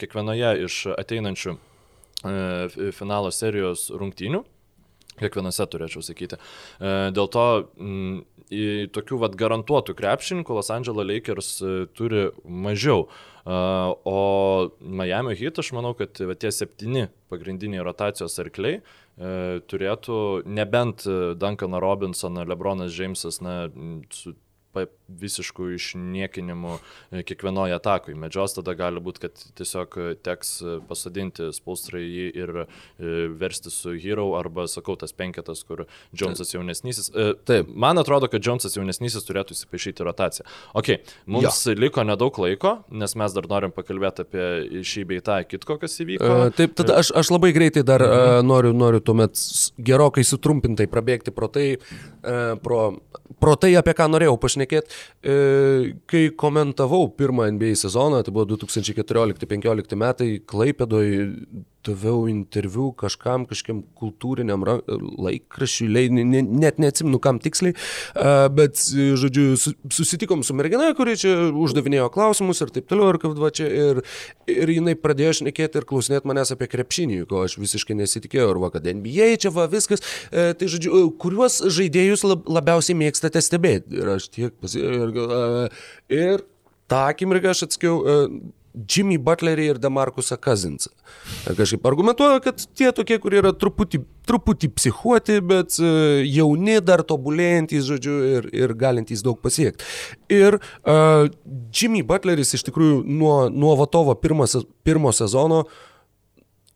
kiekvienoje 0.00 0.52
iš 0.68 0.78
ateinančių 0.94 1.56
E, 1.56 1.77
finalo 2.22 3.30
serijos 3.34 3.88
rungtynių. 3.94 4.44
Kiekvienose 5.18 5.66
turėčiau 5.70 6.04
sakyti. 6.04 6.38
E, 6.38 6.92
dėl 7.14 7.26
to 7.34 7.46
m, 7.80 8.20
į 8.54 8.88
tokių 8.94 9.18
vat, 9.24 9.34
garantuotų 9.38 9.96
krepšininkų 9.98 10.58
Los 10.58 10.70
Angeles 10.74 11.08
Lakers 11.08 11.50
e, 11.58 11.74
turi 11.98 12.28
mažiau. 12.44 13.08
O 13.48 14.18
Miami 14.78 15.32
Heat, 15.38 15.56
aš 15.62 15.70
manau, 15.72 15.94
kad 15.96 16.20
va, 16.20 16.34
tie 16.36 16.50
septyni 16.52 17.06
pagrindiniai 17.32 17.80
rotacijos 17.86 18.34
arkliai 18.42 18.82
turėtų 19.72 20.18
nebent 20.44 21.06
Duncaną 21.40 21.80
Robinsoną, 21.80 22.44
Lebronas 22.44 22.92
Jamesas, 22.92 23.40
na, 23.40 23.70
su 24.12 24.34
visiškų 25.08 25.70
išniekinimų 25.78 26.74
e, 26.76 27.22
kiekvienoje 27.26 27.76
atakoje. 27.78 28.16
Medžios 28.20 28.54
tada 28.56 28.74
gali 28.76 29.00
būti, 29.02 29.22
kad 29.24 29.44
tiesiog 29.58 29.96
teks 30.24 30.50
pasadinti 30.88 31.48
spaustrai 31.56 32.02
jį 32.04 32.26
ir 32.36 32.52
e, 32.60 32.66
versti 33.40 33.72
su 33.72 33.94
Hero 33.96 34.28
arba, 34.38 34.66
sakau, 34.68 34.98
tas 35.00 35.14
penketas, 35.16 35.64
kur 35.68 35.86
Jonesas 36.12 36.52
jaunesnysis. 36.52 37.08
E, 37.10 37.30
Taip. 37.48 37.70
Man 37.72 38.00
atrodo, 38.00 38.28
kad 38.30 38.44
Jonesas 38.44 38.76
jaunesnysis 38.76 39.24
turėtų 39.26 39.56
įsipaišyti 39.56 40.06
rotaciją. 40.06 40.46
Ok, 40.76 40.92
mums 41.26 41.62
jo. 41.64 41.76
liko 41.78 42.04
nedaug 42.06 42.38
laiko, 42.44 42.74
nes 42.92 43.16
mes 43.18 43.36
dar 43.36 43.48
norim 43.48 43.72
pakalbėti 43.74 44.26
apie 44.26 44.84
šį 44.84 45.06
beitą 45.14 45.40
kitko, 45.48 45.78
kas 45.80 45.96
įvyko. 46.04 46.34
Taip, 46.58 46.76
tada 46.78 47.00
aš, 47.00 47.14
aš 47.16 47.32
labai 47.32 47.54
greitai 47.56 47.84
dar 47.86 48.04
uh, 48.04 48.12
noriu, 48.44 48.74
noriu 48.76 49.00
tuomet 49.04 49.40
gerokai 49.80 50.26
sutrumpintai 50.26 50.88
prabėgti 50.90 51.32
pro 51.34 51.48
tai, 51.52 51.66
pro, 52.62 52.82
pro 53.40 53.54
tai, 53.60 53.72
apie 53.78 53.94
ką 53.96 54.08
norėjau 54.12 54.36
pašnekėti 54.42 54.57
šnekėti. 54.58 55.00
E, 55.22 55.36
kai 56.10 56.28
komentavau 56.36 57.08
pirmą 57.14 57.48
NBA 57.54 57.74
sezoną, 57.78 58.22
tai 58.26 58.34
buvo 58.34 58.48
2014-2015 58.56 59.98
metai, 59.98 60.30
Klaipėdoje 60.48 61.28
daviau 61.88 62.26
interviu 62.30 62.90
kažkam, 62.98 63.46
kažkiam 63.48 63.82
kultūriniam 63.98 64.64
laikraščiui, 64.64 66.08
net 66.18 66.80
neatsimenu 66.80 67.20
kam 67.22 67.40
tiksliai, 67.42 67.74
bet, 68.54 68.80
žodžiu, 69.22 69.56
susitikom 69.58 70.44
su 70.46 70.56
mergina, 70.58 70.90
kuri 70.98 71.16
čia 71.20 71.34
uždavinėjo 71.50 72.10
klausimus 72.14 72.62
ir 72.64 72.72
taip 72.74 72.88
toliau, 72.90 73.12
ir 73.12 73.20
kaip 73.22 73.38
va 73.40 73.50
čia, 73.54 73.68
ir, 73.68 74.02
ir 74.50 74.74
jinai 74.76 74.96
pradėjo 74.98 75.38
šnekėti 75.40 75.80
ir 75.80 75.88
klausinėti 75.88 76.28
manęs 76.28 76.54
apie 76.54 76.70
krepšinį, 76.70 77.22
ko 77.30 77.44
aš 77.46 77.58
visiškai 77.60 77.96
nesitikėjau, 77.98 78.50
ir 78.52 78.62
va, 78.62 78.72
kad 78.74 78.86
NBA 78.88 79.30
čia 79.42 79.52
va 79.54 79.68
viskas, 79.70 80.04
e, 80.30 80.50
tai 80.58 80.70
žodžiu, 80.70 81.08
kuriuos 81.22 81.60
žaidėjus 81.78 82.24
lab, 82.28 82.46
labiausiai 82.58 82.98
mėgstate 82.98 83.42
stebėti. 83.44 83.98
Ir 83.98 84.14
aš 84.16 84.30
tiek 84.34 84.54
pasirinkau, 84.62 85.26
ir, 85.28 85.82
ir 86.18 86.46
tą 86.88 87.04
akimirką 87.12 87.52
aš 87.52 87.66
atskiau 87.68 88.00
Jimmy 88.78 89.18
Butlerį 89.22 89.66
ir 89.72 89.80
Demarkusą 89.82 90.38
Kazinsą. 90.40 90.92
Kažkaip 91.58 91.86
argumentuoja, 91.88 92.42
kad 92.44 92.62
tie 92.78 92.92
tokie, 92.94 93.18
kurie 93.22 93.40
yra 93.42 93.52
truputį, 93.56 94.02
truputį 94.28 94.70
psichuoti, 94.76 95.40
bet 95.44 95.78
e, 95.80 95.90
jauni, 96.28 96.78
dar 96.84 97.02
tobulėjantys, 97.08 97.86
žodžiu, 97.88 98.16
ir, 98.36 98.48
ir 98.54 98.76
galintys 98.78 99.24
daug 99.26 99.40
pasiekti. 99.42 99.86
Ir 100.32 100.58
uh, 100.60 101.26
Jimmy 101.74 102.04
Butleris 102.06 102.54
iš 102.54 102.66
tikrųjų 102.68 103.02
nuo, 103.08 103.36
nuo 103.50 103.74
Vatovo 103.80 104.14
pirmo, 104.20 104.46
pirmo 104.86 105.14
sezono 105.16 105.64
uh, 105.64 105.84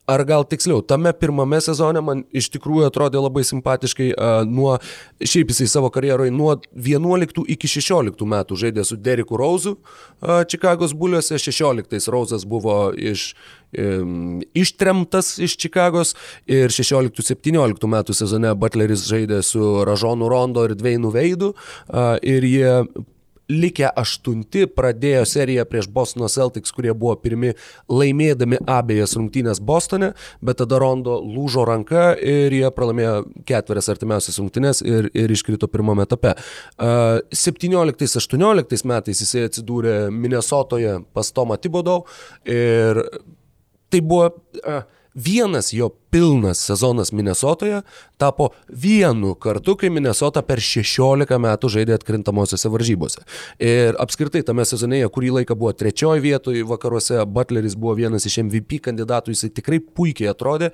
ar 0.05 0.23
gal 0.27 0.43
tiksliau, 0.43 0.81
tame 0.83 1.13
pirmame 1.15 1.59
sezone 1.63 2.01
man 2.03 2.23
iš 2.35 2.49
tikrųjų 2.53 2.89
atrodė 2.89 3.21
labai 3.23 3.45
simpatiškai 3.47 4.09
uh, 4.11 4.41
nuo, 4.47 4.75
šiaip 5.23 5.53
jisai 5.53 5.69
savo 5.71 5.91
karjeroje 5.93 6.33
nuo 6.35 6.57
11 6.75 7.45
iki 7.55 7.69
16 7.71 8.27
metų 8.35 8.59
žaidė 8.59 8.83
su 8.87 8.97
Deriku 8.99 9.39
Rauzu 9.39 9.77
uh, 9.77 10.43
Čikagos 10.49 10.95
buliuose, 10.97 11.39
16 11.39 12.11
Rauzas 12.11 12.43
buvo 12.49 12.77
iš, 12.99 13.29
um, 13.79 14.41
ištremtas 14.51 15.37
iš 15.43 15.55
Čikagos 15.63 16.17
ir 16.51 16.73
16-17 16.75 17.87
metų 17.95 18.17
sezone 18.17 18.51
Butleris 18.59 19.07
žaidė 19.07 19.39
su 19.45 19.85
Ražonu 19.87 20.27
Rondo 20.31 20.67
ir 20.67 20.75
Dveinu 20.79 21.13
Veidu 21.15 21.53
uh, 21.55 22.17
ir 22.19 22.43
jie 22.43 22.75
likę 23.51 23.89
aštunti 23.99 24.67
pradėjo 24.71 25.23
seriją 25.27 25.65
prieš 25.69 25.89
Bostono 25.91 26.29
Celtics, 26.31 26.71
kurie 26.75 26.93
buvo 26.95 27.15
pirmi 27.19 27.53
laimėdami 27.91 28.61
abiejas 28.69 29.15
rungtynės 29.19 29.61
Bostone, 29.63 30.13
bet 30.41 30.61
tada 30.61 30.79
Rondo 30.81 31.17
lūžo 31.21 31.65
ranka 31.67 32.11
ir 32.19 32.53
jie 32.55 32.71
pralaimėjo 32.75 33.15
ketverias 33.49 33.89
artimiausias 33.93 34.39
rungtynės 34.41 34.83
ir, 34.85 35.09
ir 35.13 35.33
iškrito 35.33 35.69
pirmame 35.71 36.07
etape. 36.07 36.35
Uh, 36.77 37.19
17-18 37.35 38.87
metais 38.89 39.23
jisai 39.25 39.47
atsidūrė 39.49 39.97
Minnesotoje 40.13 40.99
pas 41.13 41.31
Tomą 41.35 41.59
Tibodau 41.61 42.03
ir 42.49 43.01
tai 43.93 44.01
buvo 44.01 44.31
vienas 45.13 45.73
jo 45.73 45.91
pilnas 46.13 46.59
sezonas 46.61 47.11
Minnesotoje 47.11 47.81
tapo 48.17 48.49
vienu 48.69 49.33
kartu, 49.35 49.73
kai 49.75 49.89
Minnesota 49.89 50.43
per 50.45 50.61
16 50.61 51.39
metų 51.41 51.69
žaidė 51.73 51.95
atkrintamosiose 51.97 52.69
varžybose. 52.69 53.23
Ir 53.57 53.97
apskritai 54.01 54.43
tame 54.45 54.65
sezonėje 54.69 55.09
kurį 55.15 55.31
laiką 55.39 55.57
buvo 55.57 55.71
trečioji 55.73 56.21
vietoje 56.21 56.61
vakaruose, 56.69 57.17
Butleris 57.25 57.73
buvo 57.79 57.95
vienas 57.97 58.27
iš 58.29 58.37
MVP 58.45 58.77
kandidatų, 58.85 59.33
jisai 59.33 59.49
tikrai 59.57 59.79
puikiai 59.81 60.29
atrodė 60.31 60.69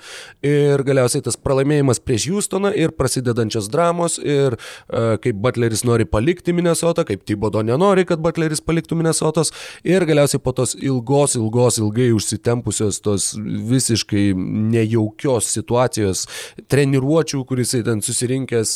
ir 0.46 0.84
galiausiai 0.84 1.24
tas 1.24 1.40
pralaimėjimas 1.40 2.04
prieš 2.04 2.28
Houstoną 2.34 2.74
ir 2.76 2.92
prasidedančios 3.00 3.72
dramos 3.72 4.20
ir 4.20 4.58
uh, 4.60 5.16
kaip 5.24 5.40
Butleris 5.40 5.86
nori 5.88 6.04
palikti 6.06 6.54
Minnesotą, 6.54 7.08
kaip 7.08 7.24
Tibodo 7.24 7.64
nenori, 7.64 8.04
kad 8.10 8.20
Butleris 8.22 8.60
paliktų 8.66 9.00
Minnesotos 9.00 9.54
ir 9.88 10.04
galiausiai 10.10 10.44
po 10.44 10.52
tos 10.58 10.76
ilgos, 10.76 11.40
ilgos, 11.40 11.80
ilgai 11.80 12.12
užsitempusios 12.18 13.00
tos 13.08 13.32
visiškai 13.40 14.28
nejaukios 14.36 15.29
tokios 15.30 15.50
situacijos, 15.54 16.26
treniruočių, 16.72 17.44
kuris 17.48 17.76
ten 17.86 18.02
susirinkęs 18.06 18.76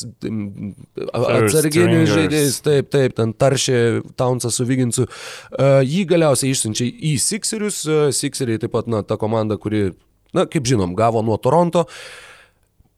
atsarginius 1.14 2.12
žaidėjus, 2.14 2.60
taip, 2.66 2.90
taip, 2.94 3.16
ten 3.18 3.34
taršė 3.34 3.80
Townsą 4.20 4.52
su 4.54 4.68
Viginsu. 4.70 5.08
Uh, 5.08 5.82
jį 5.86 6.06
galiausiai 6.14 6.54
išsiunčia 6.54 6.90
į 6.90 7.16
Sixerius, 7.22 7.84
uh, 7.90 8.12
Sixeriai 8.14 8.62
taip 8.62 8.74
pat, 8.76 8.90
na, 8.92 9.04
ta 9.04 9.18
komanda, 9.22 9.58
kuri, 9.58 9.92
na, 10.36 10.46
kaip 10.46 10.68
žinom, 10.70 10.96
gavo 10.98 11.24
nuo 11.26 11.40
Toronto. 11.42 11.88
Uh, 11.88 12.33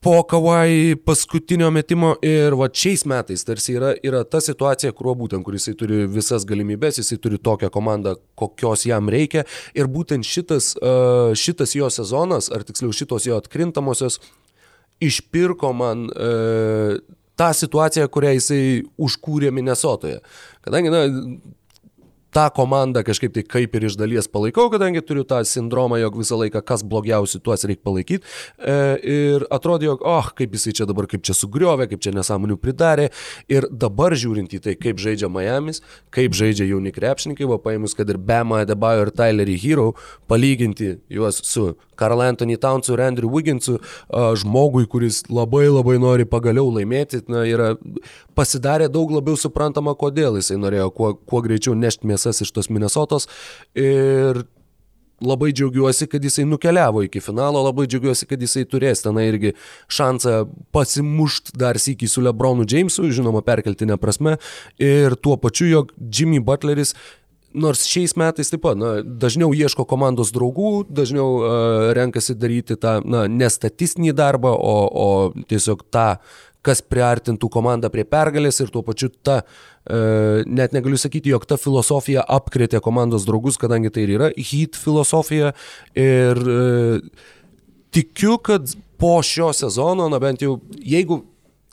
po 0.06 0.24
Kawai 0.24 0.96
paskutinio 1.06 1.72
metimo 1.74 2.12
ir 2.22 2.54
va 2.54 2.68
šiais 2.70 3.08
metais 3.10 3.42
tarsi 3.42 3.74
yra, 3.74 3.96
yra 4.06 4.20
ta 4.30 4.38
situacija, 4.44 4.94
kurio 4.94 5.16
būtent, 5.18 5.42
kur 5.42 5.58
jisai 5.58 5.74
turi 5.80 6.04
visas 6.06 6.46
galimybės, 6.46 7.00
jisai 7.02 7.18
turi 7.24 7.40
tokią 7.42 7.72
komandą, 7.74 8.14
kokios 8.38 8.86
jam 8.86 9.10
reikia 9.10 9.48
ir 9.74 9.90
būtent 9.90 10.28
šitas, 10.30 10.76
šitas 11.42 11.74
jo 11.74 11.90
sezonas, 11.90 12.52
ar 12.54 12.62
tiksliau 12.68 12.94
šitos 12.94 13.26
jo 13.26 13.40
atkrintamosios, 13.42 14.20
išpirko 15.02 15.74
man 15.74 16.06
uh, 16.14 17.02
tą 17.34 17.50
situaciją, 17.58 18.06
kurią 18.14 18.38
jisai 18.38 18.64
užkūrė 19.02 19.50
Minnesotoje. 19.58 20.22
Kadangi, 20.70 20.94
na, 20.94 21.02
tą 22.36 22.50
komandą 22.56 23.04
kažkaip 23.08 23.34
tai 23.36 23.44
kaip 23.48 23.76
ir 23.78 23.88
iš 23.88 23.96
dalies 24.00 24.28
palaikau, 24.32 24.68
kadangi 24.74 25.04
turiu 25.06 25.24
tą 25.28 25.40
sindromą, 25.48 26.00
jog 26.02 26.18
visą 26.20 26.40
laiką 26.42 26.62
kas 26.68 26.84
blogiausi, 26.84 27.40
tuos 27.44 27.64
reikia 27.64 27.84
palaikyti. 27.88 28.34
E, 28.60 28.76
ir 29.16 29.46
atrodė, 29.54 29.90
jog, 29.92 30.04
oh, 30.04 30.32
kaip 30.36 30.56
jisai 30.58 30.76
čia 30.76 30.90
dabar, 30.90 31.08
kaip 31.12 31.24
čia 31.26 31.36
sugriovė, 31.38 31.88
kaip 31.92 32.04
čia 32.04 32.12
nesąmonių 32.16 32.60
pridarė. 32.60 33.08
Ir 33.52 33.70
dabar 33.72 34.18
žiūrint 34.20 34.52
į 34.58 34.62
tai, 34.68 34.76
kaip 34.80 35.00
žaidžia 35.02 35.32
Miami's, 35.32 35.82
kaip 36.16 36.36
žaidžia 36.36 36.68
jauni 36.68 36.94
krepšininkai, 36.96 37.48
buvo 37.48 37.62
paėmus, 37.64 37.96
kad 37.96 38.12
ir 38.12 38.20
Bema, 38.20 38.66
Debajo 38.68 39.08
ir 39.08 39.14
Tylerį 39.16 39.58
Hero, 39.64 39.90
palyginti 40.28 40.98
juos 41.12 41.40
su 41.48 41.72
Karl 41.96 42.22
Anthony 42.22 42.58
Townsu 42.60 42.94
ir 42.94 43.06
Andrew 43.06 43.32
Wigginsu, 43.32 43.80
žmogui, 44.42 44.86
kuris 44.92 45.24
labai 45.32 45.68
labai 45.70 45.96
nori 46.02 46.28
pagaliau 46.28 46.68
laimėti, 46.76 47.24
na, 47.32 47.46
yra 47.48 47.74
pasidarė 48.36 48.90
daug 48.92 49.14
labiau 49.16 49.40
suprantama, 49.40 49.96
kodėl 49.96 50.40
jisai 50.40 50.60
norėjo 50.60 50.90
kuo, 50.96 51.14
kuo 51.16 51.42
greičiau 51.46 51.76
nešti 51.80 52.10
mėsas 52.26 52.42
iš 52.42 52.52
tos 52.52 52.70
Minnesotos. 52.70 53.28
Ir 53.76 54.46
labai 55.22 55.54
džiaugiuosi, 55.54 56.08
kad 56.12 56.24
jisai 56.24 56.46
nukeliavo 56.46 57.06
iki 57.06 57.22
finalo, 57.24 57.64
labai 57.64 57.88
džiaugiuosi, 57.88 58.28
kad 58.28 58.42
jisai 58.42 58.66
turės 58.68 59.02
ten 59.06 59.18
irgi 59.24 59.54
šansą 59.88 60.46
pasimušti 60.76 61.56
dar 61.58 61.80
sėki 61.80 62.08
su 62.08 62.22
Lebronu 62.22 62.66
Jamesu, 62.68 63.08
žinoma, 63.12 63.42
perkeltinė 63.46 63.98
prasme. 63.98 64.38
Ir 64.78 65.16
tuo 65.16 65.38
pačiu, 65.38 65.70
jog 65.70 65.94
Jimmy 66.12 66.42
Butleris 66.44 66.96
nors 67.56 67.86
šiais 67.88 68.18
metais 68.20 68.52
taip 68.52 68.66
pat, 68.66 68.76
na, 68.76 68.98
dažniau 69.00 69.54
ieško 69.56 69.86
komandos 69.88 70.34
draugų, 70.36 70.90
dažniau 70.92 71.30
uh, 71.38 71.94
renkasi 71.96 72.36
daryti 72.36 72.76
tą, 72.76 72.98
na, 73.08 73.30
nestatistinį 73.32 74.12
darbą, 74.12 74.52
o, 74.52 74.76
o 74.92 75.46
tiesiog 75.48 75.86
tą, 75.88 76.18
kas 76.66 76.82
priartintų 76.86 77.50
komandą 77.54 77.92
prie 77.94 78.06
pergalės 78.08 78.62
ir 78.64 78.72
tuo 78.74 78.82
pačiu 78.86 79.12
ta, 79.14 79.42
uh, 79.44 80.42
net 80.46 80.76
negaliu 80.76 81.00
sakyti, 81.02 81.34
jog 81.34 81.46
ta 81.50 81.60
filosofija 81.62 82.26
apkrėtė 82.38 82.82
komandos 82.86 83.28
draugus, 83.28 83.60
kadangi 83.62 83.94
tai 83.94 84.08
ir 84.08 84.16
yra 84.18 84.32
hit 84.36 84.80
filosofija. 84.80 85.54
Ir 86.00 86.42
uh, 86.42 87.30
tikiu, 87.96 88.40
kad 88.44 88.76
po 89.00 89.20
šio 89.26 89.52
sezono, 89.56 90.10
na 90.12 90.20
bent 90.24 90.44
jau, 90.44 90.58
jeigu 90.80 91.22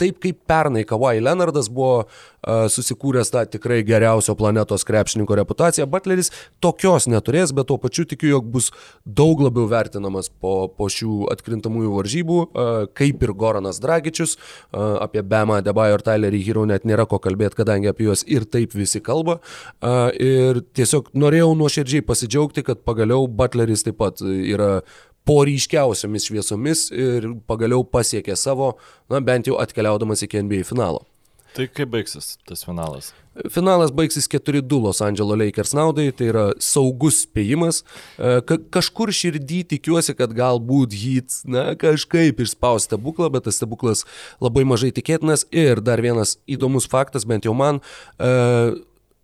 taip 0.00 0.20
kaip 0.22 0.38
pernai 0.48 0.84
Kawhi 0.88 1.20
Leonardas 1.22 1.68
buvo 1.72 2.04
uh, 2.04 2.66
susikūręs 2.72 3.32
tą 3.32 3.44
tikrai 3.50 3.80
geriausio 3.86 4.34
planetos 4.38 4.86
krepšininko 4.88 5.36
reputaciją, 5.42 5.86
Butleris 5.90 6.32
tokios 6.62 7.08
neturės, 7.10 7.52
bet 7.56 7.68
tuo 7.70 7.78
pačiu 7.82 8.06
tikiu, 8.08 8.30
jog 8.36 8.48
bus 8.54 8.70
daug 9.04 9.42
labiau 9.44 9.68
vertinamas 9.70 10.30
po, 10.32 10.68
po 10.72 10.88
šių 10.92 11.28
atkrintamųjų 11.34 11.92
varžybų, 11.98 12.40
uh, 12.46 12.72
kaip 12.98 13.22
ir 13.22 13.34
Goranas 13.38 13.80
Dragičius, 13.82 14.36
uh, 14.38 14.98
apie 15.04 15.24
Bemą, 15.26 15.60
Debajo 15.64 15.98
ir 15.98 16.06
Tylerį 16.06 16.42
Hero 16.46 16.66
net 16.68 16.88
nėra 16.88 17.06
ko 17.10 17.20
kalbėti, 17.22 17.60
kadangi 17.62 17.90
apie 17.92 18.08
juos 18.08 18.26
ir 18.26 18.48
taip 18.48 18.76
visi 18.76 19.02
kalba. 19.04 19.38
Uh, 19.82 20.08
ir 20.16 20.62
tiesiog 20.76 21.12
norėjau 21.18 21.52
nuoširdžiai 21.58 22.04
pasidžiaugti, 22.06 22.66
kad 22.66 22.84
pagaliau 22.86 23.28
Butleris 23.30 23.86
taip 23.86 24.00
pat 24.02 24.22
yra 24.22 24.82
po 25.28 25.42
ryškiausiamis 25.46 26.28
šviesomis 26.28 26.88
ir 26.90 27.30
pagaliau 27.48 27.84
pasiekė 27.86 28.36
savo, 28.38 28.74
na 29.10 29.22
bent 29.24 29.50
jau 29.50 29.58
atkeliaudamas 29.62 30.24
iki 30.26 30.42
NBA 30.42 30.66
finalo. 30.68 31.04
Tai 31.52 31.66
kaip 31.68 31.90
baigsis 31.92 32.38
tas 32.48 32.64
finalas? 32.64 33.10
Finalas 33.52 33.92
baigsis 33.92 34.28
4-2 34.28 34.78
Los 34.80 35.00
Angeles 35.04 35.38
Lakers 35.40 35.72
naudai, 35.76 36.06
tai 36.16 36.30
yra 36.30 36.44
saugus 36.60 37.22
spėjimas. 37.26 37.80
E, 38.16 38.40
ka 38.48 38.58
kažkur 38.76 39.12
širdį 39.12 39.62
tikiuosi, 39.70 40.14
kad 40.16 40.32
galbūt 40.36 40.96
Heat, 40.96 41.38
na, 41.48 41.64
kažkaip 41.80 42.40
išspaus 42.44 42.88
stebuklą, 42.88 43.30
bet 43.32 43.48
tas 43.48 43.60
stebuklas 43.60 44.04
labai 44.40 44.64
mažai 44.68 44.92
tikėtinas. 44.96 45.44
Ir 45.52 45.80
dar 45.84 46.00
vienas 46.04 46.38
įdomus 46.48 46.88
faktas, 46.92 47.28
bent 47.28 47.48
jau 47.48 47.56
man, 47.56 47.80
uh, 48.16 48.72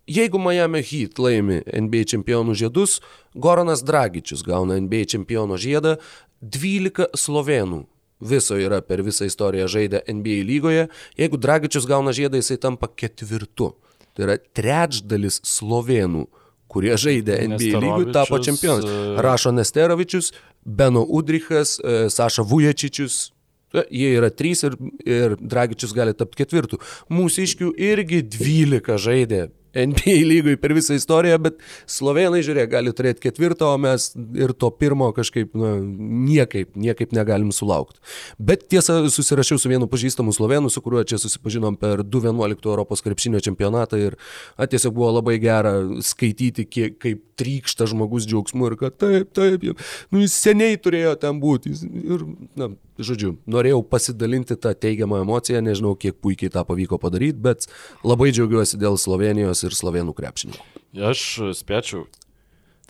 Jeigu 0.09 0.39
Miami 0.41 0.81
Heat 0.81 1.19
laimi 1.21 1.59
NBA 1.69 2.07
čempionų 2.09 2.55
žiedus, 2.57 2.97
Goranas 3.37 3.83
Dragičius 3.85 4.41
gauna 4.41 4.79
NBA 4.81 5.05
čempiono 5.13 5.57
žiedą, 5.61 5.99
12 6.41 7.11
slovenų 7.13 7.83
viso 8.19 8.57
yra 8.59 8.81
per 8.81 9.03
visą 9.05 9.27
istoriją 9.29 9.67
žaidę 9.69 10.01
NBA 10.07 10.41
lygoje. 10.47 10.87
Jeigu 11.17 11.37
Dragičius 11.37 11.85
gauna 11.85 12.11
žiedą, 12.15 12.41
jisai 12.41 12.57
tampa 12.57 12.89
ketvirtu. 12.89 13.73
Tai 14.17 14.25
yra 14.25 14.37
trečdalis 14.57 15.39
slovenų, 15.45 16.25
kurie 16.69 16.95
žaidė 16.97 17.37
NBA 17.53 17.81
lygų, 17.83 18.09
tapo 18.15 18.41
čempionais. 18.43 18.89
E, 18.89 19.13
Rašo 19.21 19.53
Nesterovičius, 19.55 20.33
Beno 20.65 21.05
Udrichas, 21.05 21.77
e, 21.79 22.09
Saša 22.09 22.43
Vujačičius, 22.49 23.29
e, 23.77 23.85
Jie 23.93 24.11
yra 24.17 24.31
trys 24.33 24.65
ir, 24.65 24.75
ir 25.05 25.37
Dragičius 25.37 25.93
gali 25.93 26.17
tapti 26.17 26.41
ketvirtų. 26.41 26.81
Mūsų 27.13 27.45
iškių 27.45 27.71
irgi 27.77 28.23
12 28.25 28.97
žaidė 28.97 29.47
NBA 29.75 30.15
lygui 30.25 30.55
per 30.61 30.73
visą 30.77 30.97
istoriją, 30.97 31.37
bet 31.43 31.59
slovenai, 31.89 32.41
žiūrėk, 32.45 32.71
gali 32.71 32.93
turėti 32.95 33.23
ketvirtą, 33.27 33.73
o 33.73 33.81
mes 33.81 34.09
ir 34.37 34.53
to 34.57 34.71
pirmo 34.73 35.11
kažkaip, 35.15 35.53
na, 35.57 35.75
niekaip, 35.79 36.73
niekaip 36.79 37.13
negalim 37.15 37.51
sulaukti. 37.55 38.01
Bet 38.41 38.67
tiesa, 38.71 39.01
susirašiau 39.13 39.61
su 39.61 39.71
vienu 39.71 39.89
pažįstamu 39.91 40.33
slovenu, 40.35 40.71
su 40.73 40.83
kuriuo 40.85 41.05
čia 41.07 41.21
susipažinom 41.21 41.77
per 41.79 42.03
2.11 42.03 42.69
Europos 42.69 43.05
krepšinio 43.05 43.41
čempionatą 43.45 44.01
ir 44.01 44.17
a, 44.55 44.67
tiesiog 44.69 44.95
buvo 44.97 45.13
labai 45.19 45.37
gera 45.41 45.75
skaityti, 46.05 46.65
kiek, 46.69 46.99
kaip 47.01 47.23
trykšta 47.39 47.87
žmogus 47.89 48.27
džiaugsmu 48.27 48.71
ir 48.71 48.77
kad 48.79 48.97
taip, 48.99 49.31
taip, 49.37 49.65
nu, 50.11 50.23
jis 50.25 50.35
seniai 50.35 50.79
turėjo 50.81 51.15
ten 51.21 51.39
būti. 51.41 51.77
Ir, 51.99 52.25
na, 52.59 52.73
žodžiu, 52.99 53.33
norėjau 53.49 53.81
pasidalinti 53.87 54.57
tą 54.59 54.73
teigiamą 54.75 55.21
emociją, 55.23 55.63
nežinau, 55.65 55.95
kiek 55.99 56.17
puikiai 56.19 56.51
tą 56.53 56.65
pavyko 56.67 56.99
padaryti, 57.01 57.39
bet 57.49 57.69
labai 58.03 58.31
džiaugiuosi 58.35 58.79
dėl 58.81 58.99
Slovenijos 59.01 59.63
ir 59.67 59.75
slovenų 59.77 60.15
krepšininkų. 60.17 60.83
Aš 61.09 61.25
spėčiau, 61.59 62.05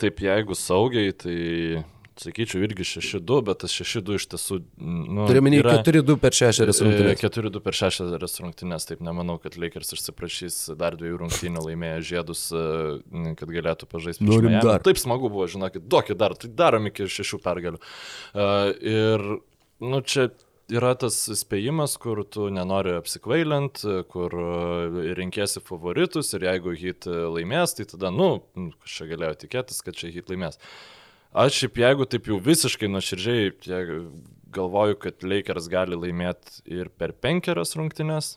taip 0.00 0.22
jeigu 0.24 0.56
saugiai, 0.58 1.14
tai 1.16 1.38
sakyčiau, 2.20 2.62
irgi 2.64 2.84
6-2, 2.86 3.40
bet 3.46 3.62
tas 3.62 3.74
6-2 3.74 4.18
iš 4.18 4.26
tiesų... 4.34 4.58
Nu, 4.80 5.26
Turiu 5.28 5.42
minėti 5.44 5.64
4-2 5.70 6.16
per 6.20 6.36
6 6.36 6.62
rungtynės. 6.68 7.22
4-2 7.22 7.62
per 7.64 7.76
6 7.78 8.40
rungtynės, 8.44 8.88
taip 8.88 9.04
nemanau, 9.04 9.38
kad 9.42 9.56
Lakers 9.60 9.94
išsiprašys 9.96 10.58
dar 10.80 10.98
dviejų 11.00 11.20
rungtynių 11.22 11.64
laimėję 11.68 12.02
žiedus, 12.10 12.46
e, 12.52 13.34
kad 13.40 13.54
galėtų 13.54 13.88
pažaisti. 13.90 14.26
Norim 14.28 14.58
dar. 14.58 14.84
Taip 14.84 15.00
smagu 15.00 15.30
buvo, 15.32 15.48
žinokit, 15.50 15.86
duokit 15.90 16.20
dar, 16.20 16.36
tai 16.36 16.52
darom 16.52 16.90
iki 16.90 17.08
6 17.08 17.40
pergalių. 17.44 17.80
Uh, 17.80 18.72
ir, 18.84 19.26
nu, 19.80 20.00
čia 20.00 20.28
yra 20.70 20.92
tas 20.98 21.16
spėjimas, 21.40 21.96
kur 22.00 22.22
tu 22.28 22.46
nenori 22.54 22.94
apsikvailint, 22.98 23.82
kur 24.12 24.36
e, 24.38 25.12
rinkėsi 25.18 25.62
favoritus 25.66 26.30
ir 26.36 26.46
jeigu 26.46 26.76
hit 26.78 27.08
laimės, 27.10 27.74
tai 27.78 27.88
tada, 27.90 28.12
nu, 28.14 28.36
kas 28.54 29.00
čia 29.00 29.10
galėjo 29.10 29.40
tikėtis, 29.44 29.82
kad 29.86 29.98
čia 29.98 30.12
hit 30.14 30.30
laimės. 30.30 30.60
Aš 31.30 31.62
šiaip 31.62 31.78
jeigu 31.78 32.06
taip 32.10 32.26
jau 32.26 32.40
visiškai 32.42 32.88
nuoširdžiai 32.90 33.52
galvoju, 34.50 34.98
kad 34.98 35.22
Lakers 35.22 35.68
gali 35.70 35.98
laimėti 35.98 36.62
ir 36.66 36.90
per 36.90 37.12
penkerias 37.14 37.76
rungtynes, 37.78 38.34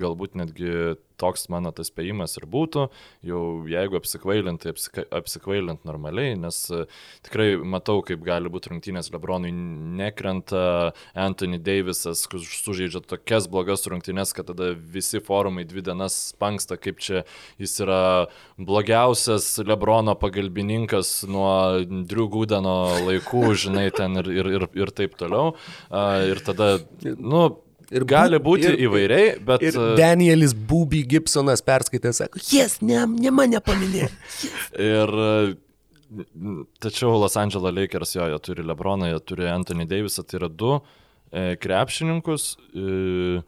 galbūt 0.00 0.38
netgi 0.38 0.96
toks 1.18 1.48
mano 1.52 1.72
tas 1.74 1.90
spėjimas 1.90 2.36
ir 2.38 2.46
būtų, 2.50 2.86
jau 3.26 3.42
jeigu 3.68 3.98
apsikvailint, 3.98 4.62
tai 4.62 4.72
apsika, 4.74 5.04
apsikvailint 5.18 5.82
normaliai, 5.88 6.36
nes 6.38 6.60
e, 6.74 6.84
tikrai 7.26 7.48
matau, 7.58 7.98
kaip 8.06 8.22
gali 8.26 8.50
būti 8.52 8.72
rungtynės 8.72 9.10
Lebronui 9.14 9.50
nekrenta, 9.98 10.92
Anthony 11.18 11.58
Davisas 11.62 12.24
sužaidžia 12.28 13.02
tokias 13.02 13.48
blogas 13.50 13.86
rungtynės, 13.90 14.34
kad 14.36 14.50
tada 14.52 14.70
visi 14.78 15.22
forumai 15.24 15.66
dvi 15.68 15.84
dienas 15.90 16.16
spanksta, 16.32 16.78
kaip 16.80 17.02
čia 17.02 17.24
jis 17.58 17.78
yra 17.84 18.02
blogiausias 18.58 19.50
Lebrono 19.66 20.14
pagalbininkas 20.18 21.24
nuo 21.28 21.50
Drew 21.82 22.28
Gudeno 22.30 22.78
laikų, 23.08 23.46
žinai, 23.58 23.88
ten 23.94 24.22
ir, 24.22 24.30
ir, 24.38 24.52
ir, 24.58 24.68
ir 24.78 24.94
taip 24.94 25.18
toliau. 25.18 25.56
Ir 26.28 26.40
tada, 26.46 26.76
nu, 27.18 27.48
Ir 27.94 28.04
gali 28.08 28.36
būti 28.42 28.68
ir, 28.68 28.76
įvairiai, 28.84 29.28
bet... 29.44 29.62
Ir 29.64 29.78
e, 29.80 29.86
Danielis 29.96 30.52
Buby 30.52 31.00
Gibsonas 31.08 31.62
perskaitė, 31.64 32.12
sako, 32.16 32.42
jes, 32.52 32.78
ne, 32.84 33.00
ne 33.08 33.32
mane 33.32 33.62
paminė. 33.64 34.10
ir 34.90 35.14
tačiau 36.80 37.18
Los 37.20 37.36
Angeles 37.36 37.74
Lakers 37.74 38.14
jo, 38.16 38.26
jie 38.28 38.38
turi 38.44 38.64
Lebroną, 38.64 39.10
jie 39.12 39.20
turi 39.24 39.48
Anthony 39.48 39.86
Davisą, 39.88 40.24
tai 40.24 40.40
yra 40.40 40.48
du 40.48 40.74
e, 40.76 41.56
krepšininkus, 41.60 42.48
e, 42.72 43.40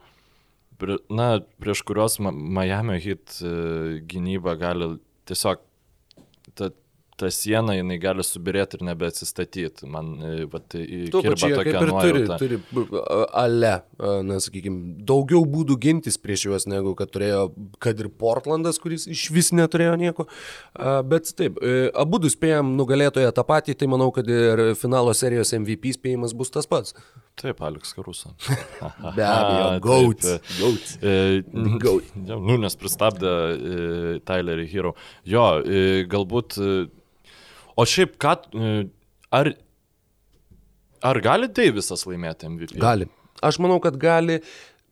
na, 1.13 1.29
prieš 1.61 1.85
kuriuos 1.89 2.19
Miami 2.21 2.99
hit 3.01 3.41
e, 3.45 4.01
gynyba 4.09 4.57
gali 4.61 4.95
tiesiog 5.29 5.61
ta, 6.57 6.71
ta 7.21 7.29
siena 7.35 7.77
jinai 7.77 7.99
gali 8.01 8.25
subirėti 8.25 8.79
ir 8.79 8.87
nebeatsistatyti. 8.89 9.89
Man, 9.91 10.15
vat, 10.53 10.77
Tuo 11.13 11.23
pačiu, 11.25 11.53
kaip 11.61 11.71
ir 11.75 11.91
nuojauta. 11.91 12.39
turi, 12.41 12.61
turi 12.71 13.03
ale, 13.37 13.75
na, 14.27 14.39
sakykime, 14.43 15.05
daugiau 15.07 15.43
būdų 15.49 15.77
gintis 15.83 16.19
prieš 16.21 16.47
juos, 16.49 16.67
negu 16.71 16.95
kad 16.99 17.13
turėjo, 17.13 17.47
kad 17.83 18.01
ir 18.01 18.11
Portlandas, 18.21 18.81
kuris 18.83 19.07
iš 19.11 19.27
vis 19.35 19.53
neturėjo 19.57 19.97
nieko. 20.01 20.27
Bet 21.11 21.33
taip, 21.37 21.61
e, 21.61 21.91
abu 21.99 22.21
du 22.23 22.31
spėjom 22.33 22.75
nugalėtoje 22.79 23.31
tą 23.37 23.45
patį, 23.47 23.77
tai 23.81 23.91
manau, 23.91 24.11
kad 24.15 24.29
ir 24.31 24.71
finalo 24.81 25.15
serijos 25.17 25.53
MVP 25.57 25.95
spėjimas 25.99 26.35
bus 26.37 26.53
tas 26.55 26.69
pats. 26.71 26.97
Taip, 27.41 27.61
Alex 27.65 27.95
Karuso. 27.97 28.35
Be 29.17 29.25
abejo, 29.25 29.69
Gaut. 29.85 30.27
Gaut. 30.59 30.95
Gaut. 31.85 32.15
Nu, 32.17 32.57
nes 32.61 32.77
pristabdė 32.81 33.31
e, 33.31 34.17
Tylerį 34.29 34.67
Hero. 34.73 34.95
Jo, 35.29 35.47
e, 35.65 36.03
galbūt 36.11 36.59
O 37.81 37.87
šiaip, 37.89 38.19
ką, 38.21 38.35
e, 38.53 38.75
ar, 39.33 39.53
ar 41.13 41.23
gali 41.25 41.49
Deivisas 41.57 42.05
laimėti 42.09 42.51
MVP? 42.51 42.77
Gali. 42.83 43.09
Aš 43.47 43.61
manau, 43.63 43.79
kad 43.81 43.97
gali, 44.01 44.41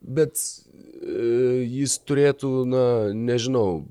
bet 0.01 0.39
e, 0.39 1.67
jis 1.69 1.99
turėtų, 2.09 2.53
na, 2.71 2.85
nežinau, 3.13 3.83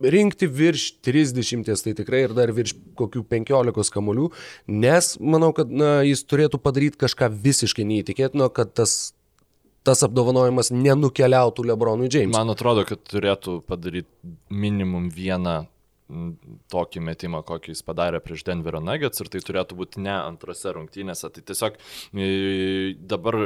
rinkti 0.00 0.48
virš 0.48 0.86
30, 1.04 1.70
tai 1.84 1.94
tikrai 1.96 2.24
ir 2.24 2.34
dar 2.36 2.50
virš 2.56 2.74
kokių 2.98 3.22
15 3.30 3.94
kamolių, 3.94 4.30
nes 4.72 5.14
manau, 5.20 5.52
kad 5.56 5.70
na, 5.70 6.00
jis 6.06 6.24
turėtų 6.26 6.60
padaryti 6.62 7.00
kažką 7.00 7.30
visiškai 7.46 7.86
neįtikėtino, 7.88 8.50
kad 8.54 8.74
tas 8.80 9.12
tas 9.86 10.02
apdovanojimas 10.04 10.68
nenukeliautų 10.74 11.64
Lebronui 11.70 12.10
Jamesui. 12.10 12.34
Man 12.34 12.52
atrodo, 12.52 12.84
kad 12.88 13.00
turėtų 13.08 13.60
padaryti 13.68 14.34
minimum 14.52 15.08
vieną 15.14 15.62
tokį 16.72 17.02
metimą, 17.06 17.42
kokį 17.46 17.74
jis 17.74 17.82
padarė 17.86 18.20
prieš 18.24 18.44
Denverio 18.48 18.82
Nuggets 18.84 19.22
ir 19.22 19.30
tai 19.32 19.42
turėtų 19.46 19.78
būti 19.78 20.04
ne 20.04 20.14
antrose 20.18 20.72
rungtynėse. 20.76 21.30
Tai 21.30 21.44
tiesiog 21.50 21.78
dabar 23.10 23.40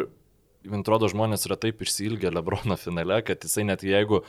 man 0.65 0.81
atrodo, 0.81 1.11
žmonės 1.13 1.45
yra 1.49 1.59
taip 1.61 1.83
išsilgę 1.85 2.31
Lebrono 2.33 2.77
finale, 2.81 3.21
kad 3.27 3.43
jisai 3.45 3.67
net 3.69 3.85
jeigu 3.85 4.23
uh, 4.23 4.27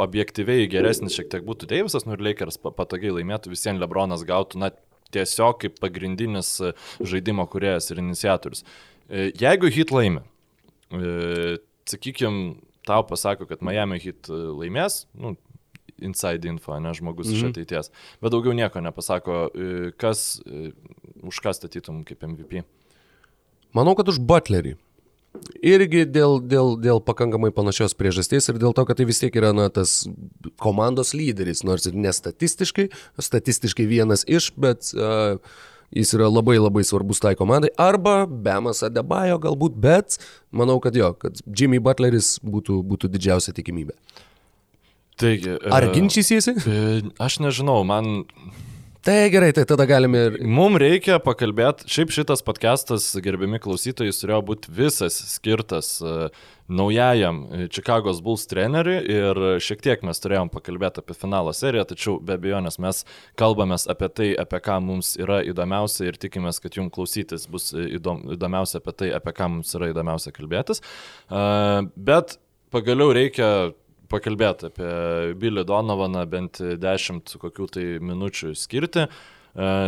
objektyviai 0.00 0.68
geresnis 0.72 1.16
šiek 1.16 1.28
tiek 1.32 1.44
būtų 1.44 1.68
Deivisas, 1.68 2.06
nu 2.08 2.16
ir 2.16 2.24
Lakers 2.24 2.56
patogiai 2.64 3.12
laimėtų, 3.18 3.52
visiems 3.52 3.82
Lebronas 3.82 4.24
gautų, 4.26 4.62
na, 4.62 4.72
tiesiog 5.14 5.60
kaip 5.62 5.80
pagrindinis 5.82 6.56
žaidimo 6.98 7.46
kuriejas 7.50 7.92
ir 7.92 8.00
iniciatorius. 8.02 8.64
Jeigu 9.38 9.70
hit 9.70 9.92
laimi, 9.94 10.24
sakykime, 11.86 12.56
tau 12.86 13.04
pasako, 13.06 13.46
kad 13.46 13.62
Miami 13.66 14.00
hit 14.02 14.26
laimės, 14.30 15.04
nu, 15.14 15.36
inside 15.98 16.48
info, 16.48 16.78
ne 16.80 16.94
žmogus 16.94 17.26
-hmm. 17.26 17.36
iš 17.36 17.42
mhm. 17.42 17.50
ateities. 17.50 17.90
Bet 18.20 18.32
daugiau 18.32 18.52
nieko 18.52 18.80
nepasako, 18.80 19.48
e, 19.54 19.90
kas, 19.96 20.40
e, 20.46 20.72
už 21.22 21.40
ką 21.40 21.52
statytum 21.52 22.04
kaip 22.04 22.22
MVP. 22.22 22.62
Manau, 23.72 23.94
kad 23.94 24.08
už 24.08 24.18
Butlerį. 24.18 24.76
Irgi 25.60 26.06
dėl, 26.08 26.40
dėl, 26.40 26.76
dėl 26.80 27.00
pakankamai 27.04 27.50
panašios 27.52 27.94
priežasties 27.94 28.48
ir 28.48 28.58
dėl 28.60 28.72
to, 28.72 28.84
kad 28.88 28.96
tai 28.96 29.04
vis 29.04 29.20
tiek 29.20 29.34
yra 29.36 29.52
na, 29.52 29.68
tas 29.68 30.08
komandos 30.56 31.12
lyderis, 31.12 31.64
nors 31.66 31.86
ir 31.86 31.92
nestatistiškai, 31.92 32.88
statistiškai 33.18 33.86
vienas 33.86 34.24
iš, 34.24 34.52
bet 34.56 34.92
uh, 34.96 35.36
jis 35.94 36.14
yra 36.16 36.28
labai 36.30 36.58
labai 36.58 36.84
svarbus 36.84 37.20
tai 37.22 37.34
komandai. 37.38 37.70
Arba 37.78 38.24
Bemas 38.26 38.82
Adebayo 38.86 39.38
galbūt, 39.42 39.76
bet 39.80 40.18
manau, 40.50 40.78
kad 40.82 40.96
jo, 40.96 41.12
kad 41.20 41.38
Jimmy 41.46 41.80
Butleris 41.82 42.36
būtų, 42.44 42.80
būtų 42.86 43.12
didžiausia 43.12 43.54
tikimybė. 43.56 43.96
Taigi. 45.16 45.56
Ar 45.72 45.88
e, 45.88 45.92
ginčysiesi? 45.94 46.56
E, 46.60 47.02
aš 47.22 47.40
nežinau, 47.44 47.80
man. 47.88 48.26
Tai 49.06 49.30
gerai, 49.30 49.52
tai 49.54 49.62
tada 49.70 49.84
galime 49.86 50.18
ir... 50.18 50.36
Mums 50.42 50.80
reikia 50.82 51.20
pakalbėti, 51.22 51.86
šiaip 51.86 52.10
šitas 52.10 52.42
podcastas, 52.42 53.06
gerbiami 53.22 53.60
klausytojai, 53.62 54.10
turėjo 54.10 54.40
būti 54.48 54.72
visas 54.74 55.20
skirtas 55.30 55.92
uh, 56.02 56.26
naujajam 56.66 57.44
Čikagos 57.70 58.18
Bulls 58.26 58.48
treneriui 58.50 58.98
ir 59.06 59.40
šiek 59.62 59.84
tiek 59.86 60.02
mes 60.06 60.20
turėjom 60.22 60.50
pakalbėti 60.50 61.04
apie 61.04 61.14
finalo 61.14 61.54
seriją, 61.54 61.86
tačiau 61.92 62.16
be 62.18 62.34
abejonės 62.34 62.80
mes 62.82 63.04
kalbamės 63.38 63.86
apie 63.94 64.10
tai, 64.10 64.28
apie 64.42 64.60
ką 64.66 64.80
mums 64.82 65.14
yra 65.22 65.38
įdomiausia 65.46 66.10
ir 66.10 66.18
tikimės, 66.20 66.58
kad 66.64 66.76
jums 66.78 66.90
klausytis 66.96 67.46
bus 67.50 67.70
įdom, 67.76 68.24
įdomiausia 68.34 68.82
apie 68.82 68.96
tai, 69.04 69.14
apie 69.14 69.36
ką 69.38 69.50
mums 69.54 69.70
yra 69.78 69.92
įdomiausia 69.94 70.34
kalbėtis. 70.34 70.82
Bet 71.30 72.38
pagaliau 72.74 73.14
reikia 73.14 73.50
pakalbėti 74.12 74.70
apie 74.70 74.92
Billy 75.40 75.64
Donovaną 75.66 76.26
bent 76.30 76.60
10 76.60 77.36
kokių 77.42 77.70
tai 77.72 77.86
minučių 78.02 78.54
skirti. 78.58 79.06
E, 79.06 79.10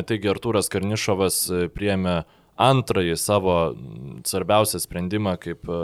taigi 0.09 0.33
Artūras 0.33 0.71
Karnišovas 0.73 1.45
priemė 1.77 2.23
antrąjį 2.59 3.15
savo 3.19 3.55
svarbiausią 4.27 4.81
sprendimą 4.83 5.37
kaip 5.41 5.69
e, 5.71 5.81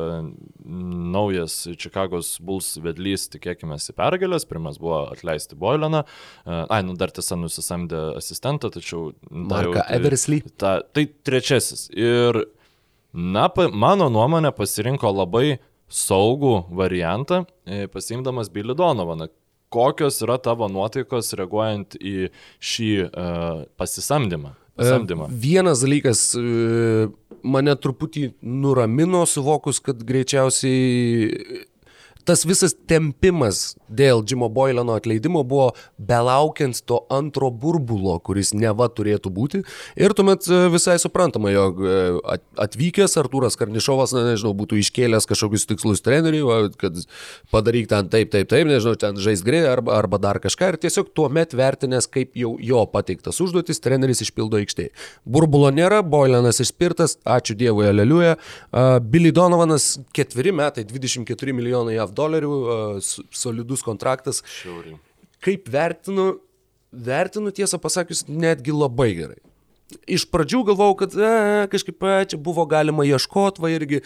naujas 1.15 1.57
Čikagos 1.79 2.35
Bulls 2.43 2.73
vedlys, 2.83 3.29
tikėkime, 3.33 3.79
į 3.79 3.95
pergalės. 3.97 4.47
Pirmas 4.51 4.81
buvo 4.83 5.05
atleisti 5.13 5.59
Boileną. 5.59 6.03
E, 6.03 6.59
ai, 6.65 6.83
nu 6.87 6.97
dar 6.99 7.15
tiesa 7.15 7.39
nusisamdė 7.39 8.03
asistentą, 8.19 8.73
tačiau... 8.75 9.13
Marką 9.31 9.87
Eversley. 9.95 10.43
Ta, 10.59 10.81
tai 10.83 11.07
trečiasis. 11.27 11.87
Ir, 11.95 12.43
na, 13.15 13.47
mano 13.71 14.11
nuomonė 14.13 14.51
pasirinko 14.57 15.15
labai 15.15 15.61
saugų 15.91 16.55
variantą, 16.75 17.45
e, 17.67 17.87
pasimdamas 17.93 18.51
Billy 18.53 18.77
Donovaną. 18.77 19.29
Kokios 19.75 20.21
yra 20.23 20.39
tavo 20.39 20.69
nuotaikos 20.71 21.33
reaguojant 21.35 21.97
į 21.99 22.29
šį 22.63 22.91
uh, 23.09 23.65
pasisamdymą? 23.75 24.53
Pasamdymą. 24.79 25.27
Vienas 25.35 25.83
dalykas 25.83 26.21
mane 27.43 27.75
truputį 27.75 28.29
nuramino, 28.43 29.25
suvokus, 29.27 29.81
kad 29.83 29.99
greičiausiai 30.07 31.65
tas 32.25 32.45
visas 32.49 32.75
tempimas 32.89 33.75
dėl 33.95 34.23
Džimo 34.25 34.49
Boileno 34.53 34.97
atleidimo 34.99 35.43
buvo 35.47 35.71
belaukiant 35.99 36.81
to 36.89 37.01
antro 37.13 37.51
burbulo, 37.51 38.17
kuris 38.25 38.53
neva 38.57 38.89
turėtų 38.91 39.31
būti. 39.35 39.61
Ir 40.01 40.15
tuomet 40.17 40.49
e, 40.49 40.61
visai 40.73 40.97
suprantama, 41.03 41.53
jog 41.55 41.81
e, 41.85 41.97
atvykęs 42.65 43.17
Artūras 43.21 43.59
Karnišovas, 43.61 44.15
na, 44.17 44.25
nežinau, 44.31 44.55
būtų 44.57 44.81
iškėlęs 44.81 45.29
kažkokius 45.31 45.69
tikslus 45.71 46.03
treneriui, 46.05 46.73
kad 46.81 46.99
padaryk 47.55 47.91
ten 47.93 48.11
taip, 48.13 48.33
taip, 48.35 48.49
taip, 48.51 48.67
nežinau, 48.71 48.97
ten 49.01 49.21
žais 49.21 49.45
grė 49.47 49.65
arba, 49.71 49.95
arba 49.99 50.21
dar 50.23 50.41
kažką. 50.43 50.73
Ir 50.75 50.81
tiesiog 50.87 51.13
tuo 51.17 51.29
met 51.33 51.55
vertinęs, 51.57 52.09
kaip 52.11 52.35
jau 52.39 52.55
jo 52.63 52.85
pateiktas 52.91 53.41
užduotis, 53.45 53.83
treneris 53.85 54.25
išpildo 54.25 54.63
aikštėje. 54.63 54.95
Burbulo 55.29 55.71
nėra, 55.75 56.01
Boilenas 56.03 56.63
išspirtas, 56.65 57.19
ačiū 57.29 57.57
Dievui, 57.59 57.87
aleliuja. 57.91 58.37
Billy 59.05 59.31
Donovanas 59.35 59.95
ketveri 60.17 60.55
metai, 60.57 60.87
24 60.89 61.55
milijonai 61.57 61.99
JAV 61.99 62.14
dolerių, 62.17 62.55
solidus 63.35 63.85
kontraktas. 63.87 64.43
Šiauriai. 64.61 64.99
Kaip 65.45 65.69
vertinu, 65.73 66.39
vertinu 66.95 67.53
tiesą 67.55 67.81
pasakius 67.83 68.25
netgi 68.29 68.73
labai 68.75 69.11
gerai. 69.19 69.41
Iš 70.07 70.27
pradžių 70.33 70.63
galvojau, 70.71 70.97
kad 71.03 71.17
e, 71.17 71.33
kažkaip 71.73 72.05
e, 72.05 72.15
čia 72.33 72.41
buvo 72.41 72.67
galima 72.71 73.07
ieškoti, 73.09 73.63
va 73.65 73.73
irgi 73.73 74.01
e, 74.01 74.05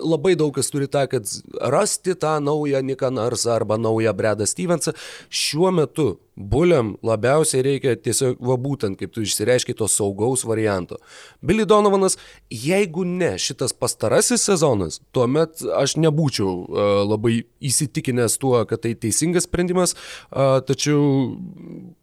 labai 0.00 0.34
daug 0.40 0.54
kas 0.56 0.70
turi 0.72 0.88
tą, 0.90 1.06
kad 1.10 1.30
rasti 1.74 2.16
tą 2.18 2.36
naują 2.44 2.82
Niką 2.84 3.10
Narsą 3.14 3.54
arba 3.56 3.78
naują 3.78 4.12
Bredą 4.16 4.46
Stevensą. 4.46 4.94
Šiuo 5.30 5.72
metu 5.74 6.14
Buliam 6.34 6.96
labiausiai 7.06 7.62
reikia 7.62 7.92
tiesiog, 7.94 8.40
va 8.42 8.56
būtent, 8.58 8.98
kaip 8.98 9.12
tu 9.14 9.22
išsireiškiai, 9.22 9.76
to 9.78 9.86
saugaus 9.90 10.42
varianto. 10.42 10.98
Billy 11.38 11.62
Donovanas, 11.62 12.18
jeigu 12.50 13.04
ne 13.06 13.36
šitas 13.38 13.70
pastarasis 13.78 14.42
sezonas, 14.42 14.98
tuomet 15.14 15.62
aš 15.78 15.94
nebūčiau 16.02 16.50
uh, 16.50 16.80
labai 17.06 17.44
įsitikinęs 17.62 18.40
tuo, 18.42 18.56
kad 18.66 18.82
tai 18.82 18.96
teisingas 18.98 19.46
sprendimas, 19.46 19.94
uh, 19.94 20.58
tačiau 20.66 21.94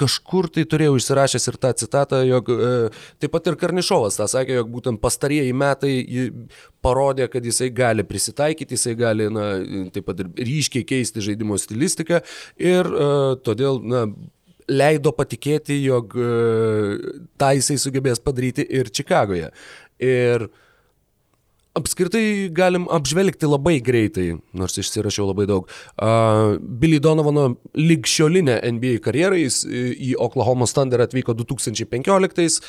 kažkur 0.00 0.48
tai 0.52 0.64
turėjau 0.68 0.96
išsirašęs 0.98 1.48
ir 1.50 1.58
tą 1.62 1.72
citatą, 1.78 2.20
jog 2.26 2.50
e, 2.50 2.70
taip 3.22 3.34
pat 3.34 3.50
ir 3.50 3.58
Karnišovas 3.60 4.18
tą 4.18 4.28
sakė, 4.30 4.58
jog 4.60 4.70
būtent 4.74 5.00
pastarieji 5.02 5.54
metai 5.56 5.94
parodė, 6.84 7.28
kad 7.32 7.44
jisai 7.46 7.70
gali 7.74 8.04
prisitaikyti, 8.06 8.78
jisai 8.78 8.94
gali 8.98 9.28
na, 9.32 9.48
taip 9.94 10.08
pat 10.10 10.24
ir 10.24 10.30
ryškiai 10.50 10.86
keisti 10.88 11.24
žaidimo 11.24 11.58
stilistiką 11.60 12.22
ir 12.60 12.90
e, 12.90 13.10
todėl 13.46 13.80
na, 13.84 14.04
leido 14.70 15.12
patikėti, 15.14 15.76
jog 15.84 16.14
e, 16.16 16.28
tą 17.40 17.54
jisai 17.58 17.78
sugebės 17.80 18.22
padaryti 18.24 18.64
ir 18.64 18.90
Čikagoje. 18.94 19.50
Ir 20.02 20.48
e, 20.48 20.52
apskritai 21.74 22.50
galim 22.54 22.86
apžvelgti 22.92 23.48
labai 23.50 23.78
greitai, 23.84 24.28
nors 24.56 24.78
išsirašiau 24.78 25.26
labai 25.30 25.46
daug. 25.50 25.66
Uh, 25.94 26.54
Billy 26.60 27.00
Donovano 27.02 27.48
ligšiolinę 27.74 28.60
NBA 28.76 29.00
karjerą 29.04 29.40
jis 29.42 29.62
į 29.66 30.14
Oklahoma 30.22 30.68
Thunder 30.70 31.02
atvyko 31.04 31.34
2015 31.34 32.62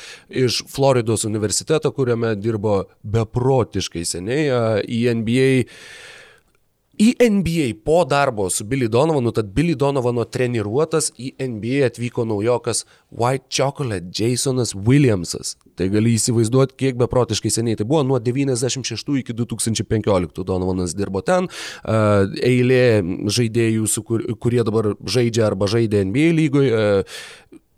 iš 0.44 0.60
Floridos 0.72 1.26
universiteto, 1.28 1.92
kuriame 1.94 2.34
dirbo 2.40 2.82
beprotiškai 3.02 4.04
seniai. 4.08 4.50
Uh, 4.50 4.82
į 4.82 5.06
NBA 5.22 5.48
Į 6.96 7.10
NBA 7.20 7.64
po 7.84 8.06
darbo 8.08 8.46
su 8.48 8.64
Billy 8.64 8.86
Donovanu, 8.88 9.28
tad 9.36 9.50
Billy 9.52 9.74
Donovano 9.76 10.24
treniruotas 10.24 11.10
į 11.20 11.34
NBA 11.44 11.90
atvyko 11.90 12.24
naujokas 12.24 12.86
White 13.12 13.50
Chocolate 13.52 14.08
Jasonas 14.16 14.72
Williamsas. 14.72 15.58
Tai 15.76 15.88
gali 15.92 16.14
įsivaizduoti, 16.16 16.76
kiek 16.80 16.96
beprotiškai 17.00 17.52
seniai 17.52 17.78
tai 17.78 17.86
buvo. 17.88 18.02
Nuo 18.06 18.20
96 18.22 19.18
iki 19.20 19.36
2015 19.36 20.44
Donovanas 20.46 20.96
dirbo 20.96 21.22
ten. 21.26 21.50
Eilė 21.84 22.82
žaidėjų, 23.36 23.86
kurie 24.40 24.64
dabar 24.66 24.94
žaidžia 25.04 25.46
arba 25.50 25.68
žaidė 25.70 26.04
NBA 26.08 26.32
lygoje. 26.40 26.82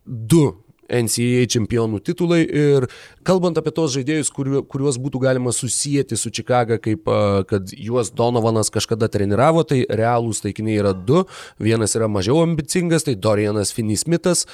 Du 0.06 0.44
NCAA 0.88 1.44
čempionų 1.52 2.00
titulai 2.00 2.40
ir 2.48 2.86
kalbant 3.28 3.58
apie 3.60 3.72
tos 3.76 3.92
žaidėjus, 3.92 4.30
kuriuos 4.32 4.96
būtų 4.96 5.20
galima 5.20 5.52
susijęti 5.52 6.16
su 6.16 6.32
Čikaga, 6.32 6.78
kaip 6.80 7.08
kad 7.50 7.72
juos 7.76 8.08
Donovanas 8.16 8.72
kažkada 8.72 9.10
treniravo, 9.12 9.64
tai 9.68 9.82
realūs 9.84 10.40
taikiniai 10.44 10.78
yra 10.80 10.94
du. 10.96 11.24
Vienas 11.60 11.92
yra 11.98 12.08
mažiau 12.08 12.40
ambicingas, 12.40 13.04
tai 13.04 13.18
Dorianas 13.20 13.74
Finismitas, 13.76 14.46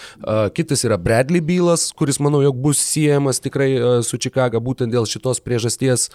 kitas 0.56 0.82
yra 0.88 0.98
Bradley 0.98 1.42
Bylas, 1.44 1.92
kuris 1.94 2.18
manau, 2.18 2.42
jog 2.42 2.58
bus 2.64 2.82
siejamas 2.82 3.38
tikrai 3.44 3.70
su 4.02 4.18
Čikaga 4.18 4.58
būtent 4.58 4.90
dėl 4.90 5.06
šitos 5.06 5.38
priežasties 5.44 6.08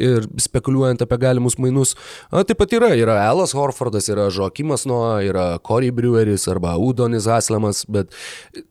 ir 0.00 0.24
spekuliuojant 0.40 1.04
apie 1.04 1.20
galimus 1.20 1.58
mainus. 1.60 1.92
Taip 2.32 2.56
pat 2.62 2.72
yra, 2.80 2.94
yra 2.96 3.18
Elas 3.26 3.52
Horfordas, 3.52 4.08
yra 4.08 4.30
Žokimas 4.32 4.88
Noa, 4.88 5.18
yra 5.26 5.46
Corey 5.60 5.92
Breweris 5.92 6.48
arba 6.48 6.78
Udonis 6.80 7.28
Haslemas, 7.28 7.84
bet 7.84 8.08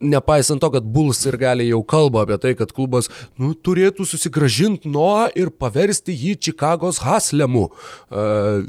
nepaisant 0.02 0.63
to, 0.64 0.72
kad 0.78 0.88
Bulls 0.96 1.20
ir 1.28 1.36
gali 1.40 1.68
jau 1.68 1.82
kalba 1.84 2.24
apie 2.24 2.40
tai, 2.40 2.56
kad 2.58 2.72
klubas 2.74 3.10
nu, 3.36 3.52
turėtų 3.54 4.08
susigražinti 4.08 4.90
Noah 4.90 5.28
ir 5.36 5.52
paversti 5.52 6.16
jį 6.16 6.38
Čikagos 6.48 7.04
Haslemu. 7.04 7.68
Uh, 8.08 8.64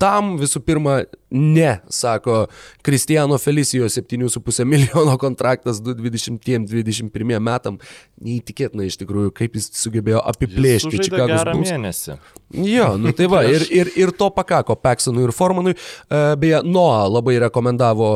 tam 0.00 0.34
visų 0.40 0.62
pirma 0.64 0.94
ne, 1.30 1.72
sako 1.92 2.46
Kristijano 2.86 3.36
Felicijo 3.38 3.88
7,5 3.92 4.64
milijono 4.64 5.16
kontraktas 5.20 5.82
2020-2021 5.84 7.40
metam. 7.44 7.78
Neįtikėtina 8.24 8.86
iš 8.88 8.96
tikrųjų, 9.02 9.34
kaip 9.36 9.58
jis 9.58 9.70
sugebėjo 9.82 10.22
apiplėšti 10.32 11.02
Čikagos 11.04 11.44
mėnesį. 11.60 12.16
Jo, 12.66 12.94
nu 13.00 13.12
tai 13.16 13.28
va, 13.30 13.44
ir, 13.48 13.66
ir, 13.68 13.92
ir 14.00 14.14
to 14.16 14.30
pakako 14.34 14.78
Peksonui 14.80 15.26
ir 15.28 15.34
Formanui. 15.36 15.76
Beje, 16.40 16.64
Noa 16.66 17.04
labai 17.10 17.36
rekomendavo 17.44 18.14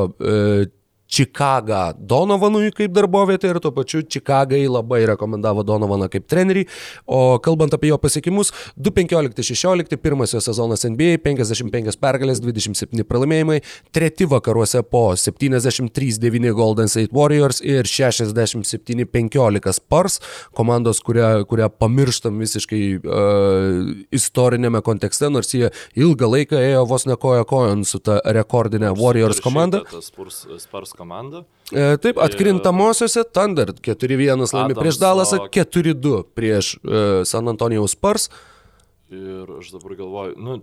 Čikagą 1.09 1.93
Donovanui 1.99 2.73
kaip 2.75 2.93
darbovietę 2.95 3.51
ir 3.53 3.61
tuo 3.63 3.71
pačiu 3.75 4.03
Čikagai 4.03 4.63
labai 4.69 5.05
rekomendavo 5.13 5.63
Donovaną 5.67 6.09
kaip 6.11 6.27
trenerį. 6.31 6.65
O 7.07 7.39
kalbant 7.45 7.75
apie 7.77 7.91
jo 7.91 7.99
pasiekimus, 8.01 8.53
2-15-16, 8.81 9.99
pirmasis 10.03 10.49
sezonas 10.49 10.87
NBA, 10.89 11.21
55 11.25 11.99
pergalės, 12.01 12.41
27 12.43 13.05
pralaimėjimai, 13.09 13.61
treti 13.95 14.27
vakaruose 14.31 14.83
po 14.89 15.05
73-9 15.19 16.55
Golden 16.57 16.91
State 16.91 17.15
Warriors 17.15 17.61
ir 17.61 17.87
67-15 17.91 19.77
Spurs, 19.77 20.21
komandos, 20.57 21.03
kurią, 21.05 21.45
kurią 21.51 21.69
pamirštam 21.79 22.41
visiškai 22.43 22.83
uh, 22.97 23.93
istorinėme 24.15 24.83
kontekste, 24.87 25.31
nors 25.33 25.53
jie 25.55 25.71
ilgą 26.01 26.33
laiką 26.33 26.59
ėjo 26.73 26.85
vos 26.89 27.07
ne 27.07 27.19
koja 27.21 27.45
kojon 27.49 27.85
su 27.89 28.01
ta 28.03 28.19
rekordinė 28.25 28.95
Warriors 28.99 29.43
komanda. 29.45 29.85
Spurs, 30.03 30.45
Spurs 30.63 30.94
komanda. 30.97 31.45
E, 31.73 31.97
taip, 32.03 32.19
atkrintamosiose 32.23 33.25
Thunder 33.35 33.73
4-1 33.73 34.47
laimi 34.55 34.77
prieš 34.79 34.99
Dalasą, 35.03 35.45
4-2 35.53 36.25
prieš 36.37 36.75
e, 36.77 37.05
San 37.29 37.49
Antonijaus 37.51 37.97
Spurs. 37.97 38.29
Ir 39.15 39.51
aš 39.59 39.69
dabar 39.75 39.95
galvoju, 39.95 40.33
nu, 40.41 40.55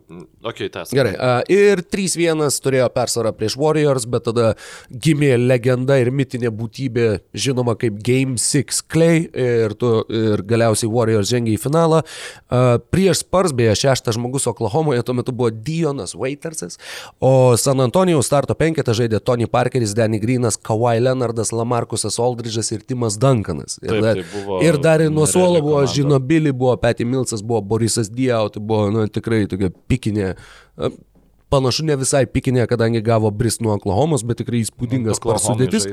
okei, 0.43 0.49
okay, 0.49 0.69
tas. 0.73 0.91
Gerai. 0.95 1.13
Ir 1.51 1.81
3-1 1.93 2.41
turėjo 2.63 2.87
persvarą 2.91 3.31
prieš 3.37 3.55
Warriors, 3.59 4.07
bet 4.09 4.25
tada 4.27 4.47
gimė 4.91 5.35
legenda 5.39 5.95
ir 6.01 6.09
mitinė 6.15 6.51
būtybė, 6.55 7.05
žinoma 7.31 7.77
kaip 7.79 8.01
Game 8.03 8.35
6 8.41 8.81
Clay 8.91 9.27
ir, 9.29 9.75
tu, 9.79 9.91
ir 10.11 10.43
galiausiai 10.47 10.89
Warriors 10.91 11.31
žengė 11.31 11.53
į 11.55 11.61
finalą. 11.61 12.01
Prieš 12.91 13.21
Spurs, 13.23 13.53
beje, 13.55 13.77
šeštas 13.83 14.17
žmogus 14.17 14.49
Oklahomoje 14.51 15.05
tuo 15.07 15.15
metu 15.15 15.35
buvo 15.35 15.51
Dionas 15.53 16.15
Waitersas, 16.17 16.79
o 17.23 17.53
San 17.61 17.79
Antonijaus 17.85 18.27
starto 18.27 18.57
penketą 18.57 18.97
žaidė 18.97 19.21
Tony 19.23 19.47
Parkeris, 19.47 19.95
Danny 19.95 20.19
Greenas, 20.23 20.59
Kawhi 20.59 20.97
Leonardas, 21.03 21.53
Lamarkusas 21.55 22.19
Aldridge'as 22.19 22.73
ir 22.75 22.83
Timas 22.83 23.19
Duncanas. 23.21 23.77
Ir, 23.79 23.95
Taip, 23.95 24.03
dar, 24.03 24.23
tai 24.25 24.59
ir 24.67 24.81
dar 24.81 25.05
nuo 25.13 25.29
suolo 25.29 25.63
buvo 25.63 25.85
Žino 25.87 26.19
Billy, 26.19 26.51
buvo 26.51 26.75
Petty 26.81 27.07
Millsas, 27.07 27.45
buvo 27.45 27.61
Borisas 27.61 28.09
Diaz 28.11 28.40
Tai 28.49 28.63
buvo 28.63 28.89
nu, 28.93 29.05
tikrai 29.07 29.43
tokia 29.51 29.71
pikinė. 29.91 30.33
Panašu 31.51 31.83
ne 31.83 31.97
visai 31.99 32.23
pikinė, 32.31 32.63
kadangi 32.71 33.03
gavo 33.03 33.29
bris 33.35 33.59
nuo 33.59 33.75
Oklahomos, 33.75 34.23
bet 34.23 34.39
tikrai 34.41 34.63
įspūdingas 34.63 35.19
sudėtis. 35.43 35.89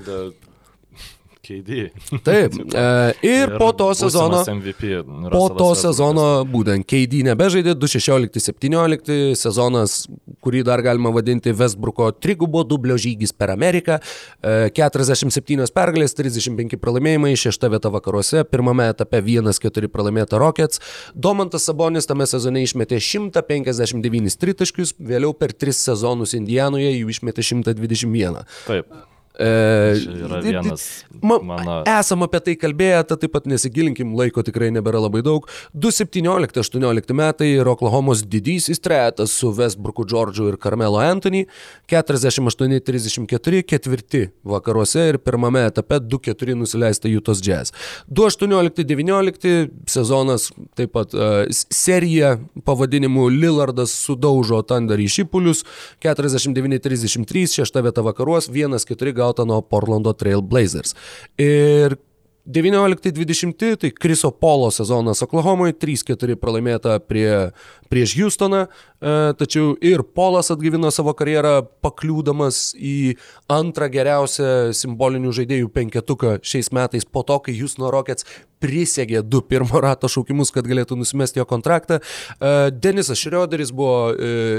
KD. 1.48 1.88
Taip. 2.24 2.56
E, 2.78 3.14
ir, 3.22 3.48
ir 3.48 3.52
po 3.58 3.70
to 3.72 3.88
sezono. 3.96 4.42
MVP, 4.46 4.90
po 5.32 5.48
to 5.56 5.70
sezono 5.78 6.24
būtent 6.48 6.84
KD 6.88 7.22
nebežaidė 7.26 7.74
2016-17 7.80 9.38
sezonas, 9.38 10.02
kurį 10.44 10.62
dar 10.68 10.82
galima 10.84 11.10
vadinti 11.14 11.54
Westbrooko 11.56 12.10
trigubo 12.20 12.62
dublio 12.68 12.98
žygis 13.00 13.32
per 13.32 13.52
Ameriką. 13.54 13.98
E, 14.42 14.70
47 14.76 15.72
pergalės, 15.74 16.14
35 16.18 16.78
pralaimėjimai, 16.82 17.34
6 17.40 17.68
vieta 17.72 17.92
vakaruose, 17.94 18.44
pirmame 18.52 18.90
etape 18.92 19.22
1-4 19.24 19.90
pralaimėta 19.92 20.40
Rockets. 20.42 20.82
Domantas 21.14 21.66
Sabonis 21.68 22.08
tame 22.10 22.28
sezone 22.28 22.62
išmetė 22.66 23.00
159 23.02 24.38
tritaškius, 24.38 24.98
vėliau 25.00 25.34
per 25.38 25.56
3 25.56 25.78
sezonus 25.88 26.36
Indijanoje 26.38 26.92
jų 26.94 27.14
išmetė 27.16 27.46
121. 27.54 28.44
Taip. 28.68 28.98
E, 29.38 29.94
yra 30.24 30.40
vienas. 30.42 31.04
Mano... 31.22 31.84
Esam 31.86 32.24
apie 32.26 32.40
tai 32.42 32.54
kalbėję, 32.58 33.04
tad 33.06 33.20
taip 33.22 33.32
pat 33.36 33.44
nesigilinkim, 33.46 34.10
laiko 34.18 34.42
tikrai 34.42 34.72
nebėra 34.74 34.98
labai 35.04 35.22
daug. 35.22 35.46
2017-2018 35.78 37.14
metai 37.14 37.52
ir 37.54 37.70
Oklahomos 37.70 38.24
didysis 38.26 38.82
trejetas 38.82 39.30
su 39.38 39.52
Westbrooku 39.54 40.02
Džordžu 40.10 40.48
ir 40.50 40.56
Carmelo 40.58 40.98
Anthony 40.98 41.44
48-34 41.86 43.62
ketvirti 43.62 44.24
vakaruose 44.42 45.06
ir 45.12 45.20
pirmame 45.22 45.62
etape 45.70 46.00
2-4 46.02 46.58
nusileista 46.58 47.06
Jutos 47.08 47.38
Jazz. 47.44 47.70
2018-2019 48.10 49.68
sezonas 49.86 50.50
taip 50.74 50.96
pat 50.98 51.14
uh, 51.14 51.46
serija 51.70 52.38
pavadinimu 52.66 53.28
Lillardas 53.30 53.94
sudaužo 54.02 54.64
Thunder 54.66 54.98
į 54.98 55.06
šipulius 55.20 55.62
49-33 56.02 57.46
šešta 57.60 57.86
vieta 57.86 58.02
vakaruos 58.02 58.50
1-4 58.50 59.14
gal 59.14 59.27
gauta 59.28 59.46
nuo 59.48 59.62
Portlando 59.62 60.16
Trail 60.16 60.42
Blazers. 60.42 60.96
Ir 61.38 61.98
19-20, 62.48 63.76
tai 63.76 63.90
Kriso 63.92 64.30
Polo 64.32 64.70
sezonas 64.72 65.20
Oklahomoje, 65.22 65.74
3-4 65.76 66.36
pralaimėta 66.40 66.96
prie, 67.04 67.52
prieš 67.88 68.16
Houstoną, 68.18 68.66
tačiau 69.38 69.76
ir 69.84 70.02
Polas 70.16 70.50
atgyvino 70.54 70.90
savo 70.94 71.14
karjerą 71.16 71.62
pakliūdamas 71.84 72.74
į 72.76 73.16
antrą 73.52 73.88
geriausią 73.92 74.74
simbolinių 74.76 75.32
žaidėjų 75.36 75.72
penketuką 75.74 76.38
šiais 76.42 76.72
metais 76.74 77.06
po 77.06 77.22
to, 77.26 77.38
kai 77.44 77.56
Houston 77.60 77.86
Rockets 77.92 78.26
prisegė 78.58 79.22
du 79.22 79.38
pirmo 79.46 79.78
rato 79.78 80.08
šaukimus, 80.10 80.50
kad 80.50 80.66
galėtų 80.66 80.96
nusimesti 80.98 81.38
jo 81.38 81.44
kontraktą. 81.46 82.00
Denisas 82.74 83.20
Šrioderis 83.22 83.70
buvo 83.70 84.10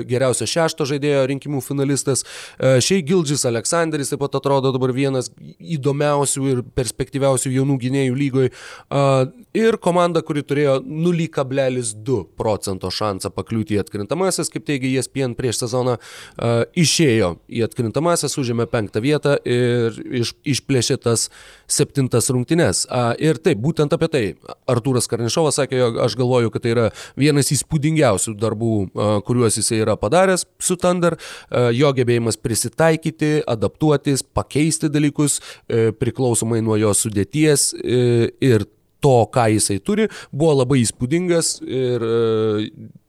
geriausio 0.07 0.47
šešto 0.47 0.87
žaidėjo 0.87 1.25
rinkimų 1.33 1.59
finalistas. 1.65 2.23
Šiai 2.57 3.03
Gildžis 3.03 3.43
Aleksandris 3.49 4.13
taip 4.13 4.23
pat 4.23 4.39
atrodo 4.39 4.71
dabar 4.71 4.95
vienas 4.95 5.27
įdomiausių 5.59 6.47
ir 6.53 6.63
perspektyviausių 6.79 7.51
jaunų 7.57 7.75
gynėjų 7.83 8.15
lygoje. 8.23 8.53
Ir 9.59 9.79
komanda, 9.83 10.23
kuri 10.23 10.45
turėjo 10.47 10.79
0,2 10.85 12.23
procento 12.39 12.91
šansą 13.19 13.31
pakliūti 13.35 13.75
į 13.75 13.83
atkrintamasis, 13.83 14.49
kaip 14.49 14.65
teigia 14.65 14.99
ESPN 14.99 15.35
prieš 15.35 15.63
sezoną, 15.63 15.97
išėjo 16.75 17.37
į 17.49 17.63
atkrintamasis, 17.67 18.37
užėmė 18.39 18.67
penktą 18.69 19.01
vietą 19.01 19.37
ir 19.43 19.97
iš, 20.21 20.33
išplėšė 20.43 20.97
tas 21.03 21.29
septintas 21.67 22.29
rungtynes. 22.29 22.85
Ir 23.19 23.39
taip, 23.43 23.59
būtent 23.59 23.93
apie 23.93 24.09
tai 24.09 24.23
Artūras 24.69 25.09
Karnišovas 25.09 25.59
sakė, 25.59 25.77
jog 25.79 25.99
aš 26.05 26.15
galvoju, 26.19 26.51
kad 26.51 26.63
tai 26.63 26.73
yra 26.73 26.87
vienas 27.19 27.51
įspūdingiausių 27.51 28.35
darbų, 28.39 28.73
kuriuos 29.27 29.59
jisai 29.59 29.81
yra 29.83 29.97
padaręs 29.99 30.45
su 30.59 30.77
Thunder, 30.79 31.17
jo 31.75 31.93
gebėjimas 31.93 32.39
prisitaikyti, 32.39 33.39
adaptuotis, 33.49 34.23
pakeisti 34.23 34.89
dalykus 34.91 35.39
e, 35.39 35.89
priklausomai 35.95 36.61
nuo 36.63 36.77
jo 36.79 36.93
sudėties 36.95 37.71
e, 37.79 38.29
ir 38.45 38.67
to, 38.99 39.25
ką 39.33 39.47
jisai 39.55 39.79
turi, 39.83 40.07
buvo 40.31 40.59
labai 40.61 40.81
įspūdingas 40.83 41.59
ir 41.63 42.05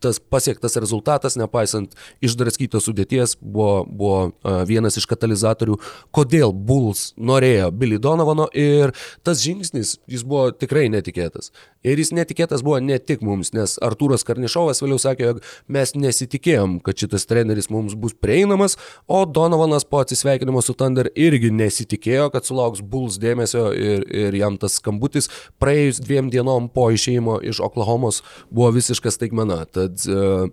tas 0.01 0.21
pasiektas 0.21 0.77
rezultatas, 0.81 1.37
nepaisant 1.41 1.95
išdraskytos 2.25 2.89
sudėties, 2.89 3.37
buvo, 3.41 3.85
buvo 3.85 4.63
vienas 4.69 4.99
iš 5.01 5.07
katalizatorių, 5.11 5.79
kodėl 6.15 6.55
Bulls 6.55 7.11
norėjo 7.21 7.71
Billy 7.77 8.01
Donovano 8.03 8.49
ir 8.57 8.95
tas 9.27 9.43
žingsnis, 9.45 9.99
jis 10.11 10.25
buvo 10.27 10.51
tikrai 10.57 10.89
netikėtas. 10.93 11.53
Ir 11.87 12.01
jis 12.01 12.13
netikėtas 12.13 12.65
buvo 12.65 12.77
ne 12.85 12.99
tik 13.01 13.23
mums, 13.25 13.55
nes 13.57 13.79
Artūras 13.81 14.25
Karnišovas 14.29 14.83
vėliau 14.83 15.01
sakė, 15.01 15.31
jog 15.31 15.39
mes 15.73 15.95
nesitikėjom, 15.97 16.79
kad 16.85 17.01
šitas 17.01 17.25
treneris 17.29 17.71
mums 17.73 17.97
bus 17.97 18.13
prieinamas, 18.13 18.77
o 19.09 19.23
Donovanas 19.25 19.87
po 19.89 20.03
atsisveikinimo 20.05 20.61
su 20.65 20.75
Thunder 20.77 21.09
irgi 21.17 21.53
nesitikėjo, 21.57 22.29
kad 22.35 22.45
sulauks 22.45 22.85
Bulls 22.85 23.17
dėmesio 23.23 23.71
ir, 23.73 24.05
ir 24.13 24.37
jam 24.37 24.59
tas 24.61 24.77
skambutis 24.81 25.31
praėjus 25.61 26.03
dviem 26.05 26.29
dienom 26.33 26.69
po 26.73 26.91
išėjimo 26.93 27.39
iš 27.49 27.63
Oklahomos 27.65 28.21
buvo 28.51 28.71
visiškas 28.77 29.17
staigmena. 29.17 29.63
Tad 29.65 29.90
uh, 30.09 30.47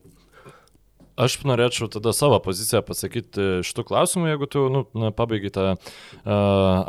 Aš 1.18 1.40
norėčiau 1.50 1.88
tada 1.90 2.12
savo 2.14 2.38
poziciją 2.46 2.84
pasakyti 2.86 3.46
šitų 3.66 3.84
klausimų, 3.90 4.28
jeigu 4.30 4.48
tu 4.54 4.62
nu, 4.70 4.84
pabaigai 5.18 5.50
tą 5.50 5.64
uh, 5.74 5.80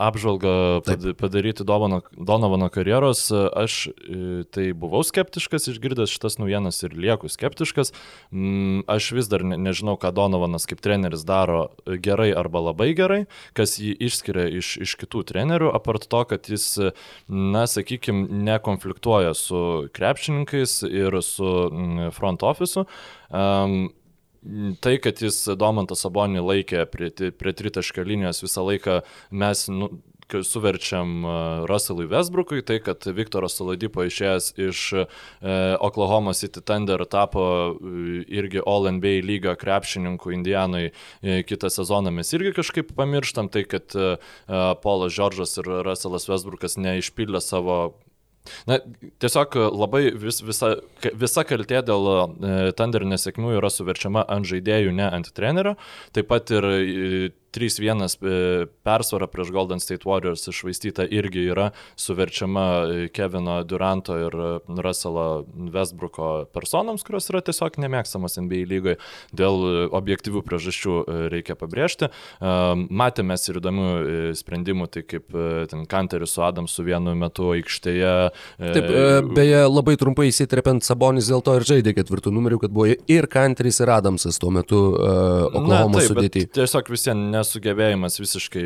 apžvalgą 0.04 0.52
pad, 0.84 1.06
padaryti 1.16 1.64
Donovano 1.64 2.68
karjeros. 2.68 3.22
Aš 3.32 3.78
uh, 3.88 4.42
tai 4.52 4.66
buvau 4.76 5.00
skeptiškas, 5.08 5.70
išgirdęs 5.72 6.12
šitas 6.12 6.36
naujienas 6.42 6.82
ir 6.84 6.92
lieku 6.92 7.30
skeptiškas. 7.32 7.94
Mm, 8.28 8.82
aš 8.84 9.08
vis 9.16 9.30
dar 9.32 9.46
ne, 9.48 9.56
nežinau, 9.64 9.96
ką 9.96 10.12
Donovanas 10.12 10.68
kaip 10.68 10.84
treneris 10.84 11.24
daro 11.24 11.70
gerai 11.88 12.28
arba 12.36 12.66
labai 12.68 12.90
gerai, 12.98 13.22
kas 13.56 13.78
jį 13.80 13.94
išskiria 14.10 14.44
iš, 14.60 14.74
iš 14.84 14.96
kitų 15.00 15.24
trenerių, 15.32 15.72
apart 15.72 16.04
to, 16.04 16.20
kad 16.28 16.50
jis, 16.52 16.74
na, 17.32 17.64
sakykime, 17.64 18.28
nekonfliktuoja 18.44 19.32
su 19.32 19.88
krepšininkais 19.96 20.82
ir 20.84 21.16
su 21.24 21.48
mm, 21.72 22.12
front 22.18 22.44
office. 22.44 22.84
Um, 23.32 23.88
Tai, 24.80 24.94
kad 25.02 25.18
jis 25.22 25.40
Domantą 25.58 25.96
Sabonį 25.98 26.44
laikė 26.44 26.84
prie, 26.92 27.10
prie 27.34 27.52
tritaškio 27.58 28.04
linijos 28.06 28.44
visą 28.44 28.62
laiką, 28.68 29.00
mes 29.34 29.64
nu, 29.72 29.90
suverčiam 30.28 31.24
Russellui 31.66 32.06
Westbrookui, 32.06 32.62
tai 32.62 32.78
kad 32.84 33.06
Viktoras 33.06 33.56
Saladipo 33.56 34.04
išėjęs 34.04 34.50
iš 34.60 34.82
e, 34.92 35.04
Oklahoma 35.80 36.34
City 36.36 36.60
Thunder 36.60 37.04
tapo 37.08 37.44
e, 37.72 38.24
irgi 38.28 38.60
All 38.66 38.90
NBA 38.92 39.22
lygio 39.24 39.54
krepšininkų 39.58 40.34
Indijanui 40.36 40.90
e, 40.90 41.42
kitą 41.48 41.70
sezoną 41.72 42.12
mes 42.12 42.32
irgi 42.36 42.52
kažkaip 42.60 42.92
pamirštam, 42.98 43.48
tai 43.48 43.64
kad 43.68 43.96
e, 43.96 44.16
Paulas 44.82 45.16
Džordžas 45.16 45.56
ir 45.62 45.72
Russellas 45.88 46.28
Westbrookas 46.28 46.76
neišpildė 46.80 47.40
savo 47.44 47.80
Na, 48.68 48.78
tiesiog 49.22 49.58
labai 49.72 50.04
vis, 50.18 50.40
visa, 50.44 50.74
visa 51.18 51.44
kaltė 51.48 51.82
dėl 51.86 52.08
e, 52.12 52.54
Thunder 52.78 53.06
nesėkmių 53.08 53.56
yra 53.58 53.70
suverčiama 53.72 54.24
ant 54.28 54.48
žaidėjų, 54.48 54.94
ne 54.98 55.08
ant 55.08 55.30
trenerio. 55.36 55.76
Taip 56.16 56.30
pat 56.32 56.52
ir 56.54 56.68
e, 56.68 57.30
3-1 57.58 58.06
e, 58.22 58.66
persvara 58.86 59.26
prieš 59.26 59.50
Golden 59.54 59.80
State 59.82 60.06
Warriors 60.06 60.46
išvaistyta 60.48 61.06
irgi 61.10 61.48
yra 61.50 61.70
suverčiama 61.98 62.66
e, 62.86 63.08
Kevino 63.14 63.58
Duranto 63.64 64.16
ir 64.18 64.34
e, 64.34 64.50
Russello 64.82 65.44
Westbrooko 65.74 66.46
personams, 66.54 67.04
kurios 67.06 67.28
yra 67.32 67.42
tiesiog 67.44 67.80
nemėgstamos 67.82 68.38
NBA 68.38 68.64
lygoje 68.70 68.98
dėl 69.36 69.90
objektyvių 69.96 70.42
priežasčių 70.46 70.94
reikia 71.32 71.56
pabrėžti. 71.58 72.08
Matėme 72.40 73.36
ir 73.38 73.58
įdomių 73.60 73.88
sprendimų, 74.38 74.88
tai 74.92 75.02
kaip 75.08 75.34
ten 75.70 75.84
Kanteris 75.90 76.34
su 76.36 76.42
Adamsu 76.44 76.84
vienu 76.86 77.14
metu 77.18 77.50
aikštėje. 77.54 78.12
Taip, 78.58 78.88
beje, 79.36 79.60
labai 79.68 79.96
trumpai 80.00 80.28
įsitrepiant 80.30 80.84
Sabonis 80.86 81.30
dėl 81.30 81.42
to 81.44 81.56
ir 81.58 81.66
žaidė 81.68 81.94
ketvirtų 81.98 82.32
numerių, 82.34 82.60
kad 82.64 82.74
buvo 82.74 82.88
ir 82.90 83.28
Kanteris, 83.30 83.80
ir 83.82 83.92
Adamsas 83.94 84.38
tuo 84.40 84.52
metu 84.54 84.80
uh, 84.94 85.48
Oklahoma 85.48 86.02
sudėti. 86.04 86.46
Tiesiog 86.54 86.90
visiems 86.92 87.47
nesugebėjimas 87.48 88.18
visiškai 88.20 88.64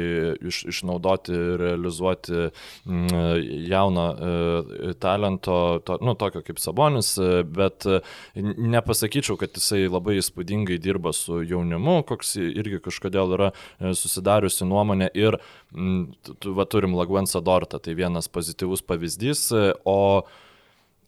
iš, 0.48 0.62
išnaudoti 0.72 1.32
ir 1.32 1.62
realizuoti 1.62 2.48
mm, 2.84 3.68
jauno 3.70 4.06
e, 4.12 4.94
talento, 5.00 5.80
to, 5.86 5.98
nu, 6.02 6.14
tokio 6.18 6.42
kaip 6.42 6.58
Sabonis, 6.62 7.14
e, 7.18 7.42
bet 7.46 7.86
e, 7.86 8.00
nepasakyčiau, 8.36 9.38
kad 9.40 9.54
jisai 9.56 9.86
labai 9.86 10.18
įspūdingai 10.20 10.80
dirba 10.82 11.14
su 11.16 11.42
jaunimu, 11.46 12.02
koks 12.08 12.36
irgi 12.42 12.82
kažkodėl 12.82 13.36
yra 13.38 13.50
susidariusi 13.80 14.66
nuomonė 14.68 15.12
ir 15.14 15.38
mm, 15.72 16.32
va, 16.56 16.66
turim 16.66 16.96
Laguensą 16.98 17.42
Dortą, 17.44 17.80
tai 17.82 17.94
vienas 17.98 18.30
pozityvus 18.32 18.82
pavyzdys, 18.86 19.50
o 19.86 20.00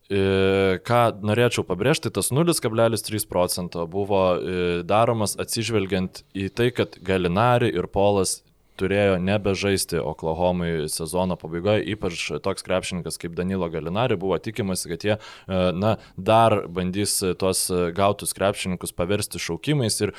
Ką 0.04 1.02
norėčiau 1.24 1.64
pabrėžti, 1.64 2.12
tas 2.12 2.28
0,3 2.28 3.24
procento 3.30 3.86
buvo 3.88 4.24
daromas 4.84 5.32
atsižvelgiant 5.40 6.26
į 6.36 6.50
tai, 6.52 6.68
kad 6.76 6.98
Galinari 7.00 7.72
ir 7.72 7.88
Polas 7.88 8.42
turėjo 8.76 9.16
nebežaisti 9.22 10.00
Oklahomai 10.02 10.88
sezono 10.92 11.38
pabaigoje, 11.40 11.86
ypač 11.94 12.26
toks 12.44 12.66
krepšininkas 12.66 13.16
kaip 13.22 13.36
Danilo 13.38 13.70
Galinari, 13.72 14.18
buvo 14.20 14.36
tikimasi, 14.42 14.90
kad 14.92 15.06
jie 15.06 15.16
na, 15.48 15.96
dar 16.16 16.64
bandys 16.68 17.20
tuos 17.40 17.68
gautus 17.96 18.34
krepšininkus 18.36 18.92
paversti 18.92 19.40
šaukimais 19.40 20.02
ir 20.04 20.12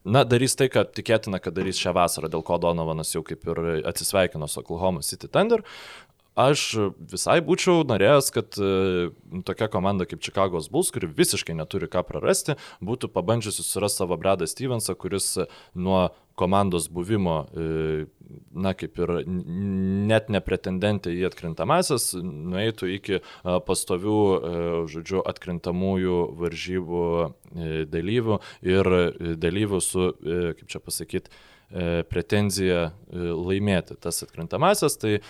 Na, 0.00 0.22
darys 0.24 0.54
tai, 0.56 0.70
kad 0.72 0.94
tikėtina, 0.96 1.36
kad 1.44 1.52
darys 1.52 1.76
šią 1.76 1.92
vasarą, 1.92 2.30
dėl 2.32 2.40
ko 2.40 2.56
Donovanas 2.56 3.10
jau 3.12 3.20
kaip 3.20 3.42
ir 3.44 3.58
atsisveikino 3.84 4.46
su 4.48 4.62
Oklahoma 4.62 5.02
City 5.04 5.28
Thunder. 5.28 5.60
Aš 6.38 6.62
visai 7.10 7.40
būčiau 7.42 7.82
norėjęs, 7.90 8.28
kad 8.30 8.54
e, 8.54 9.10
tokia 9.46 9.66
komanda 9.70 10.06
kaip 10.06 10.22
Chicago's 10.22 10.68
Bulls, 10.70 10.92
kuri 10.94 11.08
visiškai 11.10 11.56
neturi 11.58 11.88
ką 11.90 12.04
prarasti, 12.06 12.54
būtų 12.86 13.10
pabandžiusi 13.10 13.66
surasti 13.66 14.04
savo 14.04 14.18
Bradą 14.20 14.46
Stevensą, 14.46 14.94
kuris 14.94 15.34
nuo 15.74 16.10
komandos 16.38 16.86
buvimo, 16.88 17.48
e, 17.50 18.06
na 18.54 18.72
kaip 18.78 19.02
ir 19.02 19.14
net 19.26 20.30
nepretendentė 20.30 21.10
į 21.18 21.26
atkrintamasis, 21.32 22.12
nueitų 22.22 22.94
iki 22.94 23.18
e, 23.18 23.22
pastovių, 23.66 24.22
žodžiu, 24.86 25.24
atkrintamųjų 25.26 26.18
varžybų 26.38 27.06
dalyvių 27.90 28.40
ir 28.70 28.94
dalyvių 29.34 29.82
su, 29.82 30.12
kaip 30.22 30.68
čia 30.70 30.78
pasakyti, 30.78 31.34
pretenziją 32.10 32.80
e, 32.86 32.92
laimėti 33.30 33.94
tas 34.02 34.22
atkrintamasias, 34.26 34.96
tai 34.98 35.20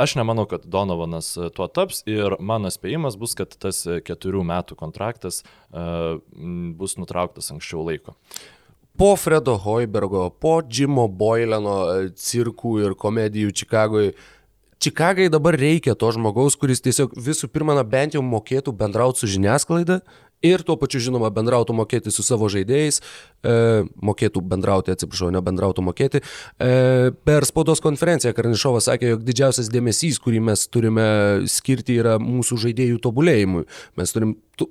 aš 0.00 0.16
nemanau, 0.16 0.46
kad 0.48 0.64
Donovanas 0.64 1.34
e, 1.36 1.50
tuo 1.56 1.68
taps 1.68 2.04
ir 2.08 2.38
mano 2.40 2.72
spėjimas 2.72 3.18
bus, 3.20 3.36
kad 3.38 3.52
tas 3.60 3.82
keturių 4.06 4.44
metų 4.48 4.78
kontraktas 4.80 5.42
bus 5.70 6.96
nutrauktas 6.98 7.52
anksčiau 7.52 7.84
laiko 7.86 8.16
po 9.00 9.16
Fredo 9.16 9.54
Hoibergo, 9.56 10.26
po 10.28 10.58
Jimo 10.60 11.06
Boyleno 11.08 12.10
cirkų 12.20 12.74
ir 12.84 12.96
komedijų 13.00 13.54
Čikagoje. 13.56 14.12
Čikagai 14.80 15.28
dabar 15.28 15.58
reikia 15.60 15.92
to 15.92 16.08
žmogaus, 16.16 16.54
kuris 16.56 16.80
tiesiog 16.80 17.12
visų 17.20 17.50
pirma, 17.52 17.74
na, 17.76 17.84
bent 17.84 18.14
jau 18.16 18.22
mokėtų 18.24 18.72
bendrauti 18.72 19.20
su 19.20 19.28
žiniasklaida 19.28 19.98
ir 20.40 20.62
tuo 20.64 20.78
pačiu, 20.80 21.02
žinoma, 21.04 21.28
bendrautų 21.36 21.74
mokėti 21.76 22.12
su 22.14 22.24
savo 22.24 22.48
žaidėjais, 22.48 23.00
e, 23.44 23.52
mokėtų 24.00 24.40
bendrauti, 24.40 24.94
atsiprašau, 24.94 25.28
ne 25.34 25.42
bendrautų 25.44 25.84
mokėti. 25.84 26.22
E, 26.56 27.12
per 27.28 27.44
spaudos 27.48 27.84
konferenciją 27.84 28.32
Karnišovas 28.36 28.88
sakė, 28.88 29.12
jog 29.14 29.26
didžiausias 29.26 29.68
dėmesys, 29.72 30.20
kurį 30.24 30.40
mes 30.48 30.64
turime 30.72 31.10
skirti, 31.44 31.98
yra 32.00 32.16
mūsų 32.22 32.62
žaidėjų 32.64 33.02
tobulėjimui. 33.04 33.66
Mes 34.00 34.16
turim 34.16 34.38
tu, 34.56 34.70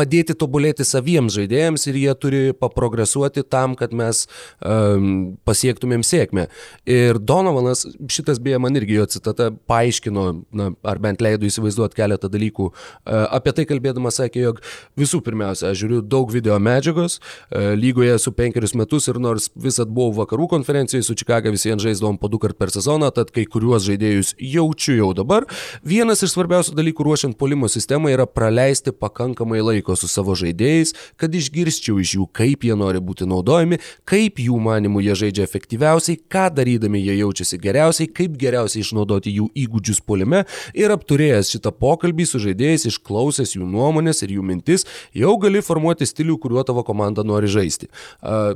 padėti 0.00 0.36
tobulėti 0.38 0.86
saviems 0.86 1.36
žaidėjams 1.36 1.86
ir 1.90 1.98
jie 2.00 2.14
turi 2.20 2.42
paprogresuoti 2.56 3.44
tam, 3.44 3.76
kad 3.78 3.92
mes 3.96 4.24
um, 4.64 5.36
pasiektumėm 5.48 6.04
sėkmę. 6.06 6.46
Ir 6.88 7.20
Donovanas, 7.20 7.84
šitas 8.10 8.40
beje 8.42 8.60
man 8.62 8.78
irgi 8.80 8.96
jo 8.96 9.06
citata, 9.10 9.50
paaiškino, 9.70 10.26
na, 10.56 10.70
ar 10.88 11.00
bent 11.02 11.22
leido 11.24 11.48
įsivaizduoti 11.48 11.98
keletą 11.98 12.30
dalykų. 12.32 12.70
Uh, 12.70 13.26
apie 13.36 13.54
tai 13.56 13.66
kalbėdamas 13.68 14.20
sakė, 14.22 14.44
jog 14.48 14.62
visų 15.00 15.22
pirmiausia, 15.26 15.70
aš 15.70 15.82
žiūriu 15.82 16.00
daug 16.06 16.32
video 16.32 16.56
medžiagos, 16.62 17.18
uh, 17.20 17.72
lygoje 17.78 18.16
su 18.22 18.32
penkerius 18.36 18.76
metus 18.78 19.10
ir 19.10 19.20
nors 19.22 19.50
visat 19.54 19.90
buvau 19.90 20.14
vakarų 20.22 20.48
konferencijoje 20.56 21.06
su 21.06 21.18
Čikaga 21.20 21.52
visiems 21.52 21.84
žaisdavom 21.84 22.18
po 22.20 22.30
du 22.32 22.40
kart 22.40 22.58
per 22.58 22.72
sezoną, 22.72 23.10
tad 23.14 23.32
kai 23.34 23.44
kuriuos 23.50 23.84
žaidėjus 23.86 24.34
jaučiu 24.40 24.96
jau 25.00 25.10
dabar. 25.16 25.46
Vienas 25.86 26.24
iš 26.24 26.34
svarbiausių 26.36 26.76
dalykų 26.78 27.06
ruošiant 27.06 27.38
polimo 27.40 27.68
sistemą 27.70 28.12
yra 28.14 28.26
praleisti 28.28 28.94
pakankamai 28.96 29.60
laiko 29.64 29.89
su 29.98 30.08
savo 30.10 30.36
žaidėjais, 30.38 30.94
kad 31.20 31.34
išgirsčiau 31.34 32.00
iš 32.02 32.14
jų, 32.16 32.26
kaip 32.36 32.66
jie 32.66 32.76
nori 32.78 33.02
būti 33.04 33.28
naudojami, 33.30 33.80
kaip 34.08 34.40
jų 34.42 34.58
manimų 34.62 35.04
jie 35.06 35.18
žaidžia 35.24 35.46
efektyviausiai, 35.46 36.20
ką 36.30 36.48
darydami 36.56 37.02
jie 37.02 37.18
jaučiasi 37.20 37.60
geriausiai, 37.62 38.10
kaip 38.14 38.36
geriausiai 38.40 38.84
išnaudoti 38.84 39.34
jų 39.36 39.50
įgūdžius 39.64 40.02
polime 40.06 40.44
ir 40.74 40.94
apturėjęs 40.94 41.54
šitą 41.56 41.74
pokalbį 41.76 42.26
su 42.28 42.42
žaidėjais, 42.42 42.88
išklausęs 42.90 43.56
jų 43.58 43.68
nuomonės 43.68 44.24
ir 44.26 44.36
jų 44.38 44.44
mintis, 44.46 44.86
jau 45.16 45.36
gali 45.40 45.64
formuoti 45.64 46.08
stilių, 46.08 46.38
kuriuo 46.42 46.66
tavo 46.66 46.84
komanda 46.86 47.26
nori 47.26 47.50
žaisti. 47.50 47.90
Uh, 48.20 48.54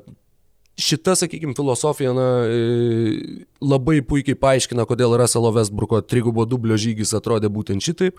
šita, 0.76 1.14
sakykime, 1.14 1.54
filosofija 1.56 2.12
na, 2.12 2.28
e, 2.46 3.44
labai 3.62 4.00
puikiai 4.06 4.38
paaiškina, 4.38 4.86
kodėl 4.88 5.14
Russell 5.18 5.50
Westbrooko 5.54 6.00
trigubo 6.02 6.46
dublio 6.48 6.78
žygis 6.80 7.14
atrodė 7.16 7.50
būtent 7.52 7.84
šitaip. 7.84 8.18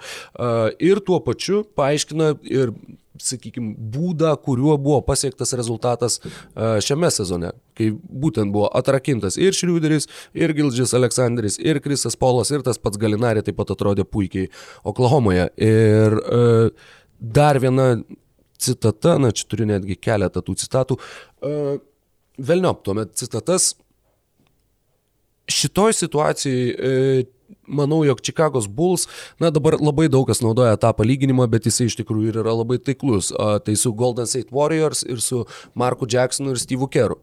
Ir 0.79 1.01
tuo 1.05 1.19
pačiu 1.23 1.63
paaiškina 1.75 2.35
ir, 2.47 2.71
sakykime, 3.21 3.75
būdą, 3.95 4.33
kuriuo 4.45 4.75
buvo 4.81 4.99
pasiektas 5.05 5.55
rezultatas 5.57 6.19
šiame 6.55 7.11
sezone. 7.13 7.53
Kai 7.75 7.91
būtent 7.93 8.53
buvo 8.55 8.69
atrakintas 8.75 9.39
ir 9.41 9.55
Šriuderis, 9.55 10.09
ir 10.37 10.53
Gildžis 10.57 10.95
Aleksandris, 10.97 11.59
ir 11.59 11.81
Krisas 11.83 12.17
Polas, 12.19 12.51
ir 12.51 12.65
tas 12.65 12.79
pats 12.81 12.99
Galinarė 13.01 13.43
taip 13.45 13.59
pat 13.59 13.73
atrodė 13.75 14.07
puikiai 14.07 14.51
Oklahomoje. 14.87 15.49
Ir 15.61 16.19
dar 17.19 17.59
viena 17.63 17.89
citata, 18.61 19.17
na 19.19 19.31
čia 19.35 19.49
turiu 19.51 19.67
netgi 19.69 19.97
keletą 19.99 20.43
tų 20.45 20.55
citatų. 20.63 20.97
Uh, 21.43 21.75
Velniop, 22.37 22.83
tuomet 22.83 23.15
citatas. 23.15 23.75
Šitoj 25.51 25.93
situacijai 25.93 26.69
e, 26.73 27.25
manau, 27.67 28.03
jog 28.07 28.21
Čikagos 28.21 28.67
Bulls, 28.67 29.07
na 29.39 29.51
dabar 29.53 29.77
labai 29.81 30.07
daug 30.11 30.27
kas 30.29 30.43
naudoja 30.45 30.77
tą 30.79 30.93
palyginimą, 30.97 31.47
bet 31.51 31.69
jisai 31.69 31.89
iš 31.89 31.97
tikrųjų 32.01 32.35
yra 32.35 32.53
labai 32.55 32.79
taiklus. 32.81 33.31
Tai 33.35 33.75
su 33.79 33.93
Golden 33.93 34.29
State 34.29 34.53
Warriors 34.55 35.03
ir 35.07 35.21
su 35.23 35.45
Marku 35.75 36.07
Jacksonu 36.09 36.55
ir 36.55 36.61
Steve'u 36.61 36.89
Keru 36.91 37.19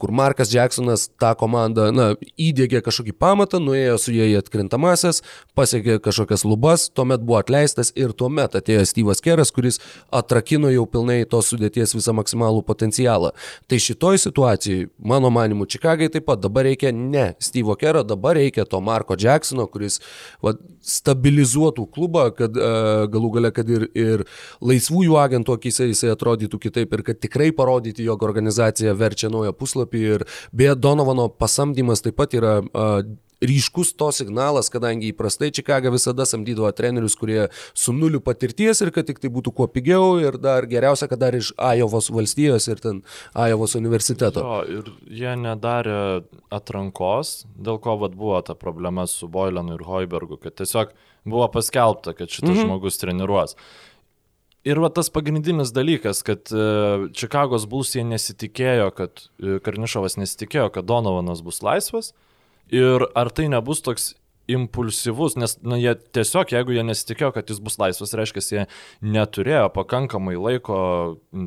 kur 0.00 0.12
Markas 0.12 0.52
Jacksonas 0.54 1.08
tą 1.20 1.32
komandą, 1.38 1.88
na, 1.94 2.10
įdėgė 2.40 2.82
kažkokį 2.84 3.14
pamatą, 3.18 3.60
nuėjo 3.62 3.96
su 4.00 4.14
jie 4.14 4.28
į 4.32 4.38
atkrintamasias, 4.42 5.22
pasiekė 5.56 5.98
kažkokias 6.04 6.44
lubas, 6.44 6.88
tuomet 6.92 7.24
buvo 7.24 7.38
atleistas 7.40 7.92
ir 7.96 8.12
tuomet 8.12 8.56
atėjo 8.58 8.84
Steve'as 8.88 9.22
Keras, 9.24 9.52
kuris 9.54 9.80
atrakino 10.14 10.72
jau 10.72 10.84
pilnai 10.90 11.22
tos 11.30 11.48
sudėties 11.52 11.96
visą 11.96 12.14
maksimalų 12.16 12.64
potencialą. 12.66 13.32
Tai 13.70 13.80
šitoj 13.80 14.20
situacijai, 14.26 14.88
mano 14.98 15.32
manimu, 15.34 15.68
Čikagai 15.70 16.10
taip 16.12 16.28
pat 16.28 16.42
dabar 16.44 16.68
reikia 16.68 16.92
ne 16.94 17.32
Steve'o 17.42 17.76
Kero, 17.80 18.04
dabar 18.06 18.36
reikia 18.38 18.66
to 18.68 18.80
Marko 18.84 19.16
Jacksono, 19.18 19.66
kuris 19.70 20.00
va, 20.44 20.54
stabilizuotų 20.84 21.86
klubą, 21.94 22.28
kad 22.36 22.54
galų 23.10 23.30
gale, 23.38 23.50
kad 23.56 23.70
ir, 23.72 23.86
ir 23.96 24.24
laisvųjų 24.64 25.16
agentų 25.20 25.56
akise 25.56 25.88
jisai 25.88 26.12
atrodytų 26.12 26.60
kitaip 26.66 26.92
ir 26.92 27.04
kad 27.06 27.20
tikrai 27.22 27.50
parodyti, 27.56 28.04
jog 28.04 28.22
organizacija 28.26 28.92
verčia 28.98 29.30
naują 29.32 29.53
puslapį 29.56 30.06
ir 30.14 30.26
beje 30.52 30.74
Donovano 30.76 31.28
pasamdymas 31.28 32.04
taip 32.04 32.18
pat 32.20 32.34
yra 32.36 32.60
ryškus 33.44 33.92
to 33.98 34.10
signalas, 34.14 34.70
kadangi 34.72 35.10
įprastai 35.12 35.50
Čikaga 35.54 35.92
visada 35.92 36.26
samdydavo 36.28 36.70
trenerius, 36.76 37.16
kurie 37.18 37.48
su 37.74 37.92
nuliu 37.92 38.20
patirties 38.24 38.80
ir 38.84 38.92
kad 38.94 39.08
tik 39.08 39.20
tai 39.22 39.30
būtų 39.34 39.52
kuo 39.56 39.68
pigiau 39.70 40.18
ir 40.22 40.38
dar 40.40 40.68
geriausia, 40.70 41.08
kad 41.10 41.20
dar 41.20 41.36
iš 41.36 41.52
Ajovos 41.58 42.10
valstijos 42.14 42.68
ir 42.70 42.82
ten 42.82 43.02
Ajovos 43.34 43.76
universiteto. 43.78 44.44
Jo, 44.44 44.80
ir 44.80 44.92
jie 45.22 45.34
nedarė 45.40 45.98
atrankos, 46.54 47.42
dėl 47.56 47.80
ko 47.82 47.98
vat, 48.02 48.14
buvo 48.18 48.40
ta 48.46 48.56
problema 48.58 49.08
su 49.10 49.28
Boilenu 49.28 49.78
ir 49.78 49.84
Hoibergu, 49.88 50.38
kad 50.40 50.56
tiesiog 50.60 50.94
buvo 51.24 51.48
paskelbta, 51.52 52.12
kad 52.12 52.28
šitas 52.28 52.50
-hmm. 52.50 52.64
žmogus 52.66 53.00
treniruos. 53.00 53.56
Ir 54.64 54.80
va 54.80 54.88
tas 54.88 55.10
pagrindinis 55.12 55.74
dalykas, 55.76 56.22
kad 56.24 56.48
Čikagos 56.48 57.66
uh, 57.66 57.70
Bulls 57.70 57.92
jie 57.92 58.04
nesitikėjo, 58.08 58.88
kad 58.96 59.26
uh, 59.26 59.58
Karnišovas 59.64 60.16
nesitikėjo, 60.16 60.70
kad 60.72 60.88
Donovanas 60.88 61.44
bus 61.44 61.60
laisvas. 61.64 62.14
Ir 62.72 63.04
ar 63.12 63.28
tai 63.28 63.50
nebus 63.52 63.84
toks 63.84 64.14
impulsyvus, 64.48 65.36
nes 65.40 65.56
na, 65.64 65.76
jie 65.80 65.94
tiesiog, 66.16 66.52
jeigu 66.52 66.76
jie 66.76 66.84
nesitikėjo, 66.84 67.30
kad 67.36 67.48
jis 67.52 67.60
bus 67.64 67.78
laisvas, 67.80 68.12
reiškia, 68.16 68.44
jie 68.44 68.64
neturėjo 69.04 69.70
pakankamai 69.76 70.36
laiko 70.36 70.78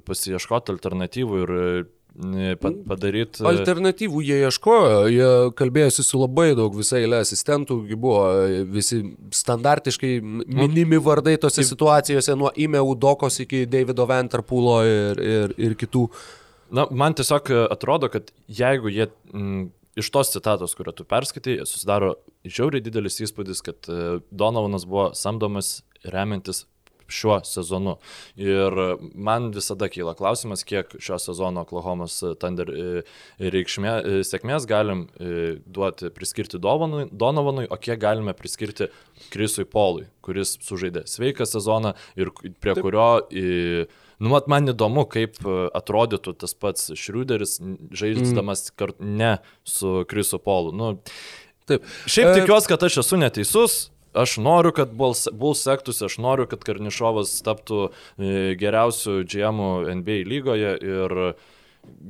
pasieškoti 0.07 0.73
alternatyvų 0.73 1.41
ir 1.43 1.53
padaryti. 2.87 3.43
Alternatyvų 3.45 4.23
jie 4.25 4.39
ieškojo, 4.47 5.01
jie 5.13 5.29
kalbėjosi 5.57 6.05
su 6.05 6.21
labai 6.21 6.49
daug 6.57 6.73
visai 6.77 7.03
eilė 7.03 7.21
asistentų, 7.21 7.79
buvo 7.93 8.23
visi 8.73 9.03
standartiškai 9.35 10.15
minimi 10.21 10.97
vardai 11.03 11.37
tose 11.41 11.65
situacijose, 11.67 12.35
nuo 12.39 12.51
Ime 12.57 12.81
Udokos 12.81 13.41
iki 13.45 13.65
Davido 13.69 14.07
Venterpulo 14.09 14.79
ir, 14.87 15.21
ir, 15.21 15.57
ir 15.69 15.77
kitų. 15.77 16.07
Na, 16.73 16.87
man 16.91 17.15
tiesiog 17.15 17.51
atrodo, 17.71 18.09
kad 18.11 18.33
jeigu 18.51 18.91
jie 18.91 19.07
m, 19.33 19.67
iš 19.97 20.09
tos 20.13 20.33
citatos, 20.33 20.73
kurią 20.77 20.93
tu 20.97 21.05
perskaitai, 21.07 21.59
susidaro 21.69 22.15
žiauriai 22.45 22.83
didelis 22.83 23.21
įspūdis, 23.23 23.61
kad 23.65 23.87
e, 23.89 24.17
Donovanas 24.31 24.85
buvo 24.89 25.11
samdomas 25.17 25.77
remiantis 26.05 26.65
šiuo 27.07 27.39
sezonu. 27.47 27.97
Ir 28.39 28.75
man 29.13 29.51
visada 29.55 29.89
kyla 29.91 30.15
klausimas, 30.17 30.63
kiek 30.67 30.97
šio 31.03 31.19
sezono 31.21 31.63
Oklahomos 31.65 32.19
Thunder 32.41 32.71
e, 32.71 32.87
reikšmė, 33.39 33.93
e, 33.97 34.17
sėkmės 34.27 34.67
galim 34.69 35.07
e, 35.19 35.57
duoti, 35.65 36.11
priskirti 36.15 36.59
Donovanui, 36.61 37.07
Donovanui, 37.11 37.67
o 37.69 37.79
kiek 37.79 37.99
galime 38.01 38.35
priskirti 38.37 38.89
Krisui 39.33 39.67
Polui, 39.69 40.07
kuris 40.25 40.57
sužaidė 40.65 41.05
sveiką 41.09 41.47
sezoną 41.47 41.95
ir 42.19 42.33
prie 42.35 42.75
Taip. 42.75 42.83
kurio... 42.83 43.07
Nu, 44.17 44.31
mat, 44.31 44.47
man 44.49 44.65
įdomu, 44.65 45.03
kaip 45.05 45.35
atrodytų 45.77 46.31
tas 46.41 46.55
pats 46.57 46.87
Šriuderis, 46.97 47.59
žaidžiamas 47.93 48.63
mm. 48.63 48.73
kartu 48.73 49.05
ne 49.05 49.35
su 49.61 49.91
Krisu 50.09 50.39
Polu. 50.41 50.71
Nu, 50.73 50.87
Taip. 51.69 51.85
Šiaip 52.09 52.31
tikiuosi, 52.39 52.69
kad 52.71 52.87
aš 52.87 53.01
esu 53.03 53.19
neteisus, 53.19 53.77
Aš 54.13 54.37
noriu, 54.41 54.71
kad 54.75 54.93
Bulls 54.95 55.63
sektųsi, 55.63 56.05
aš 56.07 56.17
noriu, 56.23 56.47
kad 56.49 56.63
Karnišovas 56.65 57.35
taptų 57.45 57.87
e, 57.87 58.55
geriausių 58.59 59.19
GM 59.27 59.61
NBA 60.01 60.21
lygoje 60.29 60.73
ir 60.81 61.17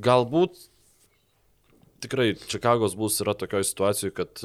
galbūt 0.04 0.67
tikrai 2.00 2.32
Čikagos 2.48 2.94
bus 2.98 3.18
yra 3.22 3.34
tokioje 3.38 3.66
situacijoje, 3.68 4.14
kad, 4.14 4.42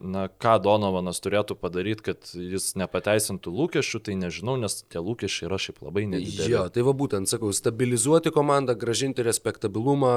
na, 0.00 0.26
ką 0.28 0.56
Donovanas 0.64 1.20
turėtų 1.24 1.56
padaryti, 1.60 2.04
kad 2.10 2.30
jis 2.34 2.72
nepateisintų 2.80 3.52
lūkesčių, 3.54 4.00
tai 4.06 4.16
nežinau, 4.20 4.56
nes 4.60 4.80
tie 4.88 5.02
lūkesčiai 5.04 5.48
yra 5.48 5.58
šiaip 5.60 5.82
labai 5.84 6.06
nedideli. 6.10 6.52
Jo, 6.54 6.66
tai 6.72 6.84
va 6.86 6.94
būtent, 6.96 7.30
sakau, 7.30 7.52
stabilizuoti 7.54 8.32
komandą, 8.34 8.76
gražinti 8.78 9.24
respektabilumą, 9.26 10.14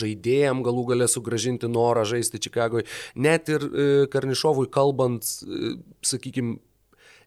žaidėjim 0.00 0.64
galų 0.66 0.86
galę 0.92 1.08
sugražinti 1.10 1.70
norą 1.70 2.06
žaisti 2.08 2.40
Čikagoje. 2.44 2.88
Net 3.14 3.50
ir 3.52 3.64
e, 3.64 3.88
Karnišovui 4.12 4.70
kalbant, 4.72 5.26
e, 5.44 5.76
sakykime, 6.04 6.58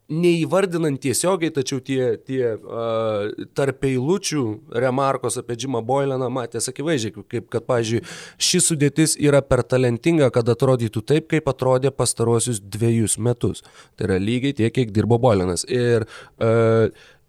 neįvardinant 0.08 1.00
tiesiogiai, 1.04 1.52
tačiau 1.52 1.82
tie, 1.84 2.16
tie 2.24 2.54
uh, 2.56 3.28
tarp 3.58 3.84
eilučių 3.88 4.44
remarkos 4.84 5.40
apie 5.42 5.58
Džimą 5.60 5.82
Boileną 5.88 6.30
matės 6.32 6.70
akivaizdžiai, 6.72 7.26
kaip 7.28 7.50
kad, 7.52 7.66
pavyzdžiui, 7.68 8.04
ši 8.40 8.62
sudėtis 8.64 9.18
yra 9.20 9.42
per 9.44 9.66
talentinga, 9.68 10.30
kad 10.36 10.48
atrodytų 10.54 11.04
taip, 11.12 11.28
kaip 11.34 11.52
atrodė 11.52 11.92
pastarosius 11.92 12.62
dviejus 12.64 13.18
metus. 13.20 13.66
Tai 14.00 14.08
yra 14.10 14.22
lygiai 14.24 14.56
tiek, 14.56 14.74
kiek 14.76 14.96
dirbo 14.96 15.20
Boilenas. 15.20 15.68
Ir 15.68 16.08
uh, 16.08 16.88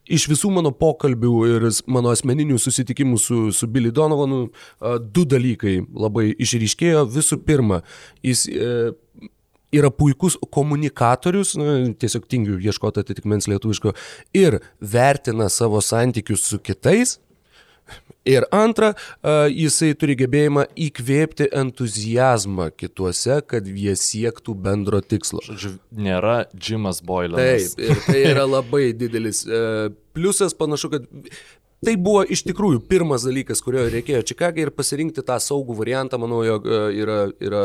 iš 0.08 0.28
visų 0.30 0.52
mano 0.54 0.70
pokalbių 0.72 1.34
ir 1.48 1.68
mano 1.90 2.14
asmeninių 2.14 2.60
susitikimų 2.62 3.18
su, 3.20 3.40
su 3.52 3.68
Billy 3.68 3.90
Donovanu, 3.94 4.46
du 5.02 5.26
dalykai 5.28 5.80
labai 5.82 6.30
išryškėjo. 6.38 7.04
Visų 7.12 7.42
pirma, 7.42 7.82
jis 8.24 8.46
uh, 8.54 8.94
yra 9.74 9.90
puikus 9.92 10.38
komunikatorius, 10.54 11.54
na, 11.60 11.78
tiesiog 12.00 12.26
tingiu 12.30 12.58
ieškoti 12.62 13.04
atitikmens 13.04 13.48
lietuviško, 13.50 13.94
ir 14.36 14.60
vertina 14.80 15.48
savo 15.52 15.82
santykius 15.84 16.46
su 16.48 16.60
kitais. 16.62 17.18
Ir 18.28 18.44
antra, 18.52 18.90
jisai 19.48 19.94
turi 19.96 20.12
gebėjimą 20.20 20.66
įkvėpti 20.88 21.46
entuzijazmą 21.56 22.66
kituose, 22.76 23.38
kad 23.48 23.64
jie 23.64 23.94
siektų 23.96 24.52
bendro 24.66 25.00
tikslo. 25.00 25.40
Žodžiu, 25.46 25.70
nėra 25.96 26.42
Jimas 26.52 27.00
Boylanas. 27.00 27.72
Taip, 27.78 27.86
ir 27.86 28.02
tai 28.04 28.18
yra 28.34 28.44
labai 28.58 28.90
didelis 28.92 29.46
uh, 29.48 29.88
pliusas, 30.12 30.52
panašu, 30.58 30.92
kad 30.92 31.08
Tai 31.84 31.94
buvo 32.02 32.24
iš 32.26 32.42
tikrųjų 32.42 32.80
pirmas 32.90 33.22
dalykas, 33.22 33.60
kurio 33.62 33.84
reikėjo 33.86 34.24
Čikagai 34.26 34.64
ir 34.64 34.72
pasirinkti 34.74 35.22
tą 35.26 35.36
saugų 35.42 35.76
variantą, 35.78 36.18
manau, 36.18 36.40
jog 36.42 36.66
yra, 36.66 37.18
yra, 37.38 37.60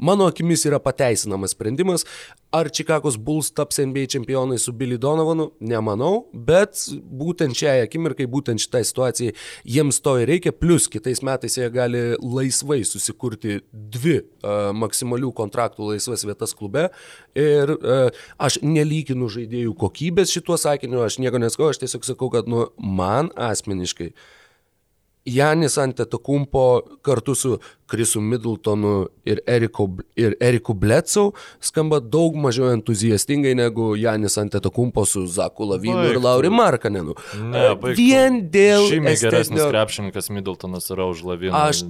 mano 0.00 0.28
akimis 0.30 0.64
yra 0.70 0.80
pateisinamas 0.80 1.52
sprendimas. 1.52 2.06
Ar 2.50 2.70
Čikagos 2.72 3.18
Bulls 3.20 3.50
taps 3.52 3.76
NBA 3.78 4.06
čempionai 4.08 4.56
su 4.58 4.72
Billy 4.72 4.96
Donovanu? 4.96 5.50
Nemanau, 5.60 6.22
bet 6.32 6.80
būtent 7.20 7.52
šiai 7.52 7.82
akimirkai, 7.84 8.24
būtent 8.24 8.62
šitai 8.62 8.80
situacijai 8.88 9.34
jiems 9.68 9.98
to 10.00 10.14
ir 10.22 10.32
reikia, 10.32 10.54
plus 10.56 10.86
kitais 10.88 11.20
metais 11.20 11.58
jie 11.58 11.68
gali 11.74 12.00
laisvai 12.16 12.80
susikurti 12.88 13.58
dvi 13.68 14.16
uh, 14.22 14.70
maksimalių 14.72 15.34
kontraktų 15.36 15.90
laisvas 15.90 16.24
vietas 16.24 16.56
klube. 16.56 16.86
Ir 17.36 17.74
uh, 17.76 18.08
aš 18.40 18.62
nelyginu 18.64 19.28
žaidėjų 19.36 19.76
kokybės 19.84 20.32
šituo 20.32 20.56
sakiniu, 20.56 21.04
aš 21.04 21.20
nieko 21.20 21.44
neskau, 21.44 21.68
aš 21.68 21.84
tiesiog 21.84 22.08
sakau, 22.08 22.32
kad 22.32 22.48
nu, 22.48 22.70
man 22.80 23.28
asmeniškai 23.36 24.14
Janis 25.26 25.78
Antetokumpo 25.78 26.82
kartu 27.02 27.34
su 27.34 27.58
Krisu 27.86 28.20
Middletonu 28.20 29.08
ir 29.28 29.40
Eriku, 29.46 29.88
ir 30.16 30.36
Eriku 30.40 30.74
Bletsau 30.74 31.32
skamba 31.60 32.00
daug 32.00 32.36
mažiau 32.36 32.70
entuziastingai 32.72 33.54
negu 33.58 33.94
Janis 33.96 34.38
Antetokumpo 34.38 35.04
su 35.04 35.26
Zaku 35.26 35.68
Lavinu 35.68 36.04
ir 36.08 36.20
Lauri 36.22 36.50
Markanenu. 36.52 37.16
Ne, 37.42 37.74
baigtų. 37.76 37.96
Vien 37.98 38.40
dėl... 38.52 38.86
Žymiai 38.88 39.16
geresnis 39.20 39.58
estetinio- 39.58 39.68
krepšininkas 39.72 40.30
Middletonas 40.32 40.88
yra 40.94 41.08
už 41.12 41.24
Laviną. 41.28 41.66
Aš, 41.68 41.84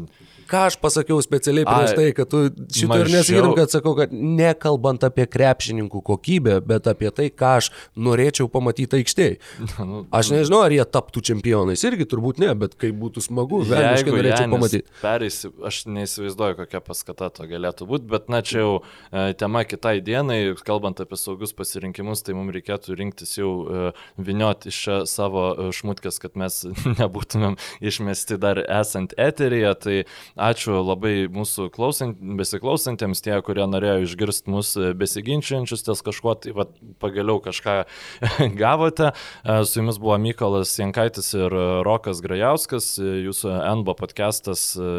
ką 0.48 0.64
aš 0.68 0.76
pasakiau 0.80 1.20
specialiai 1.24 1.66
prieš 1.68 1.92
Ai, 1.92 1.96
tai, 1.98 2.06
kad 2.16 2.30
tu 2.32 2.42
šito 2.48 2.98
ir 3.02 3.10
nesakytum, 3.12 3.54
kad 3.58 3.72
sakau, 3.72 3.94
kad 3.98 4.12
nekalbant 4.12 5.04
apie 5.06 5.26
krepšininkų 5.28 6.02
kokybę, 6.06 6.58
bet 6.68 6.88
apie 6.90 7.12
tai, 7.14 7.28
ką 7.32 7.54
aš 7.60 7.70
norėčiau 7.98 8.48
pamatyti 8.52 9.02
aikštėje. 9.02 9.38
Nu, 9.88 10.02
Aš 10.12 10.28
nežinau, 10.34 10.58
ar 10.66 10.72
jie 10.74 10.82
taptų 10.84 11.22
čempionais, 11.24 11.80
irgi 11.86 12.04
turbūt 12.10 12.40
ne, 12.42 12.50
bet 12.58 12.74
kaip 12.80 12.96
būtų 12.98 13.22
smagu, 13.24 13.60
velniškai 13.68 14.12
norėčiau 14.12 14.50
pamatyti. 14.52 14.90
Pereisi, 15.00 15.50
aš 15.64 15.78
neįsivaizduoju, 15.88 16.56
kokia 16.58 16.80
paskata 16.84 17.30
to 17.32 17.46
galėtų 17.48 17.86
būti, 17.88 18.08
bet 18.10 18.28
na 18.32 18.42
čia 18.44 18.58
jau 18.58 18.72
e, 18.80 19.36
tema 19.38 19.62
kitai 19.68 19.94
dienai, 20.04 20.40
kalbant 20.66 21.00
apie 21.04 21.16
saugus 21.20 21.54
pasirinkimus, 21.56 22.24
tai 22.26 22.36
mums 22.36 22.52
reikėtų 22.56 22.98
rinktis 22.98 23.36
jau 23.38 23.52
e, 23.64 23.84
vinioti 24.18 24.72
iš 24.72 24.80
savo 25.08 25.46
e, 25.52 25.70
šmutkas, 25.78 26.20
kad 26.22 26.36
mes 26.38 26.60
nebūtumėm 27.00 27.56
išmesti 27.80 28.38
dar 28.42 28.60
esant 28.64 29.14
eteryje. 29.16 29.72
Tai 29.78 29.96
ačiū 30.38 30.78
labai 30.82 31.26
mūsų 31.32 31.68
klausant, 31.74 32.18
besiklausantiems, 32.38 33.22
tie, 33.24 33.34
kurie 33.44 33.66
norėjo 33.68 34.04
išgirsti 34.06 34.52
mūsų 34.52 34.92
besiginčiančius 34.98 35.84
ties 35.86 36.02
kažkuo, 36.06 36.34
tai 36.42 36.54
va, 36.56 36.68
pagaliau 37.02 37.40
kažką 37.42 37.76
gavote. 38.62 39.12
E, 39.42 39.58
Su 39.68 39.80
jumis 39.80 39.98
buvo 40.02 40.16
Mykolas 40.22 40.72
Jankaitis 40.78 41.32
ir 41.36 41.52
e, 41.52 41.64
Rokas 41.86 42.22
Grajauskas, 42.24 42.90
e, 43.02 43.18
jūsų 43.26 43.52
NBO 43.82 43.96
podcastas, 43.98 44.70
e, 44.78 44.92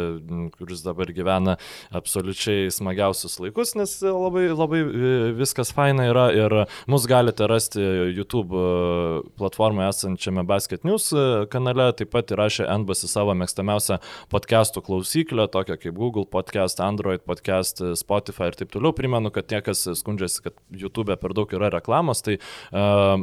kuris 0.57 0.83
dabar 0.85 1.11
gyvena 1.15 1.57
absoliučiai 1.95 2.69
smagiausius 2.73 3.39
laikus, 3.41 3.75
nes 3.79 3.95
labai, 4.03 4.47
labai 4.51 4.83
e, 4.83 5.13
viskas 5.39 5.73
faina 5.75 6.09
yra 6.09 6.27
ir 6.35 6.57
mus 6.89 7.07
galite 7.09 7.47
rasti 7.49 7.81
YouTube 8.15 8.55
e, 8.55 9.23
platformoje 9.39 9.89
esančiame 9.93 10.43
Basket 10.47 10.85
News 10.87 11.11
e, 11.13 11.25
kanale, 11.51 11.89
taip 11.97 12.11
pat 12.13 12.33
įrašė 12.35 12.67
NBAS 12.83 13.05
į 13.07 13.11
savo 13.11 13.35
mėgstamiausią 13.39 13.99
podcastų 14.33 14.83
klausyklę, 15.29 15.47
tokią 15.47 15.77
kaip 15.77 15.95
Google 15.95 16.25
podcast, 16.25 16.79
Android 16.79 17.21
podcast, 17.21 17.81
e, 17.81 17.95
Spotify 17.95 18.47
ir 18.49 18.55
taip 18.55 18.71
toliau. 18.71 18.93
Primenu, 18.93 19.31
kad 19.31 19.47
tie, 19.47 19.61
kas 19.61 19.85
skundžiasi, 19.85 20.43
kad 20.43 20.53
YouTube 20.71 21.15
per 21.17 21.33
daug 21.33 21.49
yra 21.53 21.69
reklamos, 21.69 22.21
tai 22.21 22.37
uh, 22.73 23.21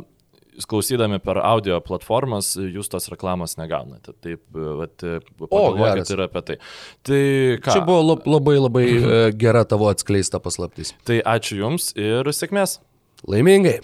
klausydami 0.67 1.19
per 1.21 1.39
audio 1.43 1.81
platformas, 1.81 2.55
jūs 2.57 2.89
tos 2.89 3.09
reklamos 3.13 3.57
negaunate. 3.59 4.15
Taip, 4.23 4.43
vat, 4.55 4.97
pagalvokit 5.39 6.01
geras. 6.01 6.11
ir 6.15 6.25
apie 6.25 6.43
tai. 6.43 6.57
Tai 7.03 7.23
ką? 7.61 7.73
Čia 7.73 7.85
buvo 7.85 8.03
lab- 8.15 8.27
labai 8.27 8.57
labai 8.59 8.87
e, 8.87 9.33
gera 9.37 9.65
tavo 9.65 9.91
atskleista 9.91 10.41
paslaptis. 10.41 10.95
Tai 11.05 11.21
ačiū 11.21 11.61
Jums 11.61 11.93
ir 11.97 12.25
sėkmės. 12.33 12.79
Laimingai. 13.27 13.81